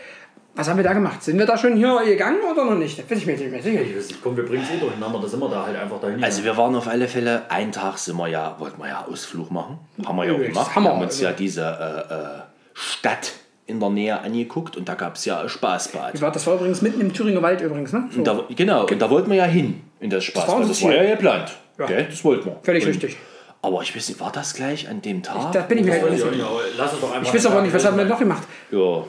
[0.55, 1.23] was haben wir da gemacht?
[1.23, 2.99] Sind wir da schon hier gegangen oder noch nicht?
[2.99, 3.81] Das bin ich mir nicht mehr sicher.
[3.81, 5.99] Ich weiß nicht, komm, wir bringen es eh durcheinander, da sind wir da halt einfach
[6.01, 6.23] dahin.
[6.23, 9.51] Also wir waren auf alle Fälle, einen Tag sind wir ja, wollten wir ja Ausflug
[9.51, 9.79] machen.
[10.05, 10.77] Haben wir ja auch gemacht.
[10.77, 11.25] Hammer, wir haben uns also.
[11.25, 12.43] ja diese äh, äh,
[12.75, 13.33] Stadt
[13.73, 16.15] in der Nähe angeguckt und da gab es ja ein Spaßbad.
[16.15, 18.09] Das war, das war übrigens mitten im Thüringer Wald übrigens, ne?
[18.11, 18.19] So.
[18.19, 20.49] Und da, genau, und da wollten wir ja hin in das Spaßbad.
[20.49, 21.57] war unser Das war, ja geplant.
[21.79, 21.87] Ja.
[21.87, 22.07] Gell?
[22.09, 22.57] Das wollten wir.
[22.63, 23.17] Völlig und, richtig.
[23.63, 25.53] Aber ich weiß nicht, war das gleich an dem Tag?
[25.53, 26.47] Da bin ich mir Das halt weiß nicht ich sicher.
[26.49, 27.29] auch nicht, aber lass uns doch einfach.
[27.29, 28.43] Ich weiß aber nicht, was haben wir noch gemacht?
[28.71, 29.05] ja.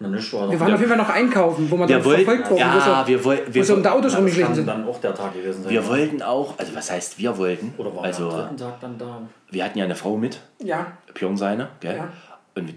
[0.00, 2.50] Na, nichts war Wir waren auf jeden Fall noch einkaufen, wo wir dann wollten, verfolgt
[2.50, 4.54] wurden, wo ja, so, wir, woll, wo wir, so um die Autos Das rumgeschlichen kann
[4.56, 4.66] sind.
[4.66, 5.70] dann auch der Tag gewesen sein.
[5.72, 7.72] wir wollten auch, also was heißt wir wollten?
[7.78, 9.22] Oder war also wir am dritten Tag dann da?
[9.52, 11.96] wir hatten ja eine Frau mit, Ja, Björn seine, gell?
[11.96, 12.08] Ja.
[12.56, 12.74] Und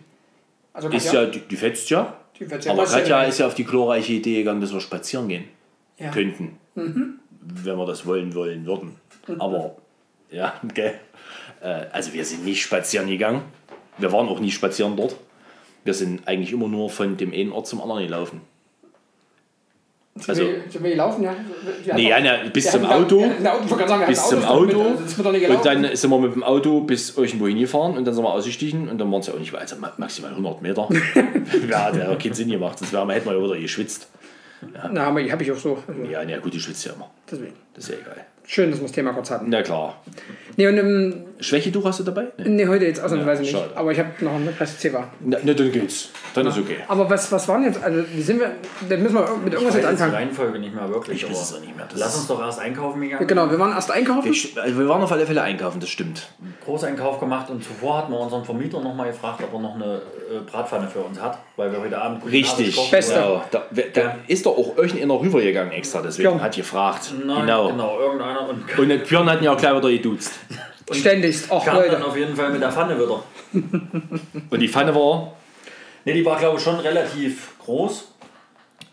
[0.77, 2.17] also ist ja, die, die fetzt ja.
[2.39, 5.27] Die fetzt ja, aber Katja ist ja auf die glorreiche Idee gegangen, dass wir spazieren
[5.27, 5.45] gehen
[5.97, 6.11] Ja.
[6.11, 6.57] könnten.
[6.75, 8.95] Wenn wir das wollen, wollen würden.
[9.39, 9.75] Aber,
[10.29, 10.93] ja, gell.
[11.61, 13.41] Äh, also wir sind nicht spazieren gegangen.
[13.97, 15.15] Wir waren auch nie spazieren dort.
[15.83, 18.41] Wir sind eigentlich immer nur von dem einen Ort zum anderen gelaufen.
[20.27, 21.35] Also- wir, sind wir gelaufen, ja?
[21.95, 23.25] Nee, ja, bis zum Auto.
[23.25, 27.17] ich sagen, bis zum Auto mit, also und dann sind wir mit dem Auto bis
[27.17, 29.61] irgendwo hingefahren und dann sind wir ausgestiegen und dann waren es ja auch nicht weit,
[29.61, 30.87] also ma- maximal 100 Meter.
[31.69, 34.07] ja, hat ja keinen Sinn gemacht, sonst wären wir- hätten wir ja wieder geschwitzt.
[34.91, 35.77] Na, aber habe ich auch so.
[35.87, 37.09] Also, Ja, na gut, die schwitzt ja immer.
[37.29, 37.53] deswegen.
[37.75, 38.25] Das ist ja egal.
[38.45, 39.49] Schön, dass wir das Thema kurz hatten.
[39.49, 40.01] Na klar.
[40.59, 42.29] Nee, und, ähm, Schwächetuch hast du dabei?
[42.39, 43.77] Nee, nee heute jetzt ausnahmsweise Ja, nicht.
[43.77, 45.07] Aber ich habe noch eine Rest Zewa.
[45.19, 46.09] na, na, dann geht's.
[46.33, 46.77] Dann ist okay.
[46.87, 48.51] Aber was, was waren jetzt, also wie sind wir,
[48.89, 50.13] dann müssen wir mit irgendwas Ich weiß jetzt jetzt die anfangen.
[50.15, 51.21] Reihenfolge nicht mehr wirklich.
[51.23, 51.85] Ich weiß es auch nicht mehr.
[51.87, 53.27] Das Lass uns doch erst einkaufen gegangen.
[53.27, 54.33] Genau, wir waren erst einkaufen.
[54.33, 56.27] Wir, also wir waren auf alle Fälle einkaufen, das stimmt.
[56.65, 59.85] Großeinkauf gemacht und zuvor hatten wir unseren Vermieter noch mal gefragt, ob er noch eine
[59.95, 62.75] äh, Bratpfanne für uns hat, weil wir heute Abend Richtig.
[62.75, 62.89] kochen.
[62.91, 63.13] Beste.
[63.13, 63.43] Genau.
[63.51, 64.15] Da, wer- da Ja.
[64.27, 67.13] ist doch auch irgendeiner rübergegangen extra, deswegen hat gefragt.
[67.25, 67.67] Nein, genau.
[67.69, 67.99] genau.
[67.99, 70.31] irgendeiner und Und Björn hat ihn ja auch gleich wieder geduzt.
[70.91, 71.47] Ständigst.
[71.51, 72.05] Ach, kam dann Leute.
[72.05, 73.23] auf jeden Fall mit der Pfanne wieder.
[74.49, 75.33] Und die Pfanne war,
[76.05, 78.13] Ne, die war glaube ich schon relativ groß,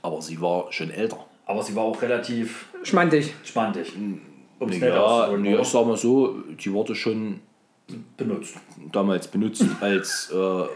[0.02, 1.24] aber sie war schon älter.
[1.46, 3.32] aber sie war auch relativ Schmantig.
[3.44, 3.92] spantig.
[4.58, 5.62] Um es nett Ja, auszudrücken, nee, oder?
[5.62, 7.40] ich sag mal so, die wurde schon
[8.16, 8.56] benutzt.
[8.90, 10.66] damals benutzt als, äh, äh,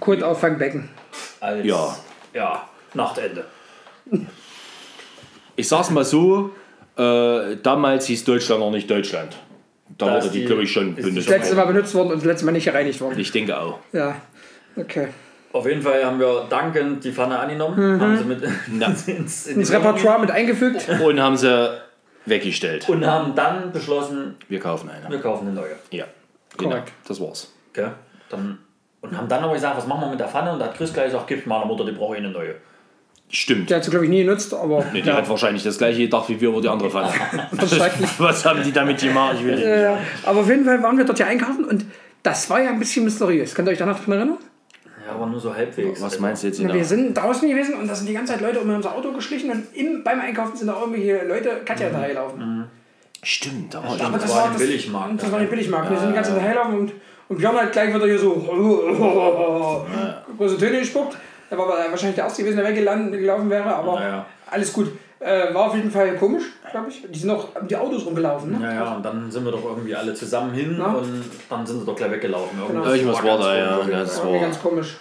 [0.00, 0.88] Kotauffangbecken.
[1.40, 1.96] Als, Ja.
[2.34, 3.46] Ja, Nachtende.
[5.56, 6.50] ich sag's mal so,
[6.96, 9.36] äh, damals hieß Deutschland noch nicht Deutschland.
[9.98, 11.54] Da Da wurde ist die, die- glaube ich, schon Das letzte.
[11.54, 13.18] Mal benutzt worden und das letzte Mal nicht gereinigt worden.
[13.18, 13.78] Ich denke auch.
[13.92, 14.16] Ja,
[14.76, 15.08] okay.
[15.52, 18.42] Auf jeden Fall haben wir dankend die Pfanne angenommen, haben sie mit
[18.80, 18.88] Ja.
[18.88, 20.88] ins, in Ins Repertoire mit eingefügt.
[21.04, 21.78] Und haben sie
[22.26, 22.88] weggestellt.
[22.88, 25.08] und haben dann beschlossen, Wir kaufen eine.
[25.10, 25.76] wir kaufen eine neue.
[25.90, 26.06] Ja,
[26.56, 26.78] genau.
[27.06, 27.52] Das war's.
[27.72, 27.92] Gell?
[28.30, 28.58] Dann,
[29.02, 30.50] und haben dann aber gesagt, was machen wir mit der Pfanne?
[30.52, 32.54] Und da hat Chris gleich gesagt, gib meiner Mutter, die brauche ich eine neue.
[33.30, 33.68] Stimmt.
[33.70, 34.84] Der hat sie, glaube ich, nie genutzt, aber.
[34.92, 37.12] Nee, die hat wahrscheinlich das gleiche gedacht wie wir über die andere Pfanne.
[38.18, 39.36] Was haben die damit gemacht?
[39.38, 39.66] Ich will nicht.
[39.66, 41.84] Ja, aber auf jeden Fall waren wir dort ja einkaufen und
[42.22, 43.54] das war ja ein bisschen mysteriös.
[43.54, 44.38] Könnt ihr euch danach erinnern?
[45.06, 46.00] Ja, aber nur so halbwegs.
[46.00, 46.78] Was meinst du jetzt Ja, genau?
[46.78, 49.50] wir sind draußen gewesen und da sind die ganze Zeit Leute um unser Auto geschlichen
[49.50, 52.64] und im, beim Einkaufen sind da irgendwelche Leute Katja hinterhergelaufen.
[53.22, 54.00] Stimmt, da war stimmt.
[54.00, 54.06] ich.
[54.06, 55.90] Aber Das war ein Billigmarkt, Das war ein Billigmarkt.
[55.90, 56.92] Wir sind die ganze Zeit hinterhergelaufen und,
[57.28, 58.32] und Björn hat gleich wieder hier so
[60.38, 61.16] große Töne gespuckt.
[61.54, 64.26] Er war wahrscheinlich der Erste gewesen, der weggelaufen wäre, aber Naja.
[64.50, 64.88] alles gut.
[65.20, 67.02] Äh, war auf jeden Fall komisch, glaube ich.
[67.10, 68.58] Die sind auch die Autos rumgelaufen.
[68.58, 68.66] Ne?
[68.66, 70.86] Ja, ja, und dann sind wir doch irgendwie alle zusammen hin Ja.
[70.86, 72.58] und dann sind sie doch gleich weggelaufen.
[72.68, 72.84] Genau.
[72.84, 73.80] Irgendwas war ganz da, ja.
[73.88, 74.96] ja das War irgendwie war, ganz komisch.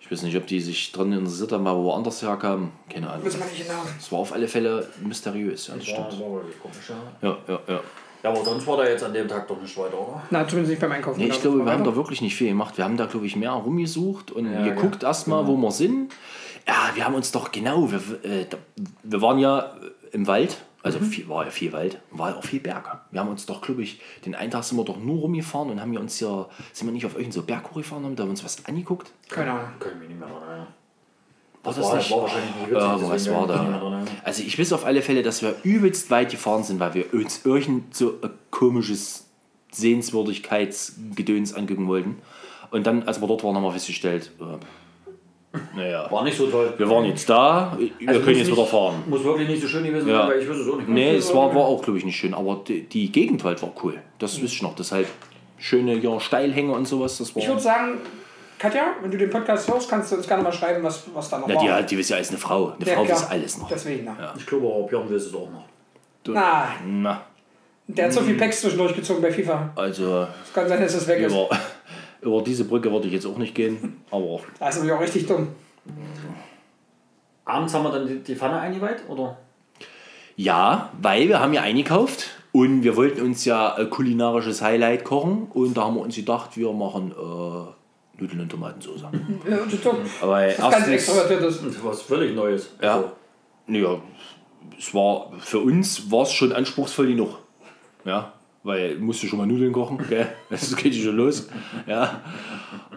[0.00, 2.70] ich weiß nicht, ob die sich dran interessiert haben, aber woanders herkamen.
[2.92, 3.24] Keine Ahnung.
[3.24, 3.80] Wissen wir nicht genau.
[3.98, 5.66] Es war auf alle Fälle mysteriös.
[5.66, 6.12] Ja, das Ja, stimmt.
[6.12, 6.90] das war wirklich komisch,
[7.22, 7.28] ja.
[7.28, 7.80] Ja, ja, ja.
[8.22, 10.22] Ja, aber sonst war da jetzt an dem Tag doch nicht weiter, oder?
[10.30, 11.20] Na, zumindest nicht beim Einkaufen.
[11.20, 11.90] Nee, ich glaube, wir haben Weiter?
[11.90, 12.76] da wirklich nicht viel gemacht.
[12.76, 15.08] Wir haben da, glaube ich, mehr rumgesucht und Ja, geguckt ja.
[15.08, 16.12] erstmal, wo wir sind.
[16.66, 18.46] Ja, wir haben uns doch genau, wir, äh,
[19.02, 22.44] wir waren ja äh, im Wald, also viel, war ja viel Wald, war ja auch
[22.44, 23.00] viel Berge.
[23.10, 25.80] Wir haben uns doch, glaube ich, den einen Tag sind wir doch nur rumgefahren und
[25.80, 28.44] haben wir uns hier, sind wir nicht auf irgendeinen so Berg hochgefahren, haben da uns
[28.44, 29.12] was angeguckt.
[29.28, 29.68] Keine Ahnung.
[29.80, 30.66] Ich mich nicht mehr erinnern.
[31.68, 32.76] War Das war, war wahrscheinlich nicht witzig.
[32.82, 34.02] Ja, aber was war nicht da?
[34.24, 37.44] Also ich weiß auf alle Fälle, dass wir übelst weit gefahren sind, weil wir uns
[37.44, 39.26] irgend so ein komisches
[39.72, 42.16] Sehenswürdigkeitsgedöns angucken wollten.
[42.70, 44.44] Und dann, als wir dort waren, haben wir festgestellt, äh,
[45.74, 46.74] naja, War nicht so toll.
[46.76, 49.02] wir waren jetzt da, wir Also können jetzt nicht- wieder fahren.
[49.06, 50.20] Muss wirklich nicht so schön gewesen Ja.
[50.22, 50.88] sein, weil ich wüsste es auch nicht.
[50.88, 53.72] Nee, es war, war auch, glaube ich, nicht schön, aber die, die Gegend halt war
[53.82, 53.94] cool.
[54.18, 55.06] Das wüsste ich noch, das halt
[55.56, 57.42] schöne ja, Steilhänge und sowas, das war...
[57.42, 57.98] Ich würde sagen,
[58.58, 61.38] Katja, wenn du den Podcast hörst, kannst du uns gerne mal schreiben, was, was da
[61.38, 61.62] noch Ja, war.
[61.62, 62.72] die, hat- die ist ja als eine Frau.
[62.72, 63.16] Eine Ja, Frau klar.
[63.16, 63.68] weiß alles noch.
[63.68, 64.34] Deswegen, na.
[64.36, 65.64] Ich glaube, aber Björn will es auch noch.
[66.26, 67.22] Na, Na,
[67.86, 69.70] der hat so viel Packs zwischendurch gezogen bei FIFA.
[69.76, 71.32] also Es kann sein, dass es weg ist.
[71.32, 71.48] über,
[72.20, 75.26] über diese Brücke würde ich jetzt auch nicht gehen, aber Das ist natürlich auch richtig
[75.26, 75.48] dumm.
[77.44, 79.38] Abends haben wir dann die, die Pfanne eingeweiht, oder?
[80.36, 85.46] Ja, weil wir haben ja eingekauft und wir wollten uns ja ein kulinarisches Highlight kochen
[85.54, 87.72] und da haben wir uns gedacht, wir machen äh,
[88.18, 89.02] Nudeln und Tomatensauce.
[89.48, 89.96] Ja, das ist dumm.
[90.20, 91.56] Aber Das ist ganz erstens, extrovertiertes.
[91.58, 92.70] Und was völlig Neues.
[92.82, 93.12] ja, Also,
[93.68, 94.00] ja,
[94.78, 97.38] es war für uns war es schon anspruchsvoll genug.
[98.04, 98.32] Ja,
[98.64, 100.26] weil musste schon mal Nudeln kochen, gell?
[100.50, 101.48] Das geht schon los.
[101.86, 102.20] Ja.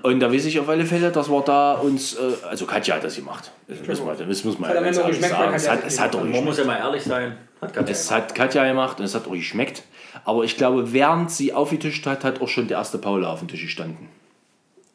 [0.02, 3.04] Und da weiß ich auf alle Fälle, dass wir da uns, äh, also Katja hat
[3.04, 3.52] das gemacht.
[3.68, 5.54] Das muss man, das muss man Hat am ganz ehrlich sagen.
[5.54, 6.46] Es hat, das es hat auch man geschmeckt.
[6.48, 7.38] muss ja mal ehrlich sein.
[7.62, 8.24] Hat Katja Es gemacht.
[8.24, 9.84] hat Katja gemacht und es hat auch geschmeckt.
[10.26, 13.48] Aber ich glaube, während sie aufgetischt hat, hat auch schon der erste Paula auf dem
[13.48, 14.10] Tisch gestanden.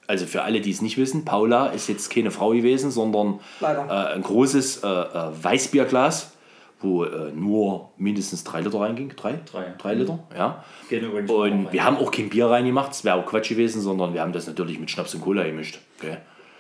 [0.07, 3.67] Also für alle, die es nicht wissen, Paula ist jetzt keine Frau gewesen, sondern äh,
[3.93, 5.05] ein großes äh, äh,
[5.43, 6.33] Weißbierglas,
[6.81, 9.13] wo äh, nur mindestens drei Liter reinging.
[9.17, 9.41] Drei?
[9.51, 9.75] Drei.
[9.79, 10.65] Drei Liter, ja.
[10.89, 11.69] Gehen übrigens Und rein.
[11.73, 14.47] wir haben auch kein Bier reingemacht, das wäre auch Quatsch gewesen, sondern wir haben das
[14.47, 15.81] natürlich mit Schnaps und Cola gemischt.
[15.99, 16.19] Okay?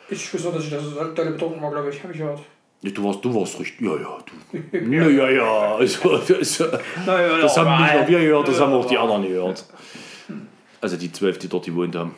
[0.08, 2.02] Ich wusste dass ich das so dolle betrunken war, glaube ich.
[2.02, 2.40] Habe ich gehört.
[2.82, 3.80] Ja, Du warst, du warst richtig.
[3.86, 4.18] Ja, ja,
[4.52, 4.58] du.
[4.82, 5.74] Na ja, ja.
[5.76, 9.64] Also, das, das haben nicht nur wir gehört, das haben auch die anderen gehört.
[10.80, 12.14] Also die zwölf, die dort gewohnt haben.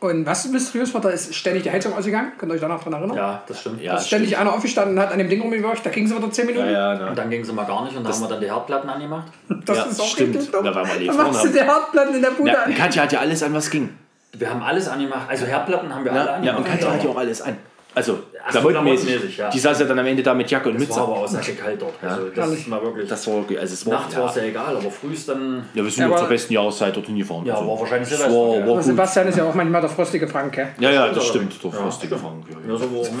[0.00, 2.30] Und was mysteriös war, da ist ständig die Heizung ausgegangen.
[2.38, 3.16] Könnt ihr euch danach dran erinnern?
[3.16, 3.82] Ja, das stimmt.
[3.82, 5.84] Ja, Da ist ständig einer aufgestanden und hat an dem Ding rumgewirkt.
[5.84, 6.70] Da ging sie wieder 10 Minuten.
[6.70, 8.46] Ja, ja, Und dann ging es mal gar nicht und da haben wir dann die
[8.50, 9.26] Herdplatten angemacht.
[9.66, 10.36] Das Ja, ist auch stimmt.
[10.36, 10.60] richtig dumm.
[10.64, 11.52] Na, weil wir Da Elefant machst du haben.
[11.54, 12.74] die Herdplatten in der Bude ja, an.
[12.74, 13.88] Katja hat ja alles an, was ging.
[14.34, 15.28] Wir haben alles angemacht.
[15.28, 16.46] Also Herdplatten haben wir alle Ja, angemacht.
[16.46, 17.56] ja und Katja hat ja auch alles an.
[17.98, 19.50] Also, Ach klamottenmäßig, ja.
[19.50, 21.00] Die saß ja dann am Ende da mit Jacke und Es war Mütze.
[21.00, 21.94] aber auch sehr kalt dort.
[22.02, 23.08] Also das war wirklich.
[23.08, 23.58] Das war okay.
[23.58, 25.64] Also es war, Nachts war es ja, ja egal, aber früh ist dann.
[25.74, 27.44] ja, wir sind Ja, ja, zur besten Jahreszeit dorthin gefahren.
[27.44, 28.60] Ja, war wahrscheinlich das Silvester, war, ja.
[28.60, 28.84] war Aber gut.
[28.84, 30.68] Sebastian ist ja auch manchmal der frostige Frank, gell?
[30.78, 31.62] Ja, ja, das Stimmt.
[31.62, 31.76] Der Ja.
[31.76, 32.44] frostige Frank.
[32.48, 32.78] Ja, Ja, ja.
[32.78, 33.06] so warum?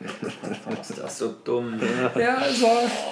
[0.00, 1.74] Das ist so dumm.
[2.16, 2.68] Ja, so.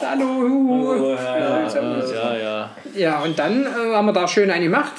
[0.09, 0.25] Hallo.
[0.25, 1.15] huhu.
[1.17, 2.71] Ja, ja, ja.
[2.95, 4.93] Ja, und dann äh, haben wir da schön einen gemacht.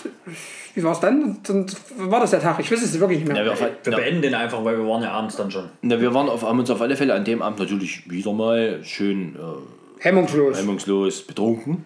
[0.77, 1.37] Wie war es dann?
[1.49, 2.59] Und war das der Tag?
[2.59, 3.43] Ich weiß es wirklich nicht mehr.
[3.43, 5.71] Ja, wir, Wir ja, beenden den einfach, weil wir waren ja abends dann schon.
[5.81, 8.81] na, wir waren auf, haben uns auf alle Fälle an dem Abend natürlich wieder mal
[8.83, 10.55] schön äh, Hemmungslos.
[10.55, 11.83] hemmungslos betrunken.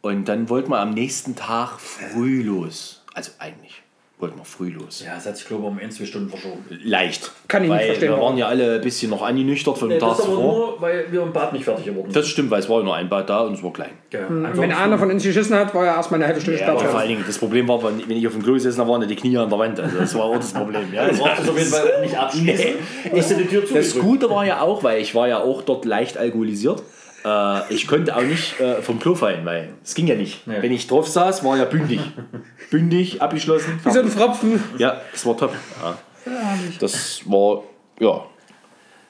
[0.00, 3.04] Und dann wollten wir am nächsten Tag früh los.
[3.14, 3.82] Also eigentlich.
[4.20, 5.02] Wollten wir früh los.
[5.06, 6.64] Ja, es hat sich, glaube ich, um ein, zwei Stunden verschoben.
[6.84, 7.30] Leicht.
[7.48, 9.94] Kann ich nicht weil verstehen, Wir waren ja alle ein bisschen noch angenüchtert von dem
[9.96, 10.52] Nee, Tag das ist aber zuvor.
[10.54, 13.08] nur, weil wir im Bad nicht fertig geworden Das stimmt, weil es war nur ein
[13.08, 13.90] Bad da und es war klein.
[14.12, 16.66] Ja, ansonsten- wenn einer von uns geschissen hat, war er erstmal eine halbe Stunde Ja,
[16.68, 16.88] später.
[16.90, 19.16] vor allen Dingen, das Problem war, wenn ich auf dem Klo gesessen habe, waren die
[19.16, 19.80] Knie an der Wand.
[19.80, 20.92] Also das war auch das Problem.
[20.92, 21.06] Ja.
[21.08, 22.66] Brauchst es auf jeden Fall nicht abschließen.
[23.14, 23.98] Dass du die Tür Das.
[23.98, 26.82] Gute war ja auch, weil ich war ja auch dort leicht alkoholisiert.
[27.24, 30.46] Äh, ich konnte auch nicht äh, vom Klo fallen, weil es ging ja nicht.
[30.46, 30.56] Nee.
[30.60, 32.00] Wenn ich drauf saß, war ja bündig.
[32.70, 33.78] bündig, abgeschlossen.
[33.84, 34.62] Wie so ein Frapfen.
[34.78, 35.52] Ja, das war top.
[35.82, 35.98] Ja.
[36.80, 37.62] Das war,
[37.98, 38.24] ja,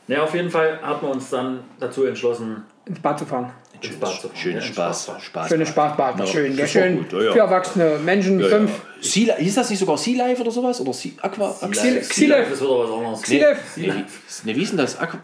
[0.07, 3.53] Ne, auf jeden Fall hat man uns dann dazu entschlossen, Ins Bad zu fahren.
[3.81, 4.53] ins Bad zu fahren.
[4.55, 5.13] Ja, Spaß.
[5.21, 6.19] Spaß Schönes Spaßbad.
[6.19, 6.97] Ja, schön, ja, schön.
[6.99, 7.33] gut, ja, ja.
[7.33, 8.71] Für erwachsene Menschen, Ja, fünf.
[8.73, 9.03] ja.
[9.09, 10.81] Sea, hieß das nicht sogar Sea Life oder sowas?
[10.81, 11.53] Oder sea, Aqua?
[11.53, 12.53] Sea- Sea Sea Life Life.
[12.55, 13.21] ist wieder was anderes.
[13.23, 13.61] Sea Life.
[13.81, 14.05] Nee,
[14.45, 14.99] nee, wie ist denn das?
[14.99, 15.19] Aqua,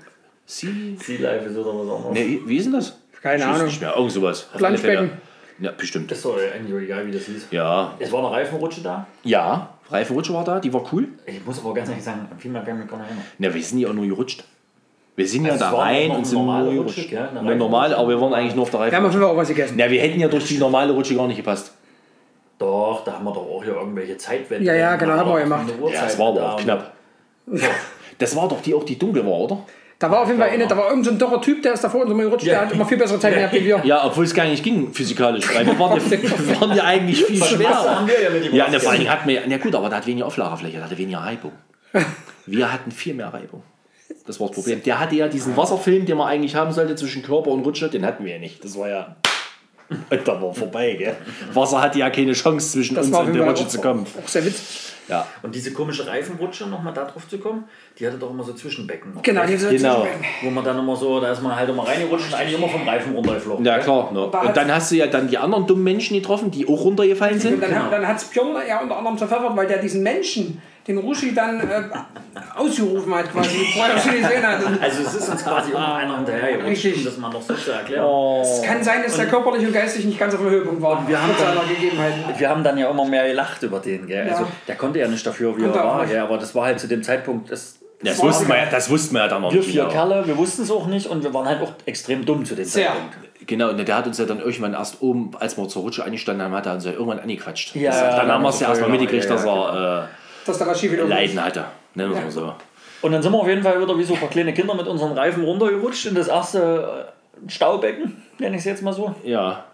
[0.46, 2.12] sea, Sea Life ist wieder was anderes.
[2.12, 2.98] nee, wie ist denn das?
[3.22, 3.66] Keine Ich weiß Ahnung.
[3.66, 4.48] nicht mehr, irgend sowas.
[4.56, 5.10] Planschbecken.
[5.58, 6.10] Ja, bestimmt.
[6.10, 7.48] Das ist doch eigentlich egal, wie das hieß.
[7.50, 9.06] Ja, Es war eine Reifenrutsche da.
[9.24, 11.08] ja, Reifenrutsche war da, die war cool.
[11.26, 13.24] Ich muss aber ganz ehrlich sagen, viel mehr kann ich gar nicht erinnern.
[13.38, 14.44] Na, wir sind ja auch nur gerutscht.
[15.14, 16.98] Wir sind ja Also da es war rein noch und sind nur normale gerutscht.
[16.98, 17.18] Rutsche, gell?
[17.18, 17.58] Eine Eine Reifenrutsche.
[17.58, 19.06] normale, aber wir waren eigentlich nur auf der Wir haben Reifen.
[19.06, 19.74] auf jeden Fall auch was gegessen.
[19.78, 21.72] Na, wir hätten ja durch die normale Rutsche gar nicht gepasst.
[22.58, 24.64] Doch, da haben wir doch auch hier irgendwelche Zeitwände.
[24.66, 25.66] Ja, ja, genau, Da haben wir gemacht.
[25.92, 26.92] Ja, das war aber da auch knapp.
[28.18, 29.58] Das war doch die auch, die dunkel war, oder?
[29.98, 32.02] Da war auf jeden Fall eine, da war irgendein so ein Typ, der ist davor
[32.02, 33.80] uns immer gerutscht, der hat immer viel bessere Zeit gehabt wie wir.
[33.84, 35.48] Ja, obwohl es gar nicht ging physikalisch.
[35.54, 38.00] Weil wir waren ja, waren ja eigentlich viel schwerer.
[38.00, 39.88] haben wir ja mit dem Ja, ne, vor allen Dingen hatten wir, ja gut, aber
[39.88, 41.52] der hat weniger Auflagefläche, der hatte weniger Reibung.
[42.44, 43.62] Wir hatten viel mehr Reibung.
[44.26, 44.82] Das war das Problem.
[44.82, 48.04] Der hatte ja diesen Wasserfilm, den man eigentlich haben sollte zwischen Körper und Rutsche, den
[48.04, 48.62] hatten wir ja nicht.
[48.64, 49.16] Das war ja.
[49.88, 51.16] Und da war vorbei, gell?
[51.54, 54.04] Wasser hatte ja keine Chance zwischen Das uns und der Rutsche zu kommen.
[54.22, 54.85] auch sehr witzig.
[55.08, 57.64] Ja, Und diese komische Reifenrutsche, nochmal da drauf zu kommen,
[57.98, 59.14] die hatte doch immer so Zwischenbecken.
[59.14, 59.22] Noch.
[59.22, 60.00] Genau, diese Genau.
[60.02, 60.24] Zwischenbecken.
[60.42, 62.86] Wo man dann immer so, da ist man halt immer reingerutscht und eigentlich immer vom
[62.88, 63.64] Reifen runtergeflogen.
[63.64, 64.10] ja klar.
[64.12, 64.26] Ne?
[64.26, 67.40] Und dann hast du ja dann die anderen dummen Menschen getroffen, die auch runtergefallen Und
[67.40, 67.62] sind.
[67.62, 67.90] dann, Genau.
[67.90, 71.60] dann hat es Björn ja unter anderem zerpfeffert, weil der diesen Menschen, den Ruschi dann
[71.60, 71.82] äh,
[72.54, 74.60] ausgerufen hat, quasi, vorher schon gesehen hat.
[74.80, 76.98] Also es ist uns quasi immer einer hinterhergerutscht, Richtig.
[76.98, 78.04] um das mal noch so zu erklären.
[78.42, 81.06] es kann sein, dass der körperlich und geistig nicht ganz auf dem Höhepunkt war.
[81.08, 82.38] wir haben dann-.
[82.38, 84.26] Wir haben dann ja immer mehr gelacht über den, gell?
[84.26, 84.32] Ja.
[84.34, 86.20] Also der konnte ja nicht dafür, wie Konnte er war, gell?
[86.20, 89.22] aber das war halt zu dem Zeitpunkt, das, Das wussten, wir, ja- das wussten wir
[89.22, 89.70] ja dann noch wir nicht.
[89.70, 89.92] vier genau.
[89.92, 92.64] Kerle, wir wussten es auch nicht und wir waren halt auch extrem dumm zu dem
[92.64, 92.88] Sehr.
[92.88, 93.16] Zeitpunkt.
[93.46, 96.44] Genau, und der hat uns ja dann irgendwann erst oben, als wir zur Rutsche angestanden
[96.44, 97.76] haben, hat er uns ja irgendwann angequatscht.
[97.76, 100.08] Ja, das, ja, dann haben wir es ja erstmal mitgekriegt, ja, dass ja, er
[100.46, 101.64] Dass der Raschi wieder Leiden hatte.
[101.94, 102.54] Nennen wir es mal so.
[103.02, 104.86] Und dann sind wir auf jeden Fall wieder wie so ein paar kleine Kinder mit
[104.86, 107.06] unseren Reifen runtergerutscht in das erste
[107.46, 109.14] äh, Staubecken, nenne ich es jetzt mal so.
[109.22, 109.64] Ja.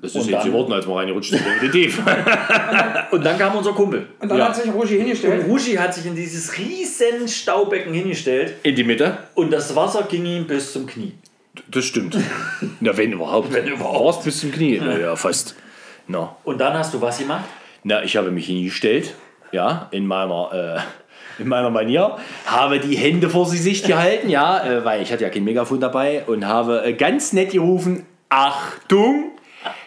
[0.00, 2.02] Das ist Und jetzt dann- geworden, als wir reingerutscht sind, definitiv.
[3.12, 4.06] Und dann kam unser Kumpel.
[4.18, 4.48] Und dann Ja.
[4.48, 5.44] hat sich Ruschi Und hingestellt.
[5.46, 9.18] Rushi hat sich in dieses riesen Staubecken hingestellt In die Mitte?
[9.34, 11.12] und das Wasser ging ihm bis zum Knie.
[11.68, 12.16] Das stimmt.
[12.80, 13.52] Na, wenn überhaupt.
[13.52, 14.16] Wenn überhaupt.
[14.16, 14.80] War's bis zum Knie.
[14.82, 15.54] Na, ja, fast.
[16.08, 16.34] Na.
[16.44, 17.44] Und dann hast du was gemacht?
[17.84, 19.14] Na, ich habe mich hingestellt,
[19.52, 20.80] ja, in meiner, äh,
[21.42, 25.22] in meiner Manier, habe die Hände vor die Sicht gehalten, ja, äh, weil ich hatte
[25.22, 29.32] ja kein Megafon dabei und habe äh, ganz nett gerufen, Achtung,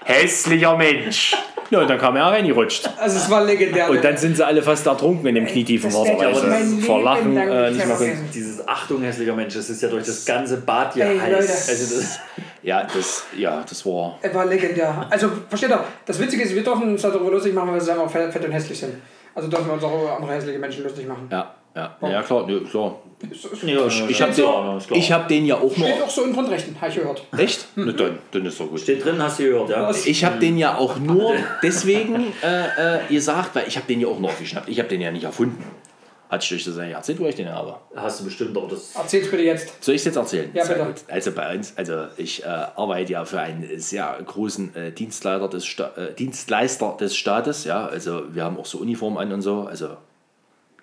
[0.03, 1.35] hässlicher Mensch.
[1.71, 2.87] Ja, und dann kam er reingerutscht.
[2.99, 3.89] Also es war legendär.
[3.89, 6.81] Und dann sind sie alle fast ertrunken in dem knietiefen Das Wasser, weil sie Leben
[6.83, 8.29] vor Lachen äh, nicht mehr vergessen.
[8.31, 11.31] Dieses Achtung, hässlicher Mensch, das ist ja durch das ganze Bad Ey, hier heiß.
[11.31, 11.51] Leute.
[11.51, 12.19] Also das,
[12.61, 14.19] Ja, das, ja, das war...
[14.21, 15.07] Es war legendär.
[15.09, 18.07] Also, versteht ihr, das Witzige ist, wir dürfen uns darüber lustig machen, weil wir selber
[18.07, 18.93] fett fett und hässlich sind.
[19.35, 21.27] Also dürfen wir uns auch über andere hässliche Menschen lustig machen.
[21.29, 22.95] Ja, ja, ja klar, nö, klar.
[23.63, 26.05] ja, Ich habe so, den, ich hab den ja auch Steht nur...
[26.05, 27.23] auch so in Grundrechten, habe ich gehört.
[27.37, 27.67] Echt?
[27.75, 28.79] Na dann, dann ist doch gut.
[28.79, 29.91] Steht drin, hast du gehört, ja?
[30.05, 34.07] Ich habe den ja auch nur deswegen äh, äh, gesagt, weil ich habe den ja
[34.07, 34.69] auch noch aufgeschnappt.
[34.69, 35.61] Ich habe den ja nicht erfunden.
[36.35, 37.77] Hat ich euch das eigentlich erzählt, wo ich den habe?
[37.95, 38.93] Hast du bestimmt auch das.
[38.95, 39.81] Erzähl's bitte jetzt.
[39.83, 40.49] Soll ich es jetzt erzählen?
[40.53, 40.87] Ja, Sehr bitte.
[40.87, 40.95] gut.
[41.07, 45.65] Also bei uns, also ich äh, arbeite ja für einen sehr großen äh, Dienstleister, des
[45.65, 47.63] Sta äh, Dienstleister des Staates.
[47.63, 49.61] Ja, also wir haben auch so Uniformen an und so.
[49.61, 49.89] Also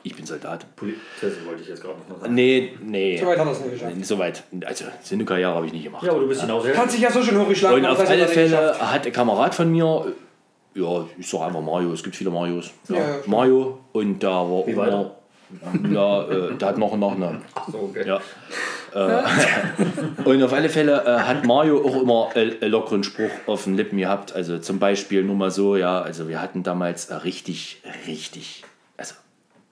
[0.05, 0.64] ich bin Soldat.
[0.74, 2.34] Polizist wollte ich jetzt gerade noch sagen.
[2.34, 3.18] Nee, nee.
[3.20, 4.05] Soweit hat er es nicht geschafft.
[4.07, 4.42] Soweit.
[4.64, 6.03] Also Syndikaljahre habe ich nicht gemacht.
[6.03, 6.66] Ja, aber du bist hinaus.
[6.66, 7.78] Hat sich ja so schon hochgeschlagen.
[7.78, 10.12] Und auf alle Fälle hat ein Kamerad von mir,
[10.74, 12.70] ja, ich sage einfach Mario, es gibt viele Marios.
[12.88, 13.16] Ja, Ja, ja.
[13.26, 15.14] Mario und da war Wie immer,
[15.90, 17.42] ja, äh, der hat noch einen Nachnamen.
[17.70, 18.07] So, okay.
[18.07, 18.20] Ja.
[18.94, 19.22] Äh,
[20.24, 23.74] und auf alle Fälle äh, hat Mario auch immer äh, einen lockeren Spruch auf den
[23.74, 24.34] Lippen gehabt.
[24.34, 28.64] Also zum Beispiel nur mal so, ja, also wir hatten damals äh, richtig, richtig,
[28.96, 29.14] also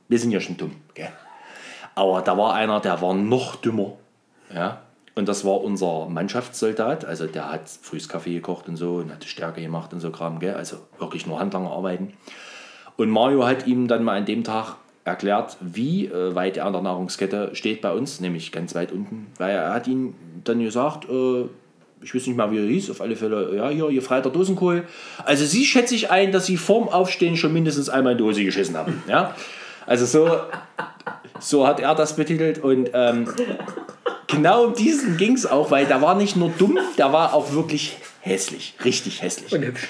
[0.08, 1.10] wir sind ja schon dumm, gell?
[1.94, 3.92] Aber da war einer, der war noch dümmer.
[4.54, 4.80] Ja.
[5.14, 7.04] Und das war unser Mannschaftssoldat.
[7.04, 10.38] Also der hat frühs Kaffee gekocht und so und hat Stärke gemacht und so Kram,
[10.38, 10.54] gell?
[10.54, 12.14] Also wirklich nur handlanger arbeiten.
[12.96, 14.76] Und Mario hat ihm dann mal an dem Tag
[15.10, 19.26] erklärt, wie äh, weit er an der Nahrungskette steht bei uns, nämlich ganz weit unten.
[19.38, 21.44] Weil er hat ihm dann gesagt, äh,
[22.02, 24.84] ich weiß nicht mal, wie er hieß, auf alle Fälle, ja, hier, ihr Freiter Dosenkohl.
[25.24, 28.44] Also sie schätze ich ein, dass sie vorm Aufstehen schon mindestens einmal in die Hose
[28.44, 29.02] geschissen haben.
[29.06, 29.34] Ja?
[29.86, 30.38] Also so,
[31.40, 33.28] so hat er das betitelt und ähm,
[34.26, 37.52] genau um diesen ging es auch, weil der war nicht nur dumm, der war auch
[37.52, 39.52] wirklich hässlich, richtig hässlich.
[39.52, 39.88] Und hübsch.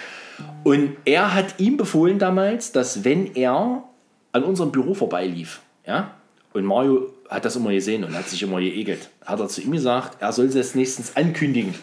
[0.64, 3.84] Und er hat ihm befohlen damals, dass wenn er
[4.32, 6.12] an unserem Büro vorbeilief, ja,
[6.52, 9.72] und Mario hat das immer gesehen und hat sich immer geekelt, hat er zu ihm
[9.72, 11.74] gesagt, er soll es nächstens ankündigen.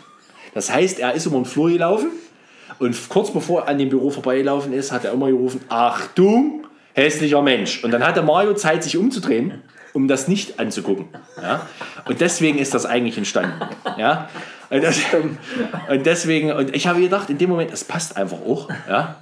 [0.53, 2.11] Das heißt, er ist über den Flur gelaufen
[2.79, 7.41] und kurz bevor er an dem Büro vorbeigelaufen ist, hat er immer gerufen, Achtung, hässlicher
[7.41, 7.83] Mensch.
[7.83, 9.61] Und dann hatte Mario Zeit, sich umzudrehen,
[9.93, 11.07] um das nicht anzugucken.
[11.41, 11.65] Ja?
[12.05, 13.61] Und deswegen ist das eigentlich entstanden.
[13.97, 14.29] Ja?
[14.69, 14.99] Und, das,
[15.89, 18.69] und deswegen, und ich habe gedacht, in dem Moment, es passt einfach auch.
[18.89, 19.15] Ja?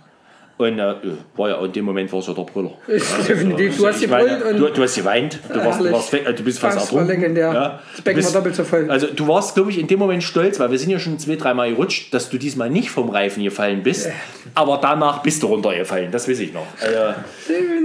[0.57, 0.95] Und äh,
[1.35, 2.71] war ja in dem Moment war es ja der Brüller.
[2.87, 3.77] Definitiv.
[3.77, 6.33] Du hast meine, gebrüllt und du, du hast geweint, du warst, du, warst weg, äh,
[6.33, 7.07] du bist fast ertrunken.
[7.09, 7.81] legendär.
[7.91, 8.89] Das Becken Du bist- war doppelt so voll.
[8.89, 11.35] Also du warst, glaube ich, in dem Moment stolz, weil wir sind ja schon zwei,
[11.35, 14.09] dreimal gerutscht, dass du diesmal nicht vom Reifen gefallen bist.
[14.53, 16.67] Aber danach bist du runtergefallen, das weiß ich noch.
[16.79, 17.19] Also,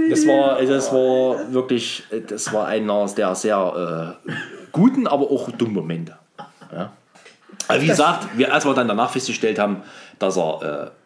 [0.09, 4.31] das war, also das war wirklich, äh, das war einer der sehr äh,
[4.71, 6.15] guten, aber auch dummen Momente.
[6.73, 6.93] Ja.
[7.67, 9.83] Aber wie gesagt, wir, als wir dann danach festgestellt haben,
[10.19, 11.00] dass er äh,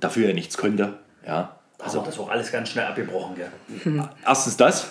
[0.00, 0.94] dafür ja nichts konnte,
[1.26, 4.02] ja, Also das ist auch alles ganz schnell abgebrochen, gell?
[4.26, 4.88] erstens das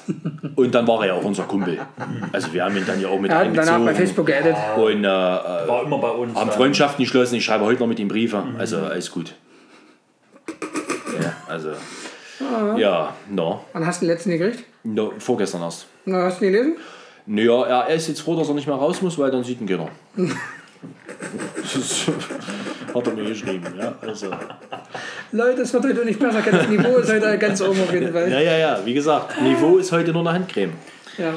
[0.55, 1.80] und dann war er ja auch unser Kumpel.
[2.32, 4.55] Also wir haben ihn dann ja auch mit er hat danach einbezogen bei Facebook geedit.
[4.78, 6.36] und äh, äh, War immer bei uns.
[6.36, 6.57] haben dann.
[6.57, 7.36] Freundschaften geschlossen.
[7.36, 8.43] Ich schreibe heute noch mit ihm Briefe.
[8.57, 9.36] Also alles gut.
[11.22, 11.72] Ja, also.
[12.78, 13.66] Ja, no.
[13.74, 14.64] Wann hast du den letzten gekriegt?
[14.84, 15.12] no.
[15.20, 15.88] Vorgestern erst.
[16.05, 16.78] Na, hast du den gelesen?
[17.26, 19.68] Naja, er ist jetzt froh, dass er nicht mehr raus muss, weil dann sieht ihn
[19.68, 19.89] keiner.
[21.56, 22.08] Das
[22.96, 23.94] Hat er mir geschrieben, ja.
[24.02, 24.28] Also.
[25.32, 26.42] Leute, es wird heute nicht besser.
[26.42, 28.32] Das Niveau ist heute ganz oben auf jeden Fall.
[28.32, 28.80] Ja, ja, ja.
[28.86, 30.74] Wie gesagt, Niveau ist heute nur eine Handcreme.
[31.18, 31.34] Ja.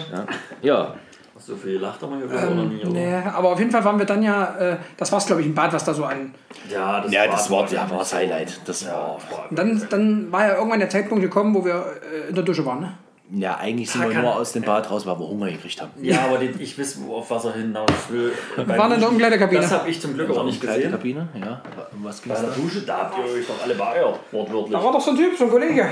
[0.62, 0.95] Ja.
[1.43, 2.80] Hast du viel gelacht haben wir gehört oder nie?
[2.82, 2.90] Oder?
[2.93, 5.49] Nee, aber auf jeden Fall waren wir dann ja, äh, das war es glaube ich
[5.49, 6.32] im Bad, was da so an.
[6.70, 8.61] Ja, das Ja, das war, ja, war das Highlight.
[8.64, 9.18] Das war.
[9.51, 11.84] Und dann, dann war ja irgendwann der Zeitpunkt gekommen, wo wir
[12.14, 12.80] äh, in der Dusche waren.
[12.80, 12.95] Ne?
[13.35, 14.22] Ja, eigentlich sind wir Hakan.
[14.22, 15.91] nur aus dem Bad raus, weil wir Hunger gekriegt haben.
[16.03, 18.30] Ja, aber den, ich weiß, wo- auf was er hinaus will.
[18.57, 19.61] Wir waren in der Umkleidekabine.
[19.62, 20.91] Das habe ich zum Glück aber nicht gesehen.
[20.91, 21.62] Kabine, ja.
[22.03, 22.55] Was Bei ging's der da?
[22.57, 24.72] Dusche, da habt ihr euch doch alle beeiert, wortwörtlich.
[24.76, 25.89] Da war doch so ein Typ, so ein Kollege.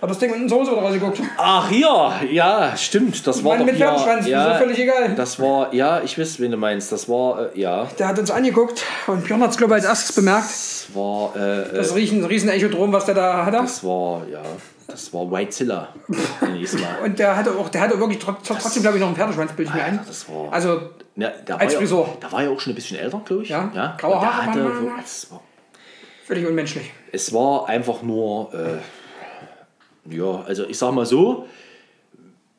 [0.00, 1.20] Hat das Ding mit ins Hose oder rausgeguckt.
[1.38, 3.24] Ach ja, ja, stimmt.
[3.24, 5.14] Das war Mann doch mit hier, Pferdeschwanz, ja, mir so völlig egal.
[5.14, 6.90] Das war, ja, ich weiß, wen du meinst.
[6.90, 9.84] Das war, äh, ja, Der hat uns angeguckt und Björn hat es glaube ich als
[9.84, 10.42] erstes bemerkt.
[10.50, 13.58] das war, äh, äh, Das riechen, riesen Echodrom, was der da hatte.
[13.58, 14.40] das war, ja,
[14.92, 15.88] das war Whitezilla.
[17.04, 19.70] Und der hatte auch, der hatte wirklich trot- trotzdem, glaube ich, noch einen Pferdeschwanz, bilde
[19.70, 20.00] ich mir ein.
[20.06, 22.06] Das war, Also, ja, der als war Frisur.
[22.06, 23.48] Ja, der war ja auch schon ein bisschen älter, glaube ich.
[23.48, 23.96] Ja, ja.
[23.98, 25.40] graue Haare hatte, waren- es, war,
[26.26, 26.90] völlig unmenschlich.
[27.10, 31.46] es war einfach nur, äh, ja, also ich sag mal so,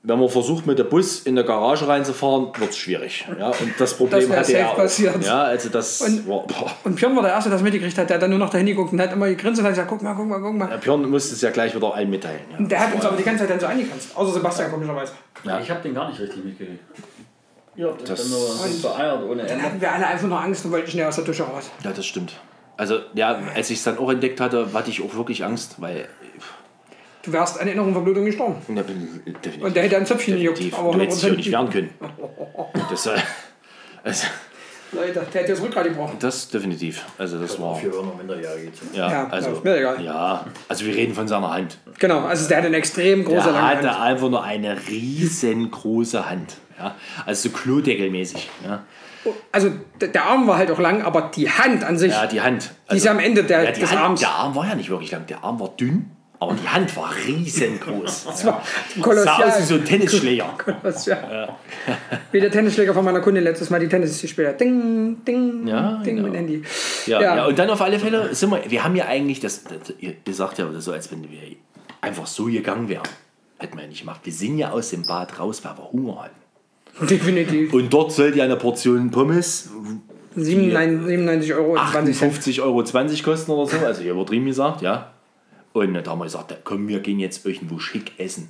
[0.05, 3.25] wenn man versucht mit dem Bus in der Garage reinzufahren, wird es schwierig.
[3.39, 4.75] Ja, und das Problem wär hatte safe er auch.
[4.75, 5.25] passiert.
[5.25, 6.45] Ja, also das Und- war.
[6.83, 8.09] Und Björn war der Erste, der das mitgekriegt hat.
[8.09, 10.01] Der hat dann nur noch dahin geguckt und hat immer gegrinst und hat gesagt, guck
[10.01, 10.69] mal, guck mal, guck mal.
[10.69, 12.41] Ja, Björn musste es ja gleich wieder allen mitteilen.
[12.51, 12.57] Ja.
[12.57, 14.09] Und der hat uns aber die ganze Zeit dann so angegrinst.
[14.15, 15.13] Außer Sebastian, komischerweise.
[15.45, 15.59] Ja.
[15.61, 16.83] Ich habe den gar nicht richtig mitgekriegt.
[17.75, 18.29] Ja, das Das- dann
[18.81, 19.63] nur beeiert ohne Dann Ende.
[19.63, 21.71] hatten wir alle einfach nur Angst und wollten schnell aus der Dusche raus.
[21.83, 22.33] ja, das stimmt.
[22.75, 26.07] Also, ja, als ich es dann auch entdeckt hatte, hatte ich auch wirklich Angst, weil.
[27.23, 28.55] Du wärst an Innenverblutung gestorben.
[28.75, 30.59] Ja, bin, definitiv, Und der hätte ein Zöpfchen gejuckt.
[30.59, 30.63] Du
[30.99, 31.35] hättest dich auch 100%.
[31.37, 31.89] nicht wehren können.
[32.89, 33.11] Das, äh,
[34.03, 34.27] also,
[34.91, 36.17] Leute, der hätte das Rückgrat gebrochen.
[36.19, 37.05] das definitiv.
[37.17, 37.75] Also, das war.
[37.77, 38.71] Für noch Minderjährige.
[38.93, 40.03] Ja, Ja, also, mir egal.
[40.03, 41.77] ja, also wir reden von seiner Hand.
[41.97, 44.01] Genau, also der hatte eine extrem große Der lange hatte Hand.
[44.01, 46.57] einfach nur eine riesengroße Hand.
[46.77, 46.95] Ja?
[47.25, 48.49] Also so klodeckelmäßig.
[48.65, 48.83] Ja?
[49.53, 49.71] Also
[50.01, 52.71] der Arm war halt auch lang, aber die Hand an sich, ja, die Hand.
[52.91, 54.19] die ist ja am Ende der, ja, des Hand, Arms.
[54.19, 55.25] Der Arm war ja nicht wirklich lang.
[55.27, 56.11] Der Arm war dünn,
[56.43, 58.25] aber die Hand war riesengroß.
[58.27, 58.63] Das war
[58.95, 59.43] Sah kolossal.
[59.43, 60.45] aus wie so ein Tennisschläger.
[60.57, 61.55] Kolossal.
[62.31, 64.61] Wie der Tennisschläger von meiner Kundin letztes Mal die Tennis gespielt hat.
[64.61, 66.27] Ding, ding, Ja, ding genau.
[66.29, 66.61] mit Handy.
[67.05, 67.35] Ja, Ja.
[67.37, 67.45] ja.
[67.45, 70.57] und dann auf alle Fälle sind wir, wir haben ja eigentlich, das, das ihr, sagt
[70.57, 71.39] ja so, als wenn wir
[72.01, 73.03] einfach so gegangen wären.
[73.57, 74.21] Hätten wir ja nicht gemacht.
[74.23, 77.07] Wir sind ja aus dem Bad raus, weil wir Hunger hatten.
[77.07, 77.73] Definitiv.
[77.73, 79.69] Und dort sollte ja eine Portion Pommes
[80.35, 82.33] 97, 97 Euro und 20 Cent.
[82.33, 82.83] 58,20 Euro
[83.23, 85.11] kosten oder so, also übertrieben gesagt, ja.
[85.73, 88.49] Und da haben wir gesagt, komm, wir gehen jetzt irgendwo schick essen.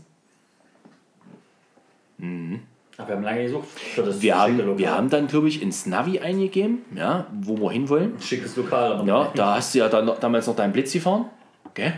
[2.97, 4.78] Aber wir haben lange gesucht für das Wir haben, Lokal.
[4.78, 8.19] wir haben dann, glaube ich, ins Navi eingegeben, ja, wo wir hinwollen.
[8.21, 9.05] Schickes Lokal.
[9.07, 11.26] Ja, da hast du ja dann, damals noch deinen Blitz gefahren.
[11.74, 11.93] Gell?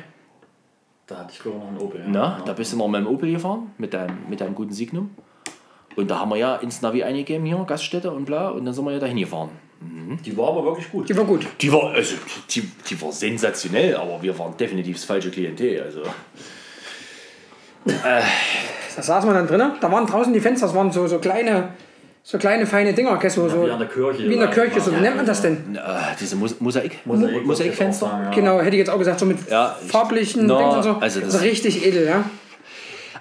[1.05, 1.99] Da hatte ich glaube ich noch einen Opel.
[2.01, 2.05] ja.
[2.07, 2.43] Na, Ja.
[2.45, 5.11] da bist du noch mit dem Opel gefahren, mit deinem, mit deinem guten Signum.
[5.95, 8.83] Und da haben wir ja ins Navi eingegeben, hier, Gaststätte und bla, und dann sind
[8.85, 9.49] wir ja dahin gefahren.
[10.25, 11.07] Die war aber wirklich gut.
[11.09, 11.45] Die war gut.
[11.61, 12.15] Die war, also,
[12.49, 15.81] die, die war sensationell, aber wir waren definitiv das falsche Klientel.
[15.83, 16.01] Also.
[18.95, 19.73] Da saß man dann drinnen.
[19.79, 21.69] Da waren draußen die Fenster, das waren so, so kleine,
[22.23, 24.27] So kleine, feine Dinger, gell, so, so, Wie an der Kirche.
[24.27, 25.75] wie in der Kirche, so, wie nennt man das denn?
[25.75, 25.79] Äh,
[26.19, 28.07] diese Mos Mosaik, Mosaik- Mosaikfenster.
[28.07, 28.31] Ja.
[28.31, 30.89] Genau, hätte ich jetzt auch gesagt, so mit Ja, ich- farblichen Na, Dings und so.
[30.99, 32.23] also das- so richtig edel, ja.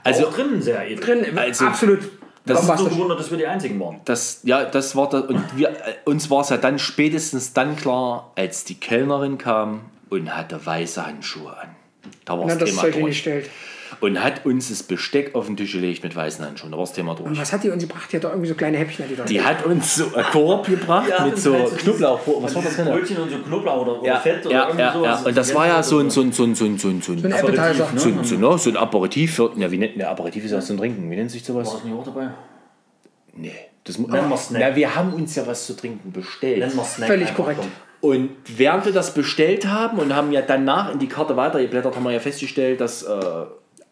[0.02, 1.04] Also Auch drinnen sehr edel.
[1.04, 1.98] Drin, Also, absolut
[2.46, 4.00] Das ist nur gewundert, dass wir die einzigen waren.
[4.04, 5.22] das, ja, das war das.
[5.24, 5.74] Und wir,
[6.04, 9.80] uns war es ja dann spätestens dann klar, als die Kellnerin kam
[10.10, 11.68] und hatte weiße Handschuhe an.
[12.26, 12.96] Da war Na, das das Thema durch.
[12.96, 13.50] hingestellt.
[14.04, 16.70] Und hat uns das Besteck auf den Tisch gelegt mit weißen Handschuhen.
[16.72, 17.26] Da war das Thema durch.
[17.30, 18.12] Und was hat die uns gebracht?
[18.12, 19.06] Die hat doch irgendwie so kleine Häppchen.
[19.08, 22.20] Die, da Die hat uns so einen Korb gebracht Ja, mit so Knoblauch.
[22.42, 22.86] Was war das denn?
[22.86, 25.20] Brötchen und so Knoblauch oder, oder Ja, Fett oder ja, irgendwie ja, sowas.
[25.22, 25.28] ja.
[25.28, 27.16] Und das war ja so ein, so ein, so ein, so ein, so ein, so
[27.16, 27.72] so ein Appetizer.
[27.92, 27.98] ne?
[27.98, 29.34] so ein, so, ne, so ein Aperitif.
[29.36, 31.10] Für, ja, wie nennt der Aperitif ist ja zum Trinken.
[31.10, 31.66] Wie nennt sich sowas?
[31.68, 32.28] War das nicht auch dabei?
[33.34, 33.52] Nee.
[33.84, 34.62] Das, mu- Nennen wir Snack.
[34.70, 36.58] Na, wir haben uns ja was zu trinken bestellt.
[36.58, 37.60] Nennen wir Snack Völlig korrekt.
[38.00, 42.02] Und während wir das bestellt haben und haben ja danach in die Karte weitergeblättert, haben
[42.04, 43.08] wir ja festgestellt, dass äh,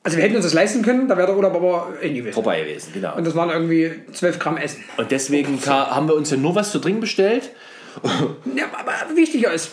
[0.04, 2.34] Also wir hätten uns das leisten können, da wäre der Urlaub aber nie gewesen.
[2.34, 2.90] vorbei gewesen.
[2.92, 3.16] Genau.
[3.16, 4.82] Und das waren irgendwie 12 Gramm Essen.
[4.96, 7.50] Und deswegen ka- haben wir uns ja nur was zu trinken bestellt.
[8.56, 9.70] Ja, aber wichtiger ist,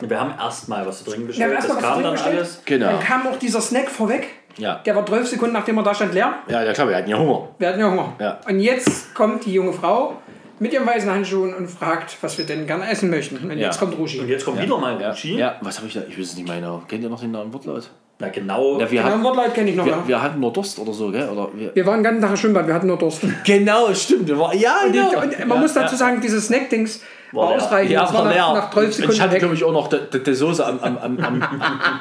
[0.00, 1.54] Wir haben erstmal was zu trinken wir haben bestellt.
[1.54, 2.56] erstmal das was kam zu dann trinken alles.
[2.56, 2.66] bestellt.
[2.80, 2.90] Genau.
[2.92, 4.28] Dann kam auch dieser Snack vorweg.
[4.58, 4.74] Ja.
[4.84, 6.34] Der war 12 Sekunden, nachdem er da stand, leer.
[6.48, 7.48] Ja, ja klar, wir hatten ja Hunger.
[7.58, 8.14] Wir hatten ja Hunger.
[8.18, 8.40] Ja.
[8.48, 10.16] Und jetzt kommt die junge Frau
[10.58, 13.36] mit ihren weißen Handschuhen und fragt, was wir denn gerne essen möchten.
[13.36, 13.66] Und Ja.
[13.66, 14.20] jetzt kommt Rushi.
[14.20, 15.36] Und jetzt kommt wieder mal Ja, Gucci.
[15.36, 16.00] ja was habe ich da?
[16.08, 16.82] Ich weiß es nicht mehr.
[16.88, 17.90] Kennt ihr noch den Namen Wortlaut?
[18.18, 18.78] Na genau.
[18.80, 19.84] Ja, wir, Genau, hatten, Wortlaut kenne ich noch.
[19.84, 20.02] wir, ja.
[20.08, 21.28] wir hatten nur Durst oder so, gell?
[21.28, 23.22] Oder wir, Wir waren den ganzen Tag im Schwimmbad, wir hatten nur Durst.
[23.22, 24.26] Und, genau, stimmt.
[24.26, 25.20] Wir war, ja, die, genau.
[25.22, 27.02] und man muss dazu sagen, dieses Snack-Dings
[27.32, 27.92] war, War ausreichend.
[27.92, 30.34] Ja, das war nach, nach 12 Und ich Sekunden hatte, glaube ich, auch noch die,
[30.34, 31.42] Soße am, am, am, am,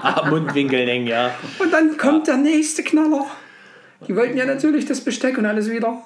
[0.04, 1.32] am Mundwinkel hängen, ja.
[1.60, 3.26] Und dann kommt der nächste Knaller.
[4.08, 6.02] Die wollten ja natürlich das Besteck und alles wieder.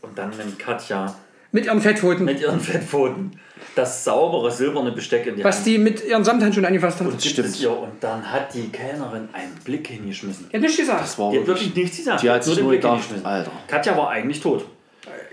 [0.00, 1.14] Und dann nimmt Katja
[1.52, 2.24] Mit ihren Fettpfoten.
[2.24, 3.38] mit ihren Fettpfoten
[3.74, 5.66] das saubere silberne Besteck in die was Hand.
[5.66, 7.08] die mit ihren Samthandschuhen angefasst haben.
[7.08, 7.58] und stimmt.
[7.60, 7.70] ihr.
[7.76, 10.48] Und dann hat die Kellnerin einen Blick hingeschmissen.
[10.50, 11.02] Die hat nichts gesagt.
[11.02, 12.22] Das war Die hat wirklich, nichts gesagt.
[12.22, 13.26] Die hat sich den nur Blick gedacht, hingeschmissen.
[13.26, 13.50] Alter.
[13.66, 14.64] Katja war eigentlich tot.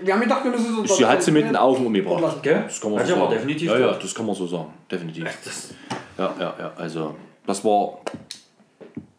[0.00, 0.94] Wir haben gedacht, wir müssen so.
[0.94, 2.42] Sie hat sie mit den Augen umgebracht.
[2.42, 2.62] Gell?
[2.64, 3.38] Das kann man Katja so war sagen.
[3.40, 4.04] definitiv ja, ja, tot.
[4.04, 4.72] das kann man so sagen.
[4.90, 5.24] Definitiv.
[5.44, 5.74] Das
[6.18, 6.72] Ja, ja, ja.
[6.76, 7.14] Also,
[7.46, 8.00] das war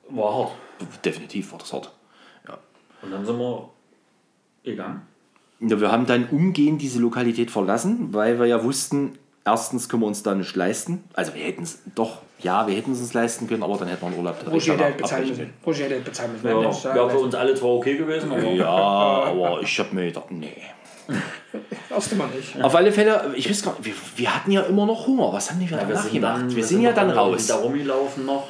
[0.09, 0.51] war hart.
[1.03, 1.91] definitiv war das hart.
[3.01, 3.69] Und dann sind wir
[4.63, 5.01] gegangen.
[5.69, 10.07] Ja, wir haben dann umgehend diese Lokalität verlassen, weil wir ja wussten, erstens können wir
[10.07, 11.03] uns da nicht leisten.
[11.13, 14.01] Also wir hätten es doch, ja, wir hätten es uns leisten können, aber dann hätten
[14.01, 15.53] wir einen Urlaub Roger hätte halt bezahlen müssen.
[15.65, 16.47] Roger hätte halt bezahlen müssen.
[16.47, 18.43] Ja, Mensch, wäre für uns alle zwar okay gewesen, aber.
[18.43, 20.49] Ja, aber ich habe mir gedacht, nee.
[21.89, 22.61] Erste Mal nicht.
[22.61, 25.31] Auf alle Fälle, ich weiß gar nicht, wir, wir hatten ja immer noch Hunger.
[25.33, 26.41] Was haben die wir Ja, wir danach sind gemacht?
[26.41, 27.47] dann, wir sind ja dann raus.
[27.47, 28.47] Da rumgelaufen noch.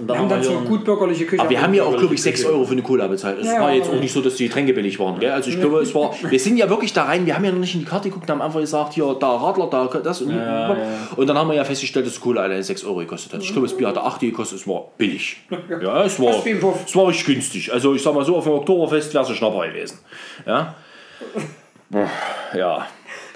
[0.00, 1.42] Und Wir dann haben dann so gut bürgerliche Küche.
[1.42, 2.52] Aber wir haben ja auch, glaube ich, 6 Küche.
[2.52, 3.38] Euro für eine Cola bezahlt.
[3.38, 5.20] Es Ja, war ja, jetzt auch nicht so, dass die Getränke billig waren.
[5.20, 5.30] Gell?
[5.30, 7.58] Also ich glaube, es war, wir sind ja wirklich da rein, wir haben ja noch
[7.58, 10.74] nicht in die Karte geguckt, haben einfach gesagt, hier, da Radler, da das und, Ja,
[10.74, 10.76] ja.
[11.16, 13.42] und dann haben wir ja festgestellt, dass die Cola alleine 6 Euro gekostet hat.
[13.42, 15.36] Ich glaube, das Bier hatte 8 gekostet, es war billig.
[15.82, 17.72] Ja, es war, es war richtig günstig.
[17.72, 19.98] Also ich sag mal so, auf dem Oktoberfest wäre es ein Schnapper gewesen.
[20.46, 20.74] Ja.
[22.56, 22.86] Ja.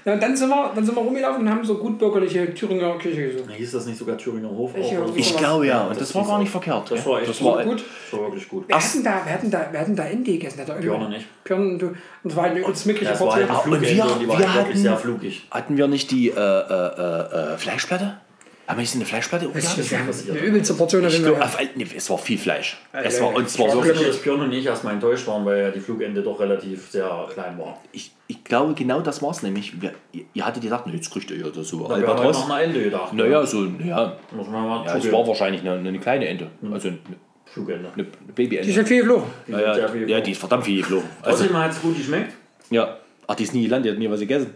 [0.04, 2.98] Ja, und dann sind, wir, dann sind wir rumgelaufen und haben so gut bürgerliche Thüringer
[2.98, 3.50] Küche gesucht.
[3.50, 4.72] Hieß das nicht sogar Thüringer Hof?
[4.76, 5.14] Ich auch so?
[5.16, 6.90] Ich glaube ja, und das das war gar nicht verkehrt.
[6.90, 7.82] Das war echt das war, gut.
[8.10, 8.68] Das war wirklich gut.
[8.68, 10.60] Wir hatten da, wir hatten da, wir hatten da Ente gegessen.
[10.60, 11.44] Hat er irgendwie- Björn nicht.
[11.44, 11.96] Björn, du, und
[12.30, 14.46] es war halt eine übelst mickrige Das war halt und wir- und die war wir
[14.54, 15.46] halt wirklich hatten- sehr flugig.
[15.50, 18.18] Hatten wir nicht die äh, äh, äh, Fleischplatte?
[18.66, 19.46] Haben wir nicht eine Fleischplatte?
[19.48, 19.90] auch gehabt?
[19.90, 21.06] Wir haben eine übelste Portion.
[21.06, 22.78] Ich glaub, auf- nee, es war viel Fleisch.
[22.92, 23.36] Ja, Es ja, war, ja.
[23.36, 25.80] und es war Ich glaube, dass Björn und ich erstmal enttäuscht waren, weil ja die
[25.80, 27.78] Flugende doch relativ sehr klein war.
[27.92, 29.80] ich, ich glaube, genau das war es nämlich.
[29.82, 32.38] Wir, ihr, ihr hattet gedacht, nee, jetzt kriegt ihr ja so Wir haben halt Albatros.
[32.38, 33.12] noch ein Ende gedacht.
[33.12, 36.46] Naja, so, ja, Muss man mal ja es war wahrscheinlich eine, eine kleine Ente.
[36.72, 36.98] Also eine,
[37.44, 37.90] Flugende.
[37.94, 38.76] eine Die ist Babyente.
[38.76, 39.24] halt viel geflogen.
[39.46, 41.08] Ja, ja, ja, die ist verdammt viel geflogen.
[41.22, 42.32] Also, Außerdem hat es gut geschmeckt.
[42.70, 42.96] ja.
[43.26, 44.50] Ach, die ist nie gelandet, die hat nie was gegessen.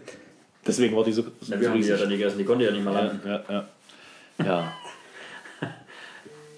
[0.67, 2.71] Deswegen war die so, so Ja, wir haben die ja dann gegessen, die konnte ja
[2.71, 3.19] nicht mehr landen.
[3.27, 3.67] Ja, ja,
[4.43, 4.73] ja.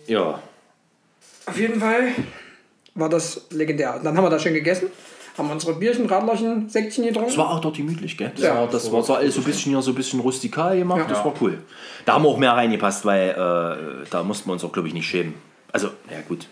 [0.08, 0.40] Ja.
[1.46, 2.10] Auf jeden Fall
[2.96, 3.96] war das legendär.
[3.96, 4.90] Und dann haben wir da schön gegessen,
[5.38, 7.30] haben unsere Bierchen, Radlerchen, Säckchen getrunken.
[7.30, 8.32] Es war auch dort gemütlich, gell?
[8.36, 10.78] Das Ja, war, das war so alles so ein bisschen hier so ein bisschen rustikal
[10.78, 11.06] gemacht, Ja.
[11.08, 11.64] das war cool.
[12.06, 14.94] Da haben wir auch mehr reingepasst, weil äh, da mussten wir uns auch, glaube ich,
[14.94, 15.34] nicht schämen.
[15.72, 16.48] Also, ja gut.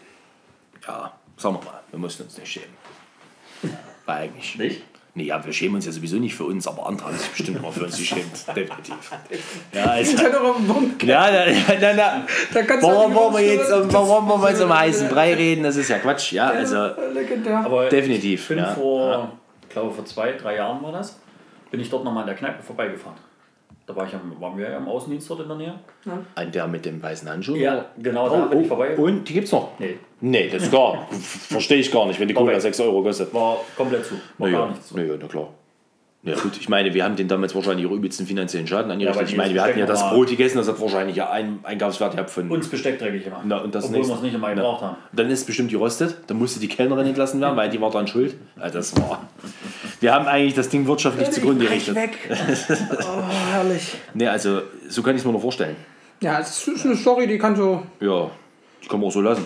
[0.88, 2.70] Ja, sagen wir mal, wir mussten uns nicht schämen.
[4.06, 4.58] Weil eigentlich.
[4.58, 4.82] Nicht?
[5.20, 7.58] Nee, ja, wir schämen uns ja sowieso nicht für uns, aber andere haben sich bestimmt
[7.60, 8.24] immer für uns geschämt.
[8.56, 8.96] Definitiv.
[9.74, 10.16] Ja, also.
[10.16, 10.92] Ich noch einen Wurm.
[11.04, 12.26] Ja, na, na, na.
[12.54, 15.34] Da kannst Warum wollen wir die jetzt, Wurst- warum wollen wir jetzt um heißen Brei
[15.34, 15.64] reden?
[15.64, 16.32] Das ist ja Quatsch.
[16.32, 16.78] Ja, also.
[16.78, 18.42] Aber definitiv.
[18.44, 18.68] ich bin Ja.
[18.74, 19.32] vor,
[19.64, 21.20] ich glaube vor zwei, drei Jahren war das,
[21.70, 23.18] bin ich dort nochmal in der Kneipe vorbeigefahren.
[23.86, 25.74] Da war ich am, waren wir ja im Außendienst dort in der Nähe.
[26.36, 27.56] An der mit dem weißen Handschuh?
[27.56, 28.96] Ja, genau, da bin ich vorbei.
[28.96, 29.72] Und die gibt's noch?
[29.80, 31.08] Nee, Nee, das ist klar.
[31.12, 32.60] Verstehe ich gar nicht, wenn die Cola Okay.
[32.62, 33.34] 6 Euro kostet.
[33.34, 34.16] war komplett zu.
[34.38, 34.98] War Na gar ja, nichts zu.
[34.98, 35.50] na ja, na klar.
[36.22, 39.22] Ja gut, ich meine, wir haben den damals wahrscheinlich auch übelsten finanziellen Schaden angerichtet.
[39.22, 41.60] weil ich meine, die wir hatten ja das Brot gegessen, das hat wahrscheinlich ja einen
[41.64, 42.52] Eingangswert gehabt von...
[42.52, 43.44] Uns Besteck dreckig gemacht.
[43.46, 44.62] Na, und das Obwohl wir es nicht einmal Na.
[44.62, 44.98] gebraucht haben.
[45.14, 46.18] Dann ist bestimmt gerostet.
[46.28, 48.36] Dann musste die Kellnerin entlassen werden, weil die war dann schuld.
[48.60, 49.30] Also das war.
[50.02, 51.96] Wir haben eigentlich das Ding wirtschaftlich zugrunde gerichtet.
[51.96, 52.18] weg.
[52.30, 53.22] oh,
[53.54, 53.94] herrlich.
[54.14, 55.78] Nee, also so kann ich es mir nur vorstellen.
[56.20, 57.82] Ja, es ist eine Story, die kann so.
[58.02, 58.30] Ja,
[58.82, 59.46] das kann man auch so lassen.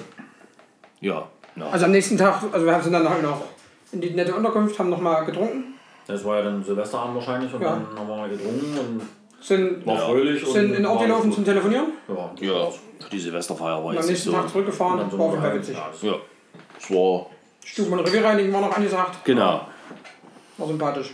[1.03, 1.27] Ja.
[1.55, 1.65] ja.
[1.71, 3.41] Also am nächsten Tag, also wir sind dann halt noch
[3.91, 5.75] in die nette Unterkunft, haben noch mal getrunken,
[6.07, 7.69] Das war ja dann Silvesterabend wahrscheinlich und Ja.
[7.71, 9.01] dann haben wir mal getrunken und
[9.41, 10.45] sind, war fröhlich.
[10.45, 11.43] sind und in Ort gelaufen zum.
[11.45, 11.87] Telefonieren.
[12.07, 12.69] Ja, ja,
[13.11, 14.35] die Silvesterfeier war am jetzt nicht nächsten so.
[14.37, 15.77] Tag zurückgefahren, Und dann war jeden Fall halt- witzig.
[16.01, 16.15] ja,
[16.79, 17.25] es war.
[17.65, 19.61] Stuben- und Revierreinigen war noch angesagt, Genau.
[20.57, 21.11] war sympathisch.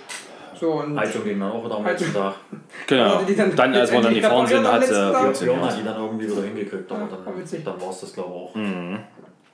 [0.59, 2.33] So, und Heizung ging dann auch wieder am letzten Tag.
[2.87, 3.21] Genau.
[3.27, 5.39] die dann Dann, als wir dann gefahren sind, am hat äh, funktioniert.
[5.59, 7.63] Björn hat die dann irgendwie wieder hingekriegt, aber witzig.
[7.63, 8.55] dann, dann war es das glaube ich auch.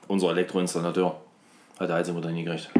[0.08, 1.16] Unser Elektroinstallateur
[1.78, 2.70] hat die Heizung wieder hingekriegt.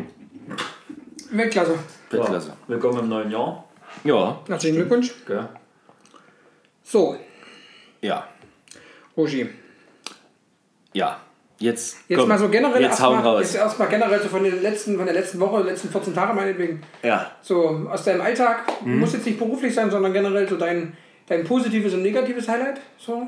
[1.30, 1.78] Weltklasse.
[2.10, 2.48] Weltklasse.
[2.48, 3.64] Ja, willkommen im neuen Jahr.
[4.04, 5.12] Ja, Herzlichen Glückwunsch.
[5.26, 5.48] Gell?
[6.82, 7.16] So,
[8.00, 8.26] ja,
[9.16, 9.48] Rogi.
[10.92, 11.20] ja.
[11.58, 13.42] Jetzt, Jetzt komm, mal so generell Jetzt hauen erstmal raus.
[13.44, 16.82] jetzt erstmal generell so von den letzten, von der letzten Woche, letzten 14 Tage meinetwegen.
[17.02, 18.98] Ja, So aus deinem Alltag, Mhm.
[19.00, 20.94] muss jetzt nicht beruflich sein, sondern generell so dein,
[21.26, 22.78] dein positives und negatives Highlight.
[22.98, 23.26] So.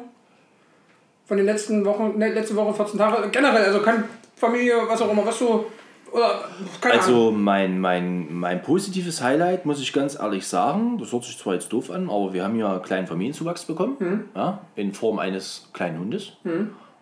[1.29, 3.29] Von den letzten Wochen, ne, letzte Woche 14 Tage.
[3.31, 4.05] Generell, also kann
[4.35, 5.67] Familie, was auch immer, was so.
[6.11, 6.91] Oder Ahnung.
[6.91, 11.53] Also mein, mein, mein positives Highlight, muss ich ganz ehrlich sagen, das hört sich zwar
[11.53, 15.69] jetzt doof an, aber wir haben ja einen kleinen Familienzuwachs bekommen, ja, in Form eines
[15.75, 16.33] kleinen Hundes.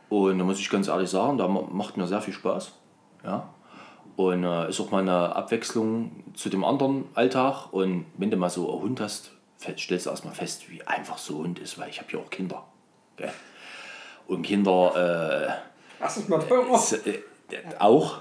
[0.09, 2.73] Und da muss ich ganz ehrlich sagen, da ma- macht mir sehr viel Spaß.
[3.25, 3.49] Ja.
[4.17, 7.73] Und äh, ist auch mal eine Abwechslung zu dem anderen Alltag.
[7.73, 9.31] Und wenn du mal so einen Hund hast,
[9.79, 12.31] stellst du erstmal fest, wie einfach so ein Hund ist, weil ich habe ja auch
[12.31, 12.65] Kinder.
[13.17, 13.31] Gell?
[14.27, 15.59] Und Kinder
[16.01, 16.83] äh, Erstes Mal teurer.
[17.05, 17.21] Äh,
[17.79, 18.21] auch.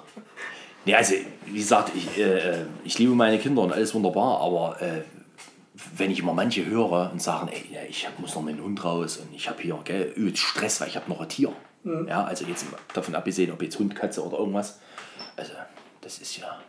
[0.86, 4.82] Ja, also, wie gesagt, ich, äh, äh, ich liebe meine Kinder und alles wunderbar, aber
[4.82, 5.02] äh,
[5.98, 9.18] wenn ich immer manche höre und sagen, ey, ich muss noch mit dem Hund raus
[9.18, 11.52] und ich habe hier gell, Stress, weil ich habe noch ein Tier.
[12.08, 14.80] Ja, also jetzt davon abgesehen, ob jetzt Hund, Katze oder irgendwas.
[15.36, 15.52] Also,
[16.02, 16.60] das ist ja,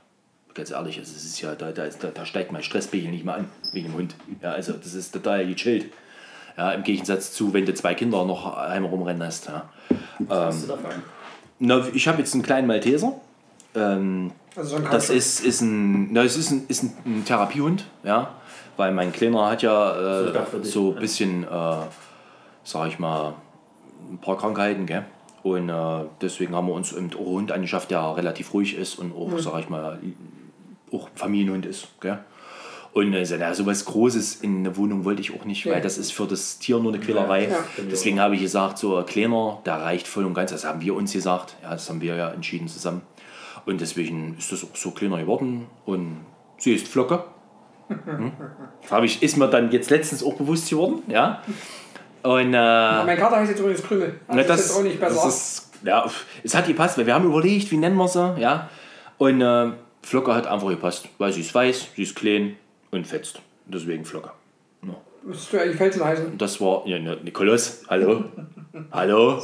[0.53, 3.51] ganz ehrlich, also, es ist ja, da, da, da steigt mein Stresspegel nicht mal an
[3.72, 4.14] wegen dem Hund.
[4.43, 5.93] Ja, also das ist total gechillt.
[6.57, 9.46] Ja, Im Gegensatz zu, wenn du zwei Kinder noch einmal rumrennen hast.
[9.46, 9.68] Ja.
[10.20, 10.90] Was hast du dafür?
[11.59, 13.14] Na, ich habe jetzt einen kleinen Malteser.
[13.74, 17.24] Ähm, Also so ein das ist, ist, ein, na, es ist, ein, ist ein, ein
[17.24, 18.30] Therapiehund, ja.
[18.78, 21.76] Weil mein Kleiner hat ja So, äh, so ein bisschen, äh,
[22.64, 23.34] sag ich mal,
[24.11, 25.04] ein paar Krankheiten, gell?
[25.42, 29.38] Und äh, deswegen haben wir uns einen Hund angeschafft, der relativ ruhig ist und auch,
[29.38, 29.98] sag ich mal,
[30.92, 32.18] auch Familienhund ist, gell?
[32.97, 35.74] Und äh, so, na, sowas Großes in eine Wohnung wollte ich auch nicht, Ja.
[35.74, 37.49] weil das ist für das Tier nur eine Quälerei.
[37.51, 37.59] Ja.
[37.90, 40.51] Deswegen habe ich gesagt, so ein kleiner, der reicht voll und ganz.
[40.51, 41.57] Das haben wir uns gesagt.
[41.62, 43.03] Ja, das haben wir ja entschieden zusammen.
[43.66, 45.66] Und deswegen ist das auch so kleiner geworden.
[45.84, 46.24] Und
[46.57, 47.22] sie ist Flocke.
[47.88, 48.32] Hm?
[48.80, 51.03] Das habe ich, ist mir dann jetzt letztens auch bewusst geworden.
[51.09, 51.42] Ja.
[52.22, 54.20] Und äh, Mein Kater heißt jetzt übrigens Krümel.
[54.26, 55.14] Also na, ist jetzt auch nicht besser.
[55.22, 56.11] das ist, ja,
[56.42, 58.70] es hat gepasst, weil wir haben überlegt, wie nennen wir sie, ja.
[59.18, 62.57] Und äh, Flocke hat einfach gepasst, weil sie ist weiß, sie ist klein
[62.91, 63.41] und fetzt.
[63.66, 64.30] Deswegen Flocke.
[65.26, 66.26] Müsstest du eigentlich Felsen heißen.
[66.26, 68.24] Und das war, ja, ne, Nikolaus, hallo?
[68.93, 69.43] hallo?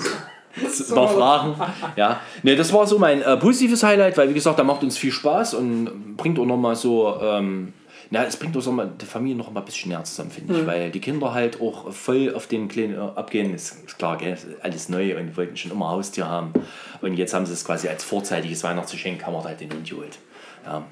[0.62, 1.56] Das war Fragen.
[1.96, 2.20] Ja.
[2.44, 5.10] Ne, das war so mein äh, positives Highlight, weil wie gesagt, da macht uns viel
[5.10, 7.72] Spaß und bringt auch nochmal so, ähm,
[8.10, 10.60] na, es bringt auch so mal die Familie noch mal ein bisschen näher zusammen, finde
[10.60, 13.52] ich, weil die Kinder halt auch voll auf den Kleinen äh, abgehen.
[13.52, 14.34] Ist, ist klar, gell?
[14.34, 16.52] ist alles neu und wollten schon immer ein Haustier haben.
[17.00, 20.18] Und jetzt haben sie es quasi als vorzeitiges Weihnachtsgeschenk, haben wir halt den Hund geholt.
[20.64, 20.84] Ja.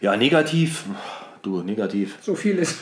[0.00, 0.84] Ja, negativ.
[1.42, 2.18] Du, negativ.
[2.20, 2.76] So viel ist.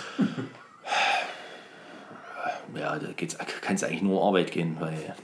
[2.77, 3.07] ja, da
[3.61, 5.15] kann es eigentlich nur um Arbeit gehen, weil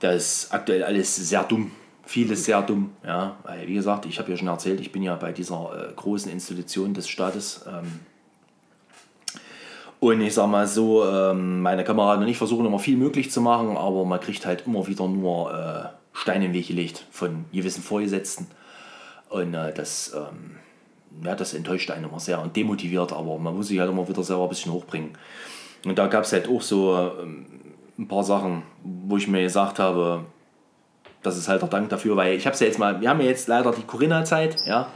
[0.00, 1.70] da ist aktuell alles sehr dumm.
[2.04, 3.36] Vieles sehr dumm, ja.
[3.44, 6.30] Weil, wie gesagt, ich habe ja schon erzählt, ich bin ja bei dieser äh, großen
[6.30, 7.64] Institution des Staates.
[7.66, 8.00] Ähm,
[10.00, 13.40] und ich sag mal so, ähm, meine Kameraden und ich versuchen immer viel möglich zu
[13.40, 17.44] machen, aber man kriegt halt immer wieder nur äh, Steine in den Weg gelegt von
[17.52, 18.48] gewissen Vorgesetzten.
[19.28, 20.56] Und äh, das, ähm,
[21.24, 24.22] ja, das enttäuscht einen immer sehr und demotiviert, aber man muss sich halt immer wieder
[24.22, 25.10] selber ein bisschen hochbringen.
[25.84, 27.46] Und da gab es halt auch so ähm,
[27.98, 30.24] ein paar Sachen, wo ich mir gesagt habe,
[31.22, 33.20] das ist halt der Dank dafür, weil ich habe es ja jetzt mal, wir haben
[33.20, 34.88] ja jetzt leider die Corinna-Zeit, ja,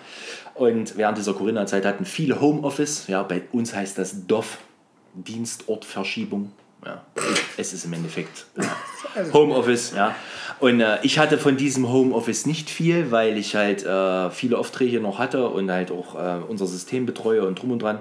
[0.54, 4.58] und während dieser Corinna-Zeit hatten viele Homeoffice, ja, bei uns heißt das DOF,
[5.14, 6.52] Dienstortverschiebung,
[6.86, 7.02] ja,
[7.56, 10.14] es ist im Endeffekt ja, Homeoffice, ja,
[10.60, 15.00] und äh, ich hatte von diesem Homeoffice nicht viel, weil ich halt äh, viele Aufträge
[15.00, 17.98] noch hatte und halt auch äh, unser System betreue und drum und dran,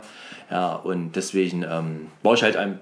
[0.51, 2.79] ja, und deswegen ähm, war ich halt ein,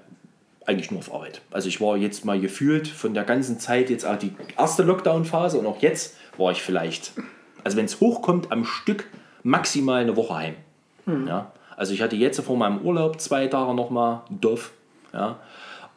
[0.66, 1.40] eigentlich nur auf Arbeit.
[1.50, 5.58] Also ich war jetzt mal gefühlt von der ganzen Zeit, jetzt auch die erste Lockdown-Phase
[5.58, 7.12] und auch jetzt war ich vielleicht,
[7.64, 9.06] also wenn es hochkommt, am Stück
[9.42, 10.54] maximal eine Woche heim.
[11.26, 11.52] Ja?
[11.76, 14.72] Also ich hatte jetzt vor meinem Urlaub zwei Tage nochmal Doof.
[15.12, 15.38] Ja.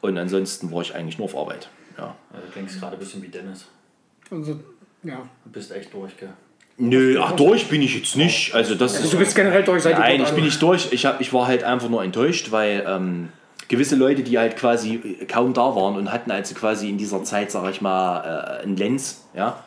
[0.01, 1.69] Und ansonsten war ich eigentlich nur auf Arbeit.
[1.97, 2.15] Ja.
[2.31, 3.65] Also du klingst gerade ein bisschen wie Dennis.
[4.29, 4.59] Also,
[5.03, 5.27] ja.
[5.45, 6.29] Du bist echt durch, gell?
[6.79, 8.53] Nö, ach durch bin ich jetzt nicht.
[8.53, 10.89] Also das ist Du bist generell durch seit Nein, ich bin nicht durch.
[10.91, 13.29] Ich, hab, ich war halt einfach nur enttäuscht, weil ähm,
[13.67, 17.49] gewisse Leute, die halt quasi kaum da waren und hatten also quasi in dieser Zeit,
[17.49, 19.63] sag ich mal, äh, einen Lenz, ja,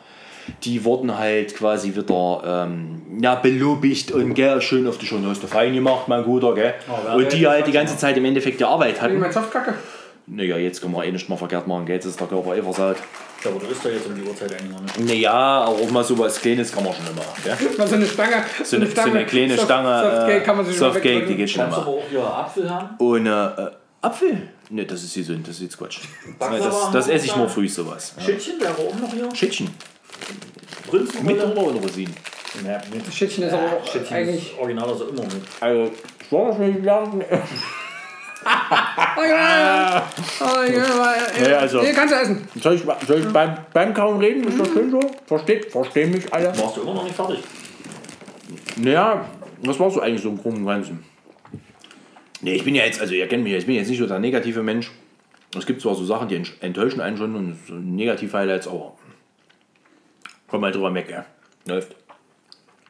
[0.63, 5.43] die wurden halt quasi wieder ähm, ja, belobigt und gell, schön auf die schon hast
[5.43, 6.75] du fein gemacht, mein Guter, gell?
[6.87, 9.19] wer und die halt die ganze Zeit im Endeffekt die Arbeit Ich hatten.
[9.19, 9.73] mein Softkacke.
[10.27, 11.85] Naja, jetzt können wir eh nicht mal verkehrt machen?
[11.87, 12.97] Jetzt ist der Körper eh versaut.
[13.43, 14.99] Ja, aber du isst doch jetzt um die Uhrzeit eigentlich noch nicht.
[14.99, 17.69] Naja, aber auch mal so was Kleines kann man schon immer, gell?
[17.77, 18.43] Mal so eine Stange.
[18.63, 21.25] So eine, so eine kleine Soft- Stange, Softcake äh, kann man sich schon mal Softcake,
[21.27, 21.89] die geht schon Kannst du immer.
[21.91, 22.89] aber auch hier Apfel haben?
[22.99, 24.47] Ohne äh, Apfel?
[24.69, 25.99] Ne, das ist gesund, das ist jetzt Quatsch.
[26.39, 28.13] Das, das esse ich nur früh sowas.
[28.17, 28.23] Ja.
[28.23, 29.35] Schüttchen wäre auch noch hier.
[29.35, 29.69] Schittchen.
[30.91, 31.51] Mit Prinzenrolle.
[31.51, 32.15] oder ohne Rosinen?
[32.65, 33.13] Ja, mit.
[33.13, 34.51] Schätzchen ist aber auch Schüttchen eigentlich.
[34.53, 35.41] ist original also immer mit.
[35.59, 35.91] Also,
[36.21, 37.23] ich war das nicht lernen.
[38.43, 40.09] Oh ja!
[40.39, 42.47] Oh ja, Nee, also- Nee, kannst du essen.
[42.59, 44.43] Soll ich, soll ich beim, beim Kauen reden?
[44.47, 44.99] Ist das schön so?
[45.27, 46.47] Versteht, verstehen mich alle?
[46.57, 47.39] Warst du immer noch nicht fertig?
[48.77, 49.25] Naja,
[49.63, 51.03] was warst du eigentlich so im Groben und Ganzen?
[52.41, 54.07] Nee, ich bin ja jetzt, also ihr kennt mich, ja, ich bin jetzt nicht so
[54.07, 54.91] der negative Mensch.
[55.55, 58.93] Es gibt zwar so Sachen, die ent- enttäuschen einen schon und so Negativ-Highlights, aber
[60.47, 61.25] komm mal drüber weg, ja.
[61.65, 61.95] Läuft.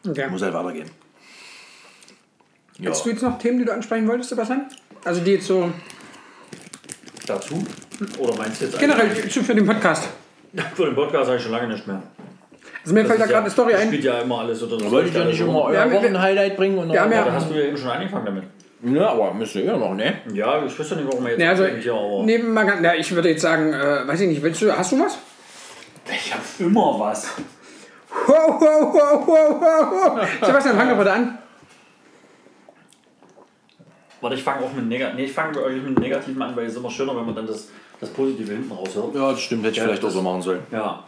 [0.07, 0.29] Okay.
[0.29, 0.89] Muss halt weitergehen.
[2.79, 2.91] Ja.
[2.91, 4.67] Hast du jetzt noch Themen, die du ansprechen wolltest, Sebastian?
[5.05, 5.71] Also die jetzt so
[7.27, 7.63] Dazu?
[8.17, 10.09] Oder meinst du jetzt generell zu- für den Podcast.
[10.75, 12.01] Für den Podcast habe ich schon lange nicht mehr.
[12.83, 13.87] Also mir Das fällt da ist gerade eine Story das ein.
[13.87, 14.89] spielt ja immer alles so drin.
[14.91, 16.77] Wollte ich ja nicht immer euer haben- wir- Wochenhighlight bringen?
[16.79, 18.43] Und wir haben Ja, ja- da hast du ja eben schon angefangen damit.
[18.95, 20.15] ja, aber müsst ihr ja noch, ne?
[20.33, 22.95] Ja, ich wüsste nicht, warum er jetzt Ja, also, anfängt hier, aber neben mal, na,
[22.95, 25.17] ich würde jetzt sagen, äh, weiß ich nicht, willst du, hast du was?
[26.11, 27.27] ich habe immer was.
[28.27, 30.27] Wow, wow, wow, wow, wow.
[30.45, 31.37] Sebastian, fang doch bitte an.
[34.21, 36.73] Warte, ich fange auch mit Negativen nee, ich fange wirklich mit Negativen an, weil es
[36.73, 37.69] ist immer schöner, wenn man dann das,
[37.99, 39.15] das Positive hinten raushört.
[39.15, 40.61] Ja, das stimmt, hätte ich Ja, vielleicht auch das- so machen sollen.
[40.71, 41.03] Ja.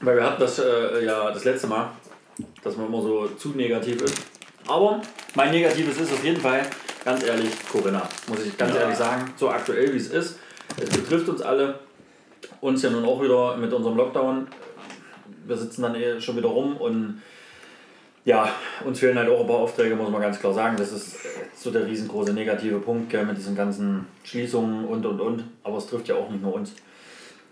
[0.00, 1.90] Weil wir hatten das äh, ja das letzte Mal,
[2.62, 4.16] dass man immer so zu negativ ist.
[4.66, 5.00] Aber
[5.34, 6.62] mein Negatives ist auf jeden Fall,
[7.04, 8.08] ganz ehrlich, Corinna.
[8.28, 8.82] Muss ich ganz Ja.
[8.82, 10.38] ehrlich sagen, so aktuell wie es ist.
[10.80, 11.78] Es betrifft uns alle.
[12.60, 14.46] Uns ja nun auch wieder mit unserem Lockdown.
[15.46, 17.20] Wir sitzen dann eh schon wieder rum und
[18.24, 18.52] ja,
[18.84, 20.76] uns fehlen halt auch ein paar Aufträge, muss man ganz klar sagen.
[20.76, 25.20] Das ist äh, so der riesengroße negative Punkt gell, mit diesen ganzen Schließungen und und
[25.20, 25.44] und.
[25.64, 26.74] Aber es trifft ja auch nicht nur uns.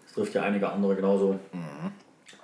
[0.07, 1.39] Es trifft ja einige andere genauso.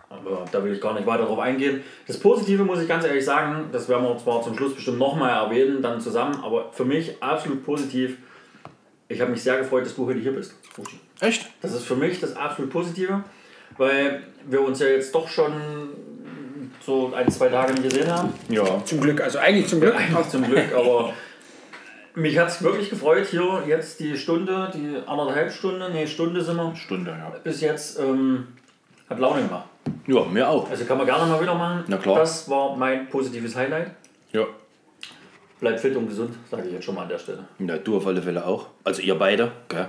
[0.09, 1.83] Aber da will ich gar nicht weiter drauf eingehen.
[2.07, 5.31] Das Positive muss ich ganz ehrlich sagen, das werden wir zwar zum Schluss bestimmt nochmal
[5.31, 8.19] erwähnen, dann zusammen, aber für mich absolut positiv.
[9.09, 10.55] Ich habe mich sehr gefreut, dass du heute hier bist.
[11.21, 11.51] Echt?
[11.63, 13.25] Das ist für mich das absolut Positive,
[13.77, 15.53] weil wir uns ja jetzt doch schon
[16.85, 18.33] so ein, zwei Tage nicht gesehen haben.
[18.49, 18.85] Ja.
[18.85, 19.95] Zum Glück, also eigentlich zum Glück.
[20.15, 21.13] Auch zum Glück, aber
[22.15, 26.57] mich hat es wirklich gefreut, hier jetzt die Stunde, die anderthalb Stunde, nee, Stunde sind
[26.57, 27.33] wir, Stunde, ja.
[27.43, 28.49] bis jetzt ähm,
[29.09, 29.67] hat Laune gemacht.
[30.07, 30.71] Ja, mir auch.
[30.71, 31.85] Also kann man gerne mal wieder machen.
[31.89, 32.19] Na klar.
[32.19, 33.91] Das war mein positives Highlight.
[34.33, 34.45] Ja.
[35.61, 37.45] Bleibt fit und gesund, sage ich jetzt schon mal an der Stelle.
[37.59, 38.67] Ja, du auf alle Fälle auch.
[38.83, 39.89] Also ihr beide, gell?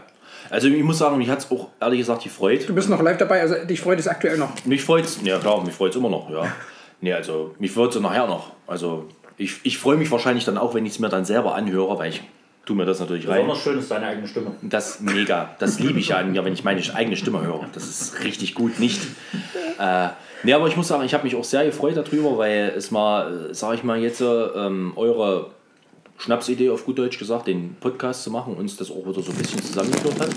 [0.49, 2.67] Also ich muss sagen, mich hat es auch ehrlich gesagt gefreut.
[2.67, 4.65] Du bist noch live dabei, also dich freut es aktuell noch.
[4.65, 6.43] Mich freut's, ja klar, mich freut's immer noch, ja.
[7.05, 8.53] Nee, also mich freut's nachher noch.
[8.65, 9.05] Also
[9.37, 12.09] ich, ich freue mich wahrscheinlich dann auch, wenn ich es mir dann selber anhöre, weil
[12.09, 12.23] ich
[12.65, 13.41] tu mir das natürlich rein.
[13.41, 14.51] Besonders schön ist deine eigene Stimme.
[14.63, 17.69] Das mega, das liebe ich ja an mir, wenn ich meine eigene Stimme höre.
[17.73, 18.99] Das ist richtig gut, nicht?
[19.77, 20.07] Äh,
[20.41, 23.53] nee, aber ich muss sagen, ich habe mich auch sehr gefreut darüber, weil es mal,
[23.53, 25.51] sage ich mal jetzt, ähm, eure
[26.17, 29.37] Schnapsidee auf gut Deutsch gesagt, den Podcast zu machen, uns das auch wieder so ein
[29.37, 30.29] bisschen zusammengeführt hat.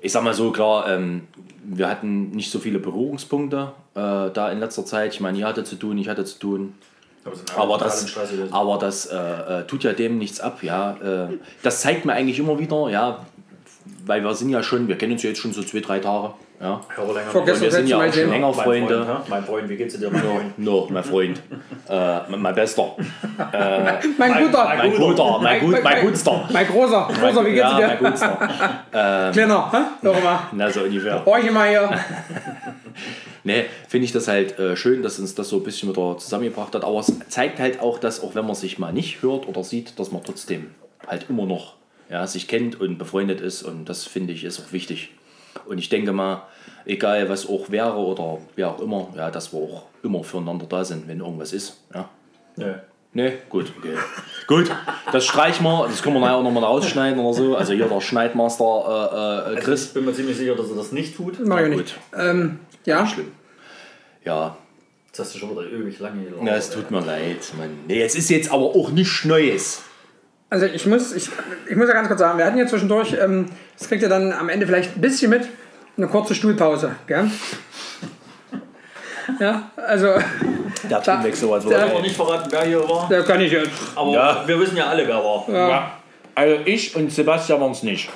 [0.00, 1.28] Ich sag mal so, klar, ähm,
[1.70, 5.14] wir hatten nicht so viele Berührungspunkte äh, da in letzter Zeit.
[5.14, 6.74] Ich meine, ihr hattet zu tun, ich hatte zu tun.
[7.56, 8.16] Aber das,
[8.52, 10.92] aber das äh, äh, tut ja dem nichts ab, ja.
[10.92, 13.26] Äh, das zeigt mir eigentlich immer wieder, ja,
[14.06, 16.32] weil wir sind ja schon, wir kennen uns ja jetzt schon so zwei, drei Tage,
[16.60, 16.80] ja.
[17.30, 19.06] Vorgestern wir sind ja auch schon länger Mein Freund, Freunde.
[19.06, 19.30] hä?
[19.30, 20.58] mein Freund, wie geht's dir, mein Freund?
[20.58, 21.42] No, mein Freund,
[21.88, 22.96] äh, mein, mein Bester,
[24.18, 26.48] Mein guter, mein mein Guter, mein, gut, mein mein- Gutster.
[26.52, 28.10] mein großer, großer, wie geht's ja, mein dir?
[28.10, 28.48] Gutster.
[29.32, 29.76] Kleiner, hä?
[30.02, 30.38] Doch mal.
[30.52, 31.24] Na, so ungefähr.
[31.24, 31.90] Horch mal hier.
[33.44, 36.74] Ne, finde ich das halt äh, schön, dass uns das so ein bisschen wieder zusammengebracht
[36.74, 36.84] hat.
[36.84, 39.98] Aber es zeigt halt auch, dass auch wenn man sich mal nicht hört oder sieht,
[39.98, 40.70] dass man trotzdem
[41.06, 41.74] halt immer noch
[42.10, 43.62] ja, sich kennt und befreundet ist.
[43.62, 45.10] Und das finde ich ist auch wichtig.
[45.66, 46.42] Und ich denke mal,
[46.84, 50.84] egal was auch wäre oder wer auch immer, ja, dass wir auch immer füreinander da
[50.84, 51.78] sind, wenn irgendwas ist.
[51.94, 52.08] Ja.
[52.56, 52.74] Nö.
[53.14, 53.94] Ne, gut, okay.
[54.46, 54.70] gut,
[55.10, 57.56] das streichen wir, das können wir nachher auch nochmal rausschneiden oder so.
[57.56, 59.86] Also hier der Schneidmaster äh, äh, Also Chris.
[59.86, 61.40] ich bin mir ziemlich sicher, dass er das nicht tut.
[61.44, 61.98] Mach ich nicht.
[62.14, 63.32] Ähm, ja, Schlimm.
[64.24, 64.56] Ja,
[65.18, 66.44] Jetzt hast du schon wieder ewig lange gelaufen.
[66.44, 67.70] Na, es tut mir leid, Mann.
[67.88, 69.82] Nee, jetzt ist jetzt aber auch nichts Neues.
[70.50, 71.28] Also ich muss, ich,
[71.68, 73.46] ich muss ja ganz kurz sagen, wir hatten ja zwischendurch, ähm,
[73.78, 75.46] das kriegt ihr dann am Ende vielleicht ein bisschen mit,
[75.96, 76.94] eine kurze Stuhlpause.
[77.06, 77.30] Gell?
[79.40, 80.14] Ja, also
[80.88, 81.70] Der Teamwechsel war so.
[81.70, 83.06] Ich will nicht verraten, wer hier war.
[83.10, 83.70] da kann ich jetzt.
[83.94, 84.42] Aber Ja.
[84.46, 85.44] wir wissen ja alle, wer war.
[85.50, 85.92] Ja.
[86.34, 88.08] Also ich und Sebastian waren es nicht.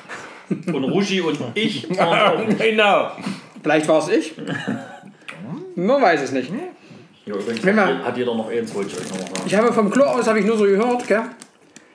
[0.48, 2.58] Und Rushi und ich waren auch nicht.
[2.58, 3.12] genau.
[3.62, 4.34] Vielleicht war es ich.
[5.76, 6.50] Man weiß es nicht.
[7.26, 9.42] Ja, übrigens hat, hat jeder noch eins, wollte ich euch noch mal sagen.
[9.46, 11.22] Ich habe vom Klo aus, habe ich nur so gehört, gell?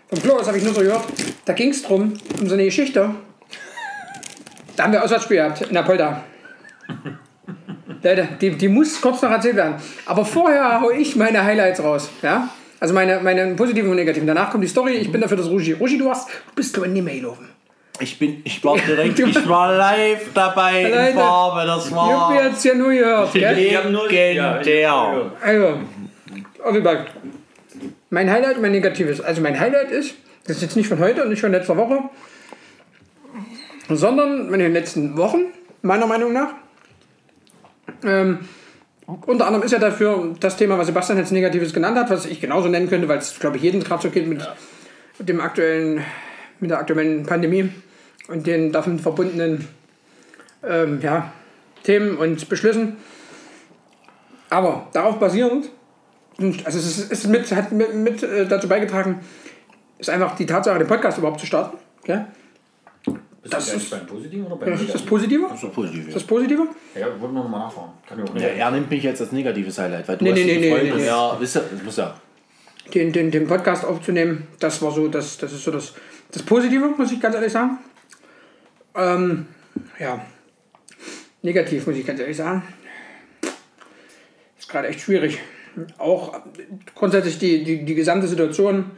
[0.10, 1.04] Vom Klo aus habe ich nur so gehört,
[1.46, 3.10] da ging es drum, um so eine Geschichte.
[4.76, 6.24] Da haben wir Auswärtsspiel gehabt, in Apolda.
[8.04, 9.76] Leute, die, die muss kurz noch erzählt werden.
[10.06, 12.50] Aber vorher hau ich meine Highlights raus, ja?
[12.80, 14.28] Also meine, meine positiven und negativen.
[14.28, 15.74] Danach kommt die Story, ich bin dafür das Rugi.
[15.74, 17.50] Rugi, du hast, du bist du in die Mail laufen.
[18.00, 21.10] Ich bin, ich war direkt, ich war live dabei Alleine.
[21.10, 21.98] in Farbe, das Ich hab
[22.30, 23.58] war jetzt ja nur gehört, gell?
[23.58, 25.32] Ich hab nur- ja, legendär.
[25.42, 25.80] Also,
[26.64, 27.06] auf jeden Fall.
[28.10, 29.22] Mein Highlight und mein negatives.
[29.22, 32.10] Also mein Highlight ist, das ist jetzt nicht von heute und nicht von letzter Woche,
[33.90, 35.46] sondern in den letzten Wochen,
[35.82, 36.54] meiner Meinung nach.
[38.04, 38.40] Ähm,
[39.06, 42.42] unter anderem ist ja dafür das Thema, was Sebastian jetzt Negatives genannt hat, was ich
[42.42, 44.46] genauso nennen könnte, weil es, glaube ich, jeden gerade so geht mit,
[45.18, 46.04] mit dem aktuellen,
[46.60, 47.70] mit der aktuellen Pandemie
[48.28, 49.68] und den damit verbundenen
[50.64, 51.32] ähm, ja,
[51.84, 52.98] Themen und Beschlüssen.
[54.50, 55.70] Aber darauf basierend,
[56.40, 59.20] also es ist, ist mit, hat mit, mit äh, dazu beigetragen,
[59.98, 61.78] ist einfach die Tatsache, den Podcast überhaupt zu starten.
[62.04, 62.26] Okay?
[63.42, 65.08] Bist Das eigentlich ist- beim Positiven oder beim Ist das Negativen?
[65.10, 65.44] Positive?
[65.50, 66.08] Das ist doch positiv.
[66.08, 66.68] Ist das Positive?
[66.96, 67.92] Ja, wollen wir nochmal nachfragen.
[68.08, 68.36] Kann ich auch.
[68.36, 70.92] Ja, er nimmt mich jetzt als negatives Highlight, weil du Nee, hast nee, nee, nee,
[70.96, 71.06] nee.
[71.06, 72.20] er, wisst ihr, das muss ja.
[72.94, 75.94] Den, den, den Podcast aufzunehmen, das war so, das, das ist so das,
[76.32, 77.80] das Positive, muss ich ganz ehrlich sagen.
[78.96, 79.48] Ähm,
[80.00, 80.26] ja,
[81.42, 82.64] negativ, muss ich ganz ehrlich sagen.
[84.58, 85.40] Ist gerade echt schwierig.
[85.98, 86.40] Auch
[86.96, 88.92] grundsätzlich die, die, die gesamte Situation,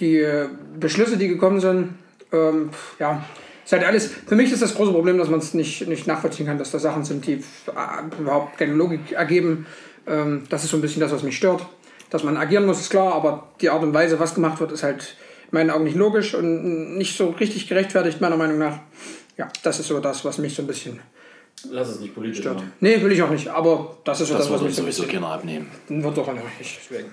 [0.00, 1.94] die äh, Beschlüsse, die gekommen sind,
[2.32, 3.24] ähm, ja,
[3.64, 4.06] ist halt alles.
[4.06, 6.78] Für mich ist das große Problem, dass man es nicht, nicht nachvollziehen kann, dass da
[6.78, 7.42] Sachen sind, die
[8.20, 9.66] überhaupt keine Logik ergeben.
[10.06, 11.66] Ähm, das ist so ein bisschen das, was mich stört.
[12.10, 14.84] Dass man agieren muss, ist klar, aber die Art und Weise, was gemacht wird, ist
[14.84, 15.16] halt
[15.50, 18.78] in meinen Augen nicht logisch und nicht so richtig gerechtfertigt, meiner Meinung nach.
[19.36, 21.00] Ja, das ist so das, was mich so ein bisschen
[21.70, 22.56] Lass es nicht politisch stört.
[22.56, 22.72] werden.
[22.80, 24.84] Nee, will ich auch nicht, aber das ist so Das das, was mich so ein
[24.86, 25.70] sowieso bisschen keiner abnehmen.
[25.88, 27.12] wird doch nicht, deswegen.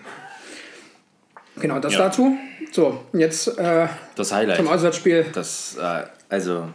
[1.57, 1.99] Genau, das Ja.
[1.99, 2.35] dazu.
[2.71, 4.57] So, jetzt äh, Das Highlight.
[4.57, 5.25] zum Auswärtsspiel.
[5.33, 6.67] Das, äh, also,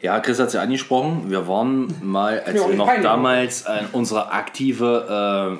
[0.00, 1.28] ja, Chris hat es ja angesprochen.
[1.30, 3.02] Wir waren mal, als Ja, wir noch keine.
[3.02, 5.58] damals äh, unsere aktive,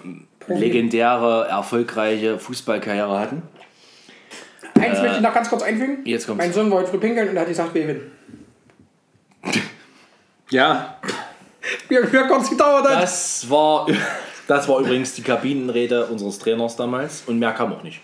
[0.49, 3.43] äh, legendäre, erfolgreiche Fußballkarriere hatten.
[4.81, 5.99] Eins möchte ich noch ganz kurz einfügen.
[6.05, 6.43] Jetzt kommt's.
[6.45, 8.11] Mein Sohn wollte früh pinkeln und hat gesagt, wir gewinnen.
[10.51, 10.99] Ja,
[11.89, 11.97] Wie,
[12.29, 13.03] kurz gedauert hat.
[13.03, 13.87] das war,
[14.49, 18.01] das war übrigens die Kabinenrede unseres Trainers damals und mehr kam auch nicht.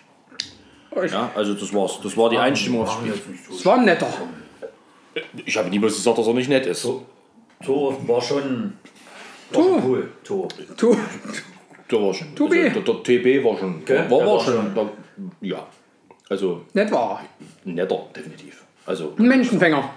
[1.05, 1.99] Ich- Ja, also das war's.
[2.03, 3.15] Das war die Einstimmung aufs Spiel.
[3.51, 4.09] Es war ein netter.
[5.47, 6.83] Ich habe niemals gesagt, dass er nicht nett ist.
[7.65, 8.73] Tor war schon,
[9.51, 9.81] war Tor.
[9.81, 10.11] schon cool.
[10.25, 10.49] Tor.
[11.91, 12.35] Der war schon.
[12.35, 12.63] Tobi.
[12.69, 13.85] Also, der, der TB war schon.
[13.85, 14.11] Gell?
[14.11, 14.55] War, war, war schon.
[14.55, 14.75] schon.
[14.75, 14.89] Der,
[15.41, 15.67] ja.
[16.29, 17.23] Also nett war
[17.65, 18.63] netter, definitiv.
[18.87, 19.15] Also.
[19.19, 19.91] Ein Menschenfänger.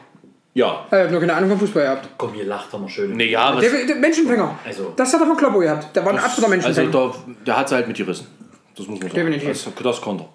[0.54, 0.86] Ja.
[0.92, 2.10] Er hat nur keine Ahnung vom Fußball gehabt.
[2.18, 3.16] Komm, hier lacht er mal schön.
[3.16, 4.60] Nee, ja, was, Der, der Menschenfänger.
[4.66, 5.96] Also- das hat er von Kloppo gehabt.
[5.96, 6.92] Der war ein absoluter also Menschenfänger.
[6.92, 8.28] der, der hat es halt mitgerissen.
[8.76, 9.28] Das muss man sagen.
[9.28, 9.50] Definitiv.
[9.50, 10.30] Das, das konnte er.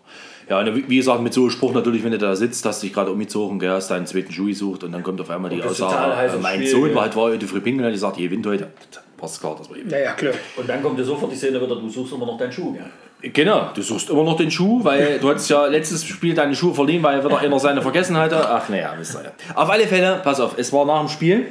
[0.48, 2.92] Ja, und wie gesagt, mit so einem Spruch natürlich, wenn du da sitzt, hast dich
[2.92, 5.82] gerade umgezogen, gell, hast deinen zweiten Schuh gesucht und dann kommt auf einmal die das
[5.82, 6.94] Aussage, äh, mein Spiel, Sohn ja.
[6.94, 8.70] war halt war heute früh pinkeln, hat gesagt, ihr gewinnt heute.
[9.16, 9.90] Passt klar, dass wir gewinnen.
[9.90, 10.34] ja, ja, klar.
[10.56, 12.74] Und dann kommt dir sofort die Szene wieder, du suchst immer noch deinen Schuh.
[12.74, 12.84] Gell?
[13.22, 16.74] Genau, du suchst immer noch den Schuh, weil du hattest ja letztes Spiel deine Schuhe
[16.74, 18.36] verliehen, weil wieder einer seine vergessen hatte.
[18.48, 19.30] Ach naja, wisst ihr ja.
[19.54, 21.46] Auf alle Fälle, pass auf, es war nach dem Spiel.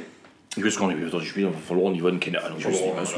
[0.56, 2.58] Ich weiß gar nicht, wie wir die Spiele verloren, die wurden keine Ahnung.
[2.58, 3.14] Ich weiß nicht, was-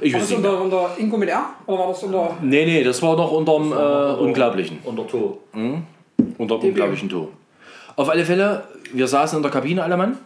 [0.00, 1.44] ich War das unter, unter Ingo mit R?
[1.66, 2.38] Oder war das unter.
[2.40, 3.74] Nee, nee, das war noch unterm äh,
[4.22, 4.78] Unglaublichen.
[4.84, 5.36] Unter Tor.
[6.38, 7.28] Unter dem unglaublichen Tor.
[7.96, 8.64] Auf alle Fälle,
[8.94, 10.16] wir saßen in der Kabine, alle Mann.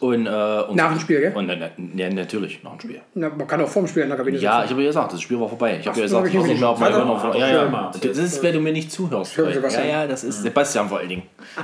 [0.00, 1.32] Und, äh, und, Nach dem Spiel, gell?
[1.34, 3.00] Und, äh, ja, natürlich, nach dem Spiel.
[3.14, 5.20] Na, man kann auch vorm Spiel in der Kabine Ja, ich habe ja gesagt, das
[5.20, 5.78] Spiel war vorbei.
[5.80, 7.06] Ich habe ja gesagt, ich weiß nicht mehr, ob mein gesehen.
[7.08, 7.36] Gönner von.
[7.36, 7.92] Ja, ja.
[8.00, 9.36] Das ist, wenn du mir nicht zuhörst.
[9.36, 9.88] Ja, Sebastian.
[9.88, 11.22] ja, das ist Sebastian vor allen Dingen.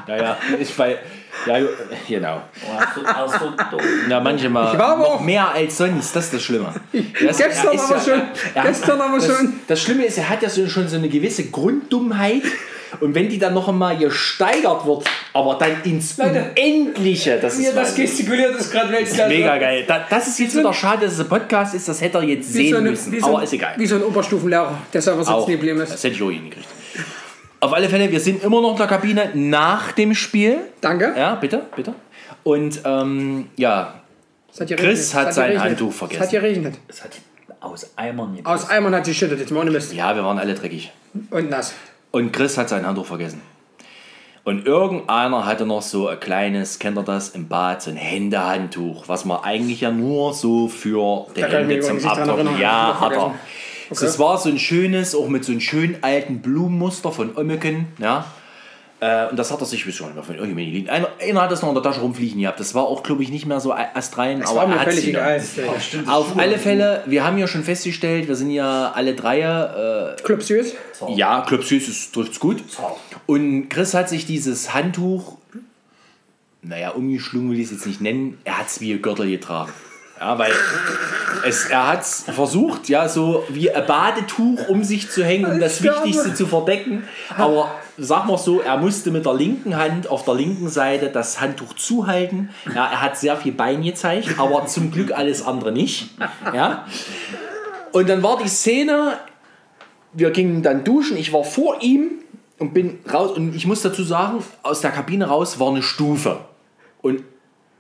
[0.09, 0.99] Ja, ja, ich weil,
[1.47, 1.59] ja,
[2.09, 2.41] genau.
[3.71, 3.81] Doch.
[4.09, 6.73] Na, manche mal Ich war aber noch auch- mehr als sonst, das ist das Schlimme.
[7.27, 8.23] Das, Gestern er ist aber schon.
[8.55, 9.53] er hat- Gestern aber das, schon.
[9.69, 12.43] Das Schlimme ist, er hat ja so, schon so eine gewisse Grunddummheit.
[13.01, 17.69] Und wenn die dann noch einmal gesteigert wird, aber dann ins Leute, Unendliche, das Mir
[17.69, 19.29] ist das gestikuliert ist gerade Weltklasse.
[19.29, 19.85] mega geil.
[19.87, 22.53] Da, das ist jetzt wieder schade, dass es ein Podcast ist, das hätte er jetzt
[22.53, 23.21] sehen so, eine, müssen.
[23.21, 23.75] so, aber ist egal.
[23.77, 25.93] wie so ein Oberstufenlehrer, der selber sitzen geblieben ist.
[25.93, 26.69] Das hätte ich auch hingekriegt.
[27.61, 30.59] Auf alle Fälle, wir sind immer noch in der Kabine nach dem Spiel.
[30.81, 31.15] Danke.
[31.17, 31.95] Ja, bitte, bitte.
[32.43, 33.95] Und ähm, ja,
[34.53, 35.15] Es hat Chris geregnet.
[35.15, 35.65] hat Es sein geregnet.
[35.71, 36.23] Handtuch Es vergessen.
[36.23, 36.75] hat geregnet.
[36.89, 37.11] Es hat
[37.61, 38.47] aus Eimern gepisst.
[38.47, 39.95] Aus Eimern hat sie schüttet, jetzt mal ohne Mist.
[39.95, 40.93] Ja, wir waren alle dreckig.
[41.31, 41.73] Und nass.
[42.15, 43.43] Und Chris hat sein Handtuch vergessen.
[44.45, 49.09] Und irgendeiner hatte noch so ein kleines, kennt ihr das, im Bad, so ein Händehandtuch,
[49.09, 52.61] was man eigentlich ja nur so für die Da Hände zum Abtrocknen.
[52.61, 53.25] Ja, hat er.
[53.25, 53.35] Okay.
[53.89, 58.27] Das war so ein schönes, auch mit so einem schönen alten Blumenmuster von Ommeken, ja.
[59.05, 60.89] Äh, und das hat er sich, ich weiß schon von irgendjemandem liegen.
[60.89, 62.59] Einer, einer hat das noch in der Tasche rumfliegen gehabt.
[62.59, 64.41] Das war auch, glaube ich, nicht mehr so astrein.
[64.41, 65.45] Das aber war mir völlig egal.
[65.79, 70.23] Stimmt, Auf alle Fälle, wir haben ja schon festgestellt, wir sind ja alle drei äh,
[70.23, 70.73] Club Süß.
[71.09, 72.63] ja, Club Süß ist, trifft's gut.
[73.27, 75.37] Und Chris hat sich dieses Handtuch,
[76.63, 79.73] naja, umgeschlungen will ich es jetzt nicht nennen, er hat es wie ein Gürtel getragen.
[80.21, 80.53] Ja, weil
[81.45, 85.61] es, er hat es versucht, ja, so wie ein Badetuch um sich zu hängen, um
[85.61, 87.05] das Wichtigste zu verdecken.
[87.37, 91.41] Aber sag mal so, er musste mit der linken Hand auf der linken Seite das
[91.41, 92.51] Handtuch zuhalten.
[92.75, 96.11] Ja, er hat sehr viel Bein gezeigt, aber zum Glück alles andere nicht.
[96.55, 96.87] Ja.
[97.93, 99.19] Und dann war die Szene,
[100.13, 102.11] wir gingen dann duschen, ich war vor ihm
[102.59, 103.37] und bin raus.
[103.37, 106.39] Und ich muss dazu sagen, aus der Kabine raus war eine Stufe.
[107.03, 107.23] Und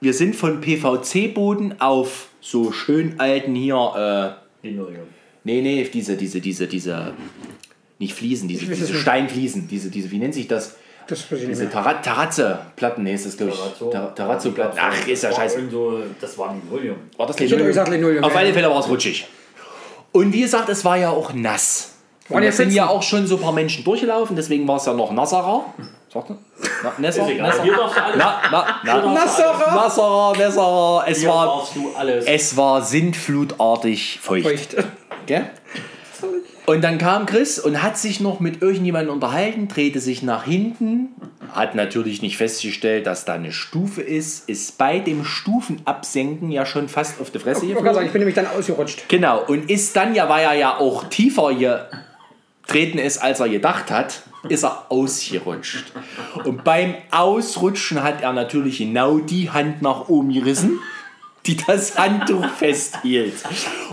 [0.04, 5.06] wir sind von PVC-Boden auf so schön alten hier, äh, Linoleum.
[5.44, 7.12] nee, nee, diese, diese, diese, diese,
[7.98, 8.94] nicht Fliesen, diese, diese.
[8.94, 10.76] Steinfliesen, diese, diese, wie nennt sich das?
[11.06, 11.70] Das Diese mehr.
[11.70, 13.58] Terra Terrazze-Platten, nee, ist das, glaube ich.
[13.58, 13.90] Terrazzo.
[13.90, 14.78] Ter- Terrazzo-Platten.
[14.80, 15.68] Ach, ist ja scheiße.
[15.70, 16.96] so- Das war Linoleum.
[17.18, 18.24] War das Ich hätte gesagt Linoleum.
[18.24, 19.26] Auf alle Fälle war es rutschig.
[20.12, 21.93] Und wie gesagt, es war ja auch nass.
[22.28, 24.86] Und ja es sind ja auch schon so ein paar Menschen durchgelaufen, deswegen war es
[24.86, 25.64] ja noch nasserer.
[26.12, 26.36] Sagt er?
[26.82, 27.26] Na, Nesser.
[27.26, 27.62] Nesser.
[27.62, 28.16] Hier darfst du alles.
[28.18, 29.12] Na, na, na.
[29.12, 29.74] Nasserer.
[29.74, 31.04] Nasserer, Nesserer.
[31.08, 31.68] Es Hier war,
[32.26, 34.46] es war sintflutartig feucht.
[34.46, 34.76] Feucht.
[35.26, 35.50] Gell?
[36.66, 41.08] Und dann kam Chris und hat sich noch mit irgendjemandem unterhalten, drehte sich nach hinten,
[41.52, 46.88] hat natürlich nicht festgestellt, dass da eine Stufe ist, ist bei dem Stufenabsenken ja schon
[46.88, 48.06] fast auf die Fresse Ich wollte gerade sagen, geflogen.
[48.06, 49.08] ich bin nämlich dann ausgerutscht.
[49.08, 51.50] Genau, und ist dann ja, weil er ja auch tiefer
[52.66, 55.92] getreten ist, als er gedacht hat, ist er ausgerutscht.
[56.44, 60.80] Und beim Ausrutschen hat er natürlich genau die Hand nach oben gerissen,
[61.46, 63.34] die das Handtuch festhielt.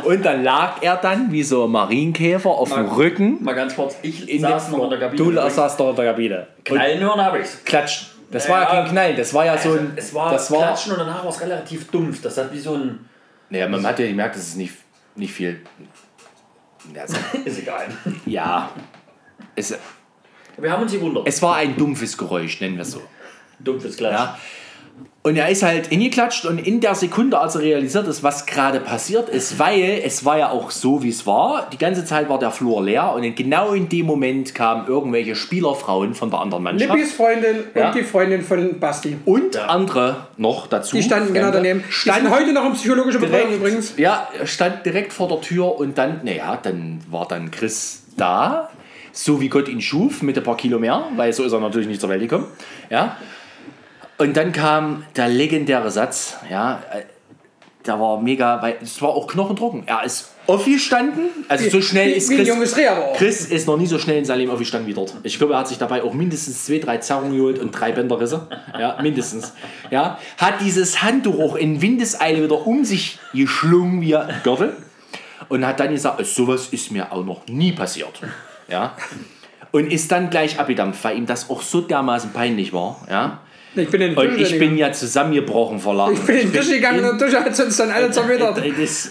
[0.03, 3.43] Und dann lag er dann wie so ein Marienkäfer auf dem Mal- Rücken.
[3.43, 5.23] Mal ganz kurz, ich In saß der, noch in der Kabine.
[5.23, 6.47] Du saßt doch in der Kabine.
[6.63, 7.61] Knallen hören habe ich's.
[7.65, 8.07] klatschen.
[8.31, 9.91] Das war ja kein Knall, das war ja so ein.
[9.97, 12.21] Es war das war, Klatschen und danach war es relativ dumpf.
[12.21, 13.05] Das hat wie so ein.
[13.49, 14.73] Naja, man hat ja gemerkt, das ist nicht,
[15.15, 15.59] nicht viel.
[16.97, 17.15] Also,
[17.45, 17.87] Ist egal.
[18.25, 18.71] Ja.
[19.55, 19.77] Es,
[20.57, 21.27] Wir haben uns gewundert.
[21.27, 23.01] es war ein dumpfes Geräusch, nennen wir es so.
[23.59, 24.25] Dumpfes Klatschen.
[24.25, 24.39] Ja.
[25.23, 28.79] Und er ist halt hingeklatscht und in der Sekunde, als er realisiert ist, was gerade
[28.79, 32.39] passiert ist, weil es war ja auch so, wie es war, die ganze Zeit war
[32.39, 36.91] der Flur leer und genau in dem Moment kamen irgendwelche Spielerfrauen von der anderen Mannschaft
[36.91, 37.87] Lippis Freundin Ja.
[37.89, 39.15] und die Freundin von Basti.
[39.25, 39.67] und Ja.
[39.67, 40.95] andere noch dazu.
[40.95, 41.83] Die standen genau Fremde, daneben.
[41.87, 43.93] Die Standen heute noch in psychologischer Betreuung direkt, übrigens.
[43.97, 48.69] Ja, stand direkt vor der Tür und dann, naja, dann war dann Chris da,
[49.11, 51.87] so wie Gott ihn schuf, mit ein paar Kilo mehr, weil so ist er natürlich
[51.87, 52.47] nicht zur Welt gekommen.
[52.89, 53.17] Ja.
[54.21, 57.01] Und dann kam der legendäre Satz, ja, äh,
[57.87, 59.81] der war mega, weil es war auch knochentrocken.
[59.87, 62.75] Er ist aufgestanden, also so schnell ist Chris.
[63.15, 65.15] Chris ist noch nie so schnell in seinem Leben aufgestanden wie dort.
[65.23, 68.47] Ich glaube, er hat sich dabei auch mindestens zwei, drei Zerrungen geholt und drei Bänderrisse.
[68.79, 69.53] Ja, mindestens.
[69.89, 74.77] Ja, hat dieses Handtuch auch in Windeseile wieder um sich geschlungen wie ein Gürtel
[75.49, 78.21] und hat dann gesagt, sowas ist mir auch noch nie passiert.
[78.67, 78.95] Ja.
[79.71, 83.01] Und ist dann gleich abgedampft, weil ihm das auch so dermaßen peinlich war.
[83.09, 83.39] Ja.
[83.73, 86.13] Ich bin in Und ich bin ja zusammengebrochen vor Lachen.
[86.13, 88.61] Ich bin in den Tisch gegangen und der Tisch hat uns dann alle zerwittert.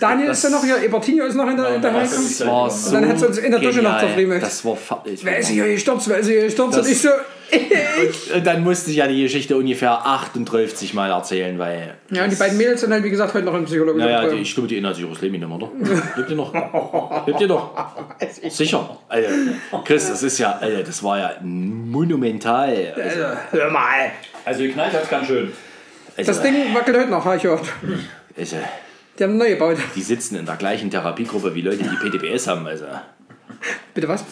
[0.01, 2.73] Daniel ist ja noch hier, Ebertinho ist noch in der, in der das war Und
[2.73, 4.43] so dann hat sie uns in der Dusche noch zerfriemelt.
[4.43, 6.79] Das war ich Wer ist hier gestürzt, wer ist hier gestürzt?
[6.79, 7.09] Und ich so,
[8.35, 11.95] Und dann musste ich ja die Geschichte ungefähr 38 Mal erzählen, weil.
[12.11, 14.37] ja, und die beiden Mädels sind halt, wie gesagt, heute noch in psychologischer Naja, die,
[14.37, 15.69] ich glaube, die erinnert sich das Leben oder?
[16.17, 17.27] Lebt ihr noch?
[17.27, 17.75] Lebt ihr noch?
[18.49, 18.99] Sicher.
[19.09, 19.29] Alter,
[19.85, 22.95] Chris, das ist ja, Alter, das war ja monumental.
[22.97, 24.13] Also, Hör mal.
[24.45, 25.53] Also geknallt hat es ganz schön.
[26.17, 27.67] also, Das Ding wackelt heute noch, habe ich gehört.
[28.37, 28.57] also,
[29.19, 29.77] Die haben neu gebaut.
[29.95, 32.67] die sitzen in der gleichen Therapiegruppe wie Leute, die PTBS haben.
[32.67, 32.87] Also,
[33.95, 34.25] Bitte was?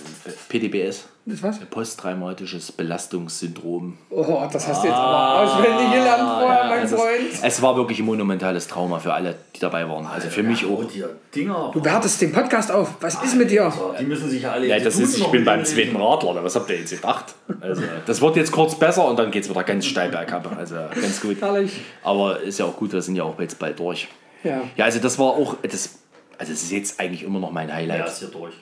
[0.49, 1.59] PTBS, Das was?
[1.71, 3.99] posttraumatisches Belastungssyndrom.
[4.11, 7.33] Oh, das hast du jetzt aber auswendig gelernt vorher, mein Also, Freund.
[7.33, 10.07] es, es war wirklich ein monumentales Trauma für alle, die dabei waren.
[10.07, 10.79] Also für mich auch.
[10.79, 11.71] Und die Dinger.
[11.75, 12.95] Du wertest den Podcast auf.
[13.01, 13.73] Was ist mit dir?
[14.01, 14.67] Die müssen sich ja alle.
[14.67, 17.35] Ja, das ist, ich bin beim zweiten Radler, oder was habt ihr jetzt gedacht?
[17.61, 20.57] Also, das wird jetzt kurz besser und dann geht es wieder ganz steil bergab.
[20.57, 21.41] Also ganz gut.
[21.41, 21.73] Herrlich.
[22.03, 24.09] Aber ist ja auch gut, wir sind ja auch jetzt bald durch.
[24.45, 24.63] Ja.
[24.77, 25.99] Ja, also das war auch, das,
[26.39, 28.07] also das ist jetzt eigentlich immer noch mein Ja, Highlight.
[28.09, 28.55] ist hier durch.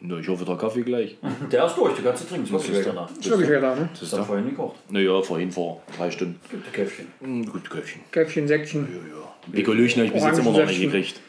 [0.00, 1.16] Na, ich hoffe, der Kaffee gleich.
[1.50, 2.52] Der ist durch, du kannst ihn trinken.
[2.52, 3.10] Das ist danach.
[3.10, 3.88] Ist wirklich da, ne?
[3.90, 4.22] Das Das ist da.
[4.22, 4.76] vorhin gekocht.
[4.90, 6.38] Naja, vorhin vor drei Stunden.
[6.50, 7.06] Gibt ein Käffchen.
[7.20, 8.02] Hm, Gut, Köpfchen.
[8.12, 8.86] Käffchen, Säckchen.
[8.92, 9.52] Ja, ja.
[9.52, 11.20] Pikolöchen habe ich bis jetzt immer noch nicht gekriegt.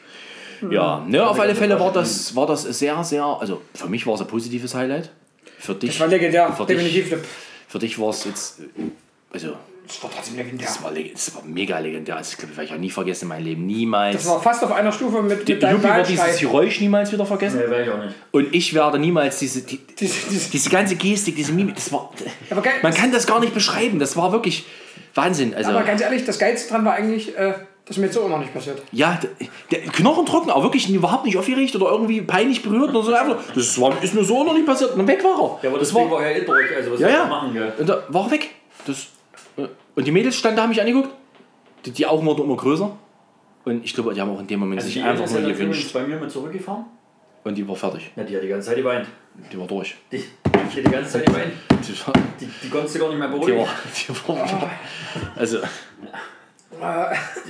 [0.70, 4.14] Ja, ne, auf alle Fälle war das, war das sehr, sehr, also für mich war
[4.14, 5.10] es ein positives Highlight.
[5.58, 7.08] Für dich, Das war legendär, für definitiv.
[7.10, 7.18] Dich,
[7.66, 8.60] für dich war es jetzt,
[9.32, 9.54] also
[9.86, 10.66] Das war trotzdem legendär.
[10.66, 12.16] das war, das war mega legendär.
[12.16, 13.66] Also, ich glaube, das werde ich auch nie vergessen in meinem Leben.
[13.66, 14.16] Niemals.
[14.16, 16.38] Das war fast auf einer Stufe mit, mit deinem wird dieses.
[16.38, 17.58] Geräusch niemals wieder vergessen.
[17.64, 18.14] Nee, wäre ich auch nicht.
[18.30, 22.10] Und ich werde niemals diese, die, Diese- diese- diese ganze Gestik, diese Mimik, das war.
[22.50, 23.98] Aber geil- man kann das gar nicht beschreiben.
[23.98, 24.64] Das war wirklich
[25.14, 25.54] Wahnsinn.
[25.54, 27.54] Also, Aber ganz ehrlich, das Geilste dran war eigentlich, äh,
[27.84, 28.80] das ist mir jetzt so auch noch nicht passiert.
[28.92, 29.18] ja,
[29.72, 33.12] der Knochentrocken, aber wirklich überhaupt nicht aufgeregt oder irgendwie peinlich berührt oder so.
[33.12, 34.92] Einfach, das war, ist mir so noch nicht passiert.
[34.92, 35.58] Und dann weg war er.
[35.64, 36.76] Ja, aber das das Ding war, war ja eh durch.
[36.76, 37.26] Also, was ja, soll ja.
[37.26, 37.72] machen, gell?
[37.76, 38.50] Und da war er weg.
[38.86, 39.06] Das,
[40.00, 41.10] und die Mädels standen da, haben mich angeguckt.
[41.84, 42.90] Die, die Augen wurden immer größer.
[43.64, 45.60] Und ich glaube, die haben auch in dem Moment Also, sich die einfach nur gewünscht.
[45.60, 46.84] übrigens bei mir mit zurückgefahren.
[47.44, 48.10] Und die war fertig.
[48.16, 49.06] Ja, die hat die ganze Zeit geweint.
[49.52, 49.94] Die war durch.
[50.10, 50.22] Die, die
[50.58, 51.52] hat die ganze Zeit geweint.
[51.70, 53.58] Die war, Die, die konntest du gar nicht mehr die beruhigen.
[53.58, 53.68] war,
[54.08, 54.70] die war,
[55.36, 55.58] also,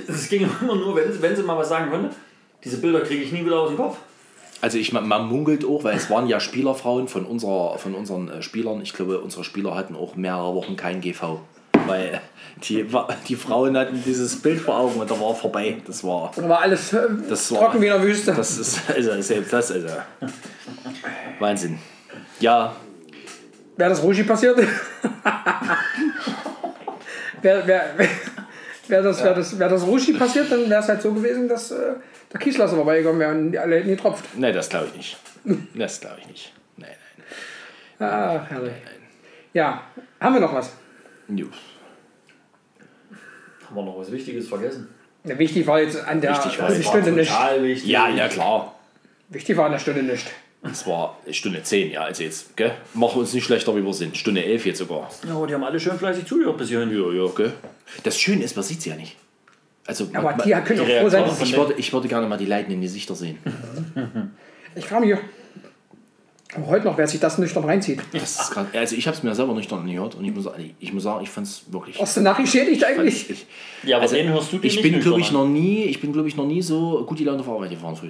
[0.07, 2.09] Es ging immer nur, wenn, wenn sie mal was sagen konnte.
[2.63, 3.97] Diese Bilder kriege ich nie wieder aus dem Kopf.
[4.61, 8.29] also ich, man, man munkelt auch, weil es waren ja Spielerfrauen von, unserer, von unseren
[8.29, 8.81] äh, Spielern.
[8.81, 11.39] Ich glaube, unsere Spieler hatten auch mehrere Wochen kein GV.
[11.87, 12.21] Weil
[12.63, 12.85] die,
[13.27, 15.77] die Frauen hatten dieses Bild vor Augen und da war vorbei.
[15.85, 16.31] Das war.
[16.35, 18.33] Da war alles äh, Das war- trocken wie in der Wüste.
[18.33, 19.87] Das ist, also selbst das, also.
[21.39, 21.79] Wahnsinn.
[22.39, 22.75] Ja,
[23.77, 24.57] Wäre das Rushi passiert?
[24.57, 24.67] Wäre
[27.41, 27.67] wär,
[27.97, 28.09] wär,
[28.87, 31.71] wär das, wär das, wär das Rushi passiert, dann wäre es halt so gewesen, dass
[31.71, 31.93] äh,
[32.31, 34.37] der Kieslasser vorbeigekommen wäre und alle hätten getropft.
[34.37, 35.17] ne, das glaube ich nicht.
[35.73, 36.53] Das glaube ich nicht.
[36.77, 36.89] Nein,
[37.99, 38.73] Ach, herrlich.
[39.53, 39.81] Ja,
[40.19, 40.71] haben wir noch was?
[41.27, 41.49] nein.
[43.71, 44.89] Haben wir noch was Wichtiges vergessen?
[45.23, 47.31] Ja, wichtig war jetzt an der Wichtig war Stunde nicht.
[47.61, 47.89] Wichtig.
[47.89, 48.75] Ja, ja, klar.
[49.29, 50.25] Wichtig war an der Stunde nicht.
[50.63, 52.73] Es war Stunde 10, ja, also jetzt, gell?
[52.93, 54.17] Machen wir uns nicht schlechter, wie wir sind.
[54.17, 55.09] Stunde 11 jetzt sogar.
[55.33, 56.91] Oh, die haben alle schön fleißig zugehört bis hierhin.
[56.91, 57.53] Ja, ja, gell?
[58.03, 59.15] Das Schöne ist, man sieht sie ja nicht.
[59.87, 61.23] Also, Aber man, die können auch froh sein.
[61.41, 63.37] Ich, würde, ich würde gerne mal die leidenden Gesichter sehen.
[64.75, 65.17] Ich frage mich
[66.67, 68.01] heute noch, wer sich das nüchtern reinzieht.
[68.13, 70.49] Das ist grad, also ich habe es mir selber nicht noch gehört und ich muss,
[70.79, 71.99] ich muss sagen, ich fand es wirklich.
[72.01, 73.29] Hast du nachgeschädigt eigentlich?
[73.29, 73.45] Ich,
[73.83, 75.83] Ja, aber also, den hörst du dir ich nicht bin, nüchtern glaube ich, noch nie,
[75.85, 78.09] ich bin, glaube ich, noch nie so gut die Laune auf Arbeit gefahren früh.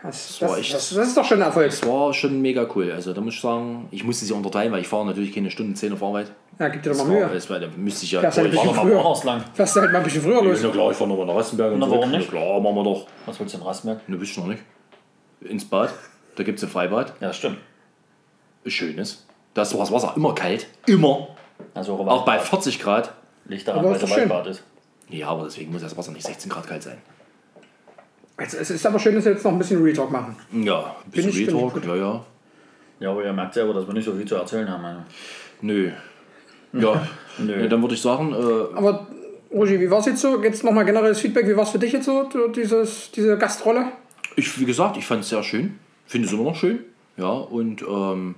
[0.00, 1.70] Das, war das, echt- das, das ist doch schon ein Erfolg.
[1.70, 2.92] Das war schon mega cool.
[2.92, 5.74] Also da muss ich sagen, ich musste sie unterteilen, weil ich fahre natürlich keine Stunden
[5.74, 6.30] 10 auf Arbeit.
[6.58, 7.30] Ja, gib dir doch mal war, Mühe.
[7.34, 8.20] das war, da müsste ich ja.
[8.22, 8.56] Das ist halt ein
[8.94, 9.44] War.
[9.54, 10.60] Fährst du halt mal ein bisschen früher los.
[10.62, 11.98] Na klar, ich fahre nochmal nach Rastenberg und Na, zurück.
[12.00, 12.32] warum nicht?
[12.32, 13.06] Na klar, machen wir doch.
[13.26, 14.08] Was willst du in Rassenberg?
[14.08, 14.62] Ne, wisst ihr noch nicht.
[15.40, 15.90] Ins Bad.
[16.38, 17.14] Da gibt es ein Freibad.
[17.20, 17.58] Ja, stimmt.
[18.64, 19.26] Schönes.
[19.54, 20.68] Da ist das Wasser immer kalt.
[20.86, 21.28] Immer.
[21.74, 23.12] Also Auch bei 40 Grad.
[23.46, 24.18] Liegt daran, weil doch schön.
[24.30, 24.62] Waldbad ist.
[25.08, 26.98] Ja, aber deswegen muss das Wasser nicht 16 Grad kalt sein.
[28.36, 30.36] Es, es ist aber schön, dass wir jetzt noch ein bisschen Retalk machen.
[30.52, 31.74] Ja, ein bisschen ich- bin ich Retalk.
[31.74, 31.86] gut.
[31.86, 32.24] Ja, ja.
[33.00, 34.84] Ja, aber ihr merkt selber, dass wir nicht so viel zu erzählen haben.
[34.84, 35.00] Also.
[35.62, 35.90] Nö.
[36.72, 37.04] Ja,
[37.38, 37.56] Nö.
[37.56, 39.08] Ne, dann würde ich sagen, äh, Aber,
[39.50, 40.40] Rogi, wie war es jetzt so?
[40.40, 41.48] Jetzt nochmal generelles Feedback.
[41.48, 43.86] Wie war es für dich jetzt so, du- dieses, diese Gastrolle?
[44.36, 45.80] ich, wie gesagt, ich fand es sehr schön.
[46.08, 46.80] Finde es immer noch schön.
[47.18, 48.34] Ja, und ähm,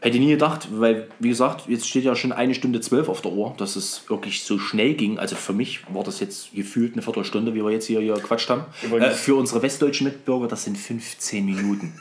[0.00, 3.32] hätte nie gedacht, weil, wie gesagt, jetzt steht ja schon eine Stunde zwölf auf der
[3.32, 5.18] Uhr, dass es wirklich so schnell ging.
[5.18, 8.48] Also für mich war das jetzt gefühlt eine Viertelstunde, wie wir jetzt hier, hier quatscht
[8.48, 8.64] haben.
[8.90, 11.92] Äh, für unsere westdeutschen Mitbürger, das sind 15 Minuten.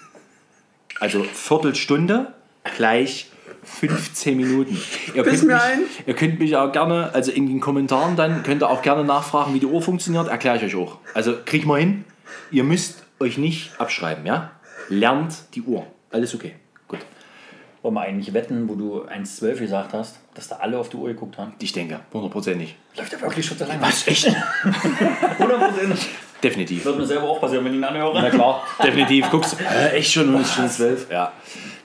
[0.99, 2.33] Also Viertelstunde
[2.77, 3.29] gleich
[3.63, 4.77] 15 Minuten.
[5.13, 5.79] Ihr Bis könnt, mir mich, ein.
[6.05, 9.53] ihr könnt mich auch gerne, also in den Kommentaren dann, könnt ihr auch gerne nachfragen,
[9.53, 10.99] wie die Uhr funktioniert, erkläre ich euch auch.
[11.13, 12.05] Also kriegt mal hin,
[12.51, 14.51] ihr müsst euch nicht abschreiben, ja?
[14.99, 15.85] Lernt die Uhr.
[16.11, 16.53] Alles okay.
[16.87, 16.99] Gut.
[17.81, 21.09] Wollen wir eigentlich wetten, wo du 1,12 gesagt hast, dass da alle auf die Uhr
[21.09, 21.53] geguckt haben?
[21.59, 22.75] Ich denke, hundertprozentig.
[22.95, 23.81] Läuft ja wirklich schon so lange.
[23.81, 24.07] Was?
[24.07, 24.27] Echt?
[25.37, 25.97] 100%.
[26.43, 26.85] Definitiv.
[26.85, 28.21] Wird mir selber auch passieren, wenn ich ihn anhöre.
[28.21, 29.29] Na klar, definitiv.
[29.31, 31.09] Guckst du, äh, echt schon, ist schon zwölf.
[31.09, 31.31] Ja.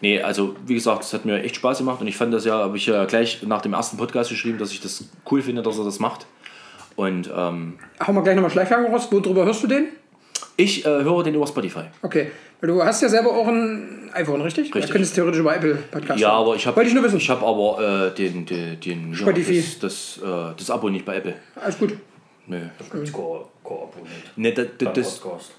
[0.01, 2.59] Nee, also wie gesagt, es hat mir echt Spaß gemacht und ich fand das ja,
[2.59, 5.79] habe ich ja gleich nach dem ersten Podcast geschrieben, dass ich das cool finde, dass
[5.79, 6.27] er das macht.
[6.97, 9.09] Und ähm, Hauen wir gleich nochmal Schleichwagen raus.
[9.11, 9.89] Worüber hörst du den?
[10.59, 11.85] Ich äh, höre den über Spotify.
[12.03, 12.31] Okay.
[12.61, 14.67] Weil du hast ja selber auch ein iPhone, richtig?
[14.67, 14.87] Richtig.
[14.87, 17.19] Du könntest theoretisch über Apple Podcast Ja, aber ich habe Wollte ich nur wissen.
[17.19, 19.63] Ich habe aber äh, den, den, den ja, Spotify.
[19.63, 21.35] das, das, äh, das Abo nicht bei Apple.
[21.55, 21.97] Alles gut.
[22.49, 22.59] Nö.
[22.79, 24.37] Das Ko Koop nicht.
[24.37, 25.53] Ne, das, das, das, Podcast.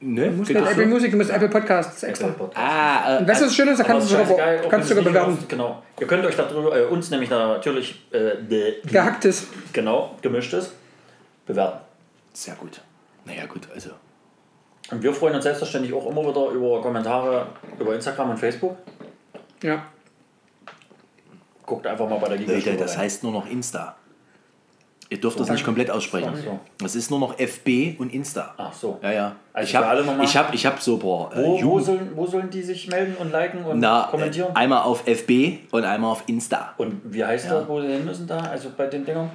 [0.00, 0.26] ne?
[0.30, 0.90] Du musst nicht das Apple so?
[0.90, 2.26] Music, du musst Apple Podcasts extra.
[2.28, 2.64] Apple Podcast.
[2.64, 4.88] Ah, Und äh, weißt du, das Schöne ist, da kannst du ist sogar, auch kannst
[4.90, 5.32] sogar bewerten.
[5.32, 5.82] aus- Genau.
[5.98, 9.48] Ihr könnt euch darüber, äh, uns nämlich natürlich äh, Gehacktes.
[9.72, 10.72] genau gemischtes
[11.46, 11.78] bewerten.
[12.32, 12.80] sehr gut.
[13.24, 13.90] Naja, gut, also.
[14.90, 17.46] Und wir freuen uns selbstverständlich auch immer wieder über Kommentare
[17.78, 18.76] über Instagram und Facebook.
[19.62, 19.86] Ja.
[21.64, 23.96] Guckt einfach mal bei der Giga Leute, das heißt nur noch Insta.
[25.10, 26.34] Ihr dürft das nicht komplett aussprechen.
[26.42, 26.58] So.
[26.78, 28.54] Das ist nur noch FB und Insta.
[28.56, 28.98] Ach so.
[29.02, 29.36] Ja, ja.
[29.52, 31.80] Also ich habe alle nochmal- ich hab, ich hab so ein paar äh, Wo, wo,
[31.80, 34.50] sollen, wo sollen die sich melden und liken und Na, kommentieren?
[34.54, 36.74] äh, einmal auf FB und einmal auf Insta.
[36.78, 38.38] und wie heißt das, wo sie hin müssen da?
[38.40, 39.30] Also bei den Dingern?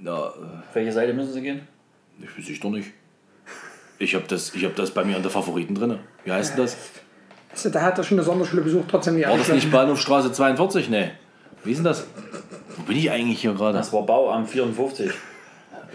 [0.00, 1.66] Na, äh, Auf welche Seite müssen sie gehen?
[2.20, 2.90] ich weiß ich doch nicht.
[3.98, 5.98] Ich habe das, ich hab das bei mir in der Favoriten drin.
[6.24, 6.76] Wie heißt denn das?
[7.52, 10.90] Also, da hat er schon eine Sonderschule besucht, trotzdem nicht War das nicht Bahnhofstraße 42?
[10.90, 11.10] Nee.
[11.64, 12.06] Wie ist denn das?
[12.76, 13.78] Wo bin ich eigentlich hier gerade?
[13.78, 15.10] Das war Bauamt 54.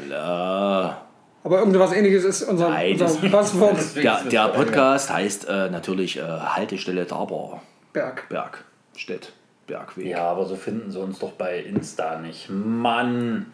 [0.09, 1.05] Ja.
[1.43, 3.77] Aber irgendwas ähnliches ist unser, Nein, unser Passwort.
[3.95, 7.61] Der, der Podcast heißt äh, natürlich äh, Haltestelle Daber.
[7.93, 8.27] Berg.
[8.29, 8.63] Berg.
[8.95, 9.33] Stedt.
[9.67, 10.05] Bergweg.
[10.05, 12.49] Ja, aber so finden sie uns doch bei Insta nicht.
[12.49, 13.47] Mann.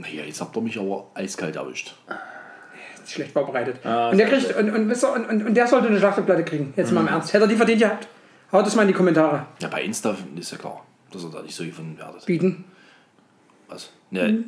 [0.00, 1.94] Naja, jetzt habt ihr mich aber eiskalt erwischt.
[3.06, 3.84] Schlecht vorbereitet.
[3.84, 6.72] Ah, und, der kriegt, und, und, und, und, und der sollte eine Schlachterplatte kriegen.
[6.76, 6.94] Jetzt Mhm.
[6.96, 7.32] mal im Ernst.
[7.32, 8.06] Hätte er die verdient gehabt?
[8.52, 9.46] Haut es mal in die Kommentare.
[9.60, 12.24] Ja, bei Insta ist ja klar, dass ihr da nicht so gefunden werdet.
[12.26, 12.64] Bieten.
[13.68, 13.90] Was?
[14.10, 14.44] Ne.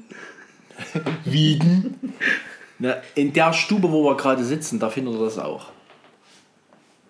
[1.24, 2.12] Wieden?
[2.78, 5.70] Na, in der Stube, wo wir gerade sitzen, da findet ihr das auch.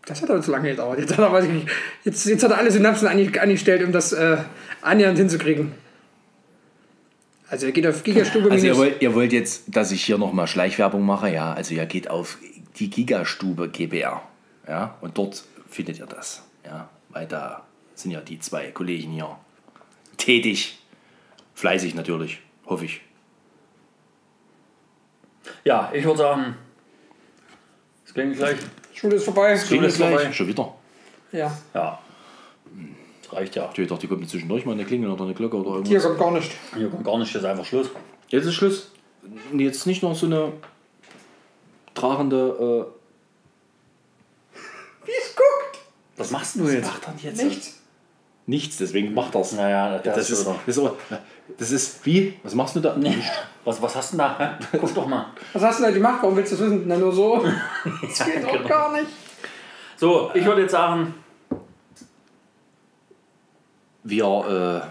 [0.06, 0.98] Das hat aber zu lange gedauert.
[0.98, 1.69] Jetzt hat er, weiß ich nicht,
[2.05, 4.36] jetzt, jetzt hat er alle Synapsen ange- angestellt, um das äh,
[4.82, 5.73] annähernd hinzukriegen.
[7.53, 10.47] Also er geht auf Gigastube Also ihr wollt, ihr wollt jetzt, dass ich hier nochmal
[10.47, 11.53] Schleichwerbung mache, ja?
[11.53, 12.39] Also ihr geht auf
[12.79, 14.23] die Gigastube GBR,
[14.66, 14.97] ja?
[15.03, 16.89] Und dort findet ihr das, ja?
[17.11, 19.37] Weil da sind ja die zwei Kollegen hier
[20.16, 20.79] tätig.
[21.53, 23.03] Fleißig natürlich, hoffe ich.
[25.62, 26.57] Ja, ich würde sagen,
[28.07, 28.57] es klingt gleich.
[28.95, 29.59] Schule ist vorbei.
[29.59, 30.33] Schule ist vorbei.
[30.33, 30.74] Schon wieder.
[31.33, 31.55] Ja.
[31.74, 31.99] Ja.
[33.33, 33.71] Reicht ja.
[33.75, 36.05] Ich dachte, die kommt zwischendurch mal eine Klingel oder eine Glocke oder Hier irgendwas.
[36.05, 36.53] kommt gar nicht.
[36.77, 37.89] Hier kommt gar nicht, das ist einfach Schluss.
[38.29, 38.91] Jetzt ist Schluss.
[39.57, 40.53] Jetzt nicht noch so eine
[41.95, 42.87] tragende.
[45.05, 45.85] Wie es guckt.
[46.17, 46.87] Was machst du jetzt?
[46.87, 47.43] macht er jetzt?
[47.43, 47.79] Nichts.
[48.47, 49.53] Nichts, deswegen macht das.
[49.53, 50.97] Naja, das, Das ist das, ist aber,
[51.59, 52.35] das ist wie?
[52.43, 52.97] Was machst du da?
[53.65, 54.59] Was, was hast du denn da?
[54.81, 55.27] Guck doch mal.
[55.53, 56.19] Was hast du denn da gemacht?
[56.23, 56.83] Warum willst du das wissen?
[56.87, 57.45] Na, nur so.
[58.03, 58.57] Das geht Genau.
[58.59, 59.07] doch gar nicht.
[59.97, 61.15] So, ich würde jetzt sagen,
[64.05, 64.83] Wir,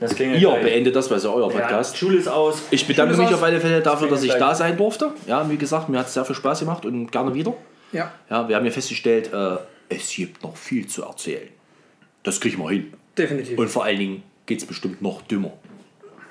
[0.00, 0.62] das äh, klingelt ihr gleich.
[0.62, 1.96] beendet das, weil es ja euer Ja, Podcast.
[1.96, 2.62] Schule ist aus.
[2.70, 4.38] Ich bedanke Schule mich auf alle Fälle dafür, dass ich gleich.
[4.40, 5.12] da sein durfte.
[5.26, 7.54] Ja, wie gesagt, mir hat es sehr viel Spaß gemacht und gerne wieder.
[7.92, 8.12] Ja.
[8.30, 9.56] Ja, wir haben ja festgestellt, äh,
[9.88, 11.48] es gibt noch viel zu erzählen.
[12.22, 12.92] Das kriegen wir hin.
[13.16, 13.58] Definitiv.
[13.58, 15.52] Und vor allen Dingen geht es bestimmt noch dümmer.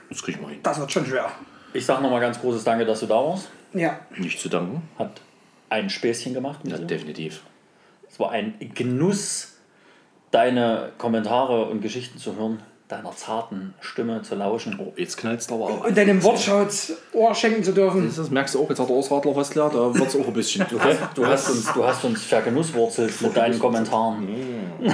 [0.09, 0.59] Das kriegen wir hin.
[0.61, 1.31] das wird schon schwer.
[1.73, 3.49] Ich sage nochmal ganz großes Danke, dass du da warst.
[3.73, 3.99] Ja.
[4.17, 4.81] Nicht zu danken.
[4.97, 5.21] Hat
[5.69, 6.85] ein Späßchen gemacht mit Ja, dir.
[6.85, 7.41] definitiv.
[8.09, 9.54] Es war ein Genuss,
[10.31, 14.79] deine Kommentare und Geschichten zu hören, deiner zarten Stimme zu lauschen.
[14.79, 15.85] Oh, jetzt knallt es aber auch.
[15.85, 18.11] Und deinem Wortschatz Ohr schenken zu dürfen.
[18.15, 20.33] Das merkst du auch, jetzt hat der Ausradler fast leer, da wird es auch ein
[20.33, 20.63] bisschen.
[20.63, 20.95] Okay?
[21.15, 24.27] Du hast uns, du hast uns vergenusswurzelt mit deinen Kommentaren.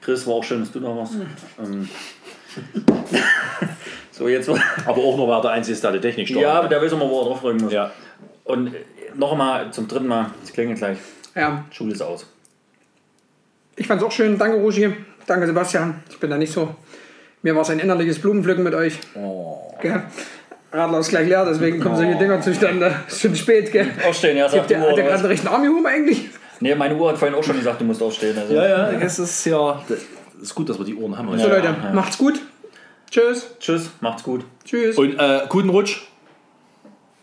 [0.00, 1.14] Chris, war auch schön, dass du da warst.
[1.58, 1.88] Ähm.
[4.14, 4.58] So, jetzt war.
[4.84, 6.42] Aber auch nur, wer der Einzige ist, der die Technik steuert.
[6.42, 7.72] Ja, aber der weiß immer, wo er draufdrücken muss.
[7.72, 7.90] Ja.
[8.44, 8.84] Und äh,
[9.14, 10.98] noch einmal zum dritten Mal, es klingelt gleich.
[11.34, 11.64] Ja.
[11.70, 12.26] Schule ist aus.
[13.76, 14.38] Ich fand's auch schön.
[14.38, 14.92] Danke, Rogi.
[15.26, 16.02] Danke, Sebastian.
[16.10, 16.74] Ich bin da nicht so.
[17.42, 18.98] Mir war es ein innerliches Blumenpflücken mit euch.
[19.14, 19.74] Oh.
[19.80, 20.02] Gell?
[20.72, 22.94] Radler ist gleich leer, deswegen kommen solche Dinger zustande.
[23.06, 23.90] Ist schon spät, gell?
[24.08, 25.20] Aufstehen, ja, sagt hat der oder gerade was?
[25.20, 26.30] einen rechten Arm gehoben eigentlich?
[26.60, 28.38] Nee, meine Uhr hat vorhin auch schon gesagt, du musst aufstehen.
[28.38, 28.54] Also.
[28.54, 29.82] Ja, ja, das ist ja.
[29.88, 29.98] Das
[30.40, 31.28] ist gut, dass wir die Ohren haben.
[31.38, 31.56] So, heute.
[31.56, 32.40] Leute, macht's gut.
[33.10, 33.54] Tschüss.
[33.58, 34.44] Tschüss, macht's gut.
[34.64, 34.96] Tschüss.
[34.96, 36.02] Und äh, guten Rutsch.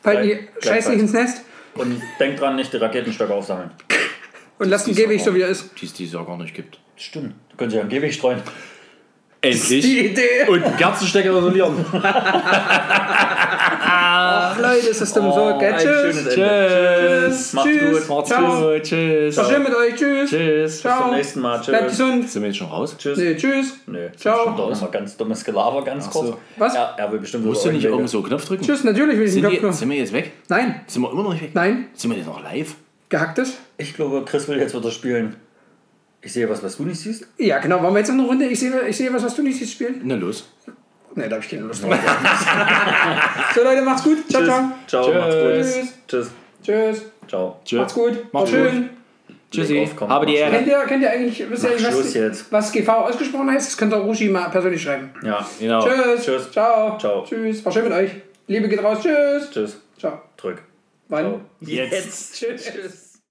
[0.03, 1.41] Fallt die Scheiß nicht ins Nest
[1.75, 3.71] Und denkt dran, nicht die Raketenstöcke aufsammeln.
[4.59, 5.71] Und lasst ihn Gehweg so wie er ist.
[5.81, 6.79] Die es dieses Jahr gar nicht gibt.
[6.95, 7.33] Stimmt.
[7.49, 8.41] Du könnt ja am Gehweg streuen.
[9.41, 9.81] Endlich.
[9.85, 10.45] Die Idee.
[10.49, 11.73] Und einen Kerzenstecker isolieren.
[13.91, 15.57] Ach, Leute, ist das dumm so.
[15.57, 15.73] Gell?
[15.73, 16.27] ein Tschüss.
[16.33, 17.53] Tschüss.
[17.53, 17.99] Macht's Tschüss.
[18.07, 18.09] gut.
[18.17, 18.61] Macht's Ciao.
[18.73, 18.83] gut.
[18.83, 19.37] Tschüss.
[19.37, 19.95] War schön mit euch.
[19.95, 20.29] Tschüss.
[20.29, 20.81] Tschüss.
[20.81, 21.03] Ciao.
[21.03, 21.57] Zum nächsten Mal.
[21.57, 21.67] Tschüss.
[21.67, 22.29] Bleibt gesund.
[22.29, 22.95] Sind wir jetzt schon raus?
[22.97, 23.17] Tschüss.
[23.17, 23.73] Nee, tschüss.
[23.87, 24.43] Nee, Ciao.
[24.55, 24.57] Ciao.
[24.69, 26.27] Doch mal ganz dummes Gelaber, ganz Ach kurz.
[26.27, 26.37] so.
[26.57, 26.73] Was?
[26.75, 28.65] Ja, er will bestimmt Musst du nicht irgendwo so einen Knopf drücken?
[28.65, 29.75] Tschüss, natürlich will ich die, Knopf.
[29.75, 30.31] sind wir jetzt weg?
[30.49, 31.51] Nein, Sind wir immer noch nicht weg?
[31.53, 31.87] nein.
[31.93, 32.75] Sind wir jetzt noch live?
[33.09, 33.57] Gehacktes?
[33.77, 35.35] Ich glaube, Chris will jetzt wieder spielen.
[36.21, 37.27] Ich sehe was, was du nicht siehst.
[37.37, 37.81] Ja, genau.
[37.81, 38.45] Wollen wir jetzt noch eine Runde?
[38.45, 40.01] Ich sehe, ich sehe was, was du nicht siehst, spielen?
[40.03, 40.49] Na los.
[41.15, 41.95] Nee, da habe ich keine Lust drauf.
[43.55, 44.29] so, Leute, macht's gut.
[44.29, 44.71] Ciao, ciao.
[44.85, 45.15] Ciao, Tschüss.
[45.15, 45.53] macht's gut.
[45.53, 45.93] Tschüss.
[46.07, 46.31] Tschüss.
[46.63, 47.05] Tschüss.
[47.27, 47.59] Ciao.
[47.65, 47.79] Tschüss.
[47.79, 48.33] Macht's gut.
[48.33, 48.89] Macht's schön.
[49.51, 49.81] Tschüssi.
[49.81, 50.11] aufkommen.
[50.11, 50.51] Habe die Ehre.
[50.51, 52.51] Kennt ihr, kennt ihr eigentlich, wisst ihr eigentlich, was, jetzt.
[52.51, 53.67] was GV ausgesprochen heißt?
[53.67, 55.09] Das könnt ihr Rushi mal persönlich schreiben.
[55.23, 55.45] Ja.
[55.59, 55.87] Genau.
[55.87, 56.25] Tschüss.
[56.25, 56.51] Tschüss.
[56.51, 56.97] Ciao.
[56.99, 57.23] Ciao.
[57.23, 57.65] Tschüss.
[57.65, 58.11] War schön mit euch.
[58.47, 58.99] Liebe geht raus.
[59.01, 59.49] Tschüss.
[59.49, 59.77] Tschüss.
[59.97, 60.21] Ciao.
[60.37, 60.68] Drück.
[61.09, 61.45] Wann?
[61.59, 61.91] Jetzt.
[61.91, 62.33] Jetzt.
[62.35, 62.71] Tschüss.
[62.71, 63.21] tschüss.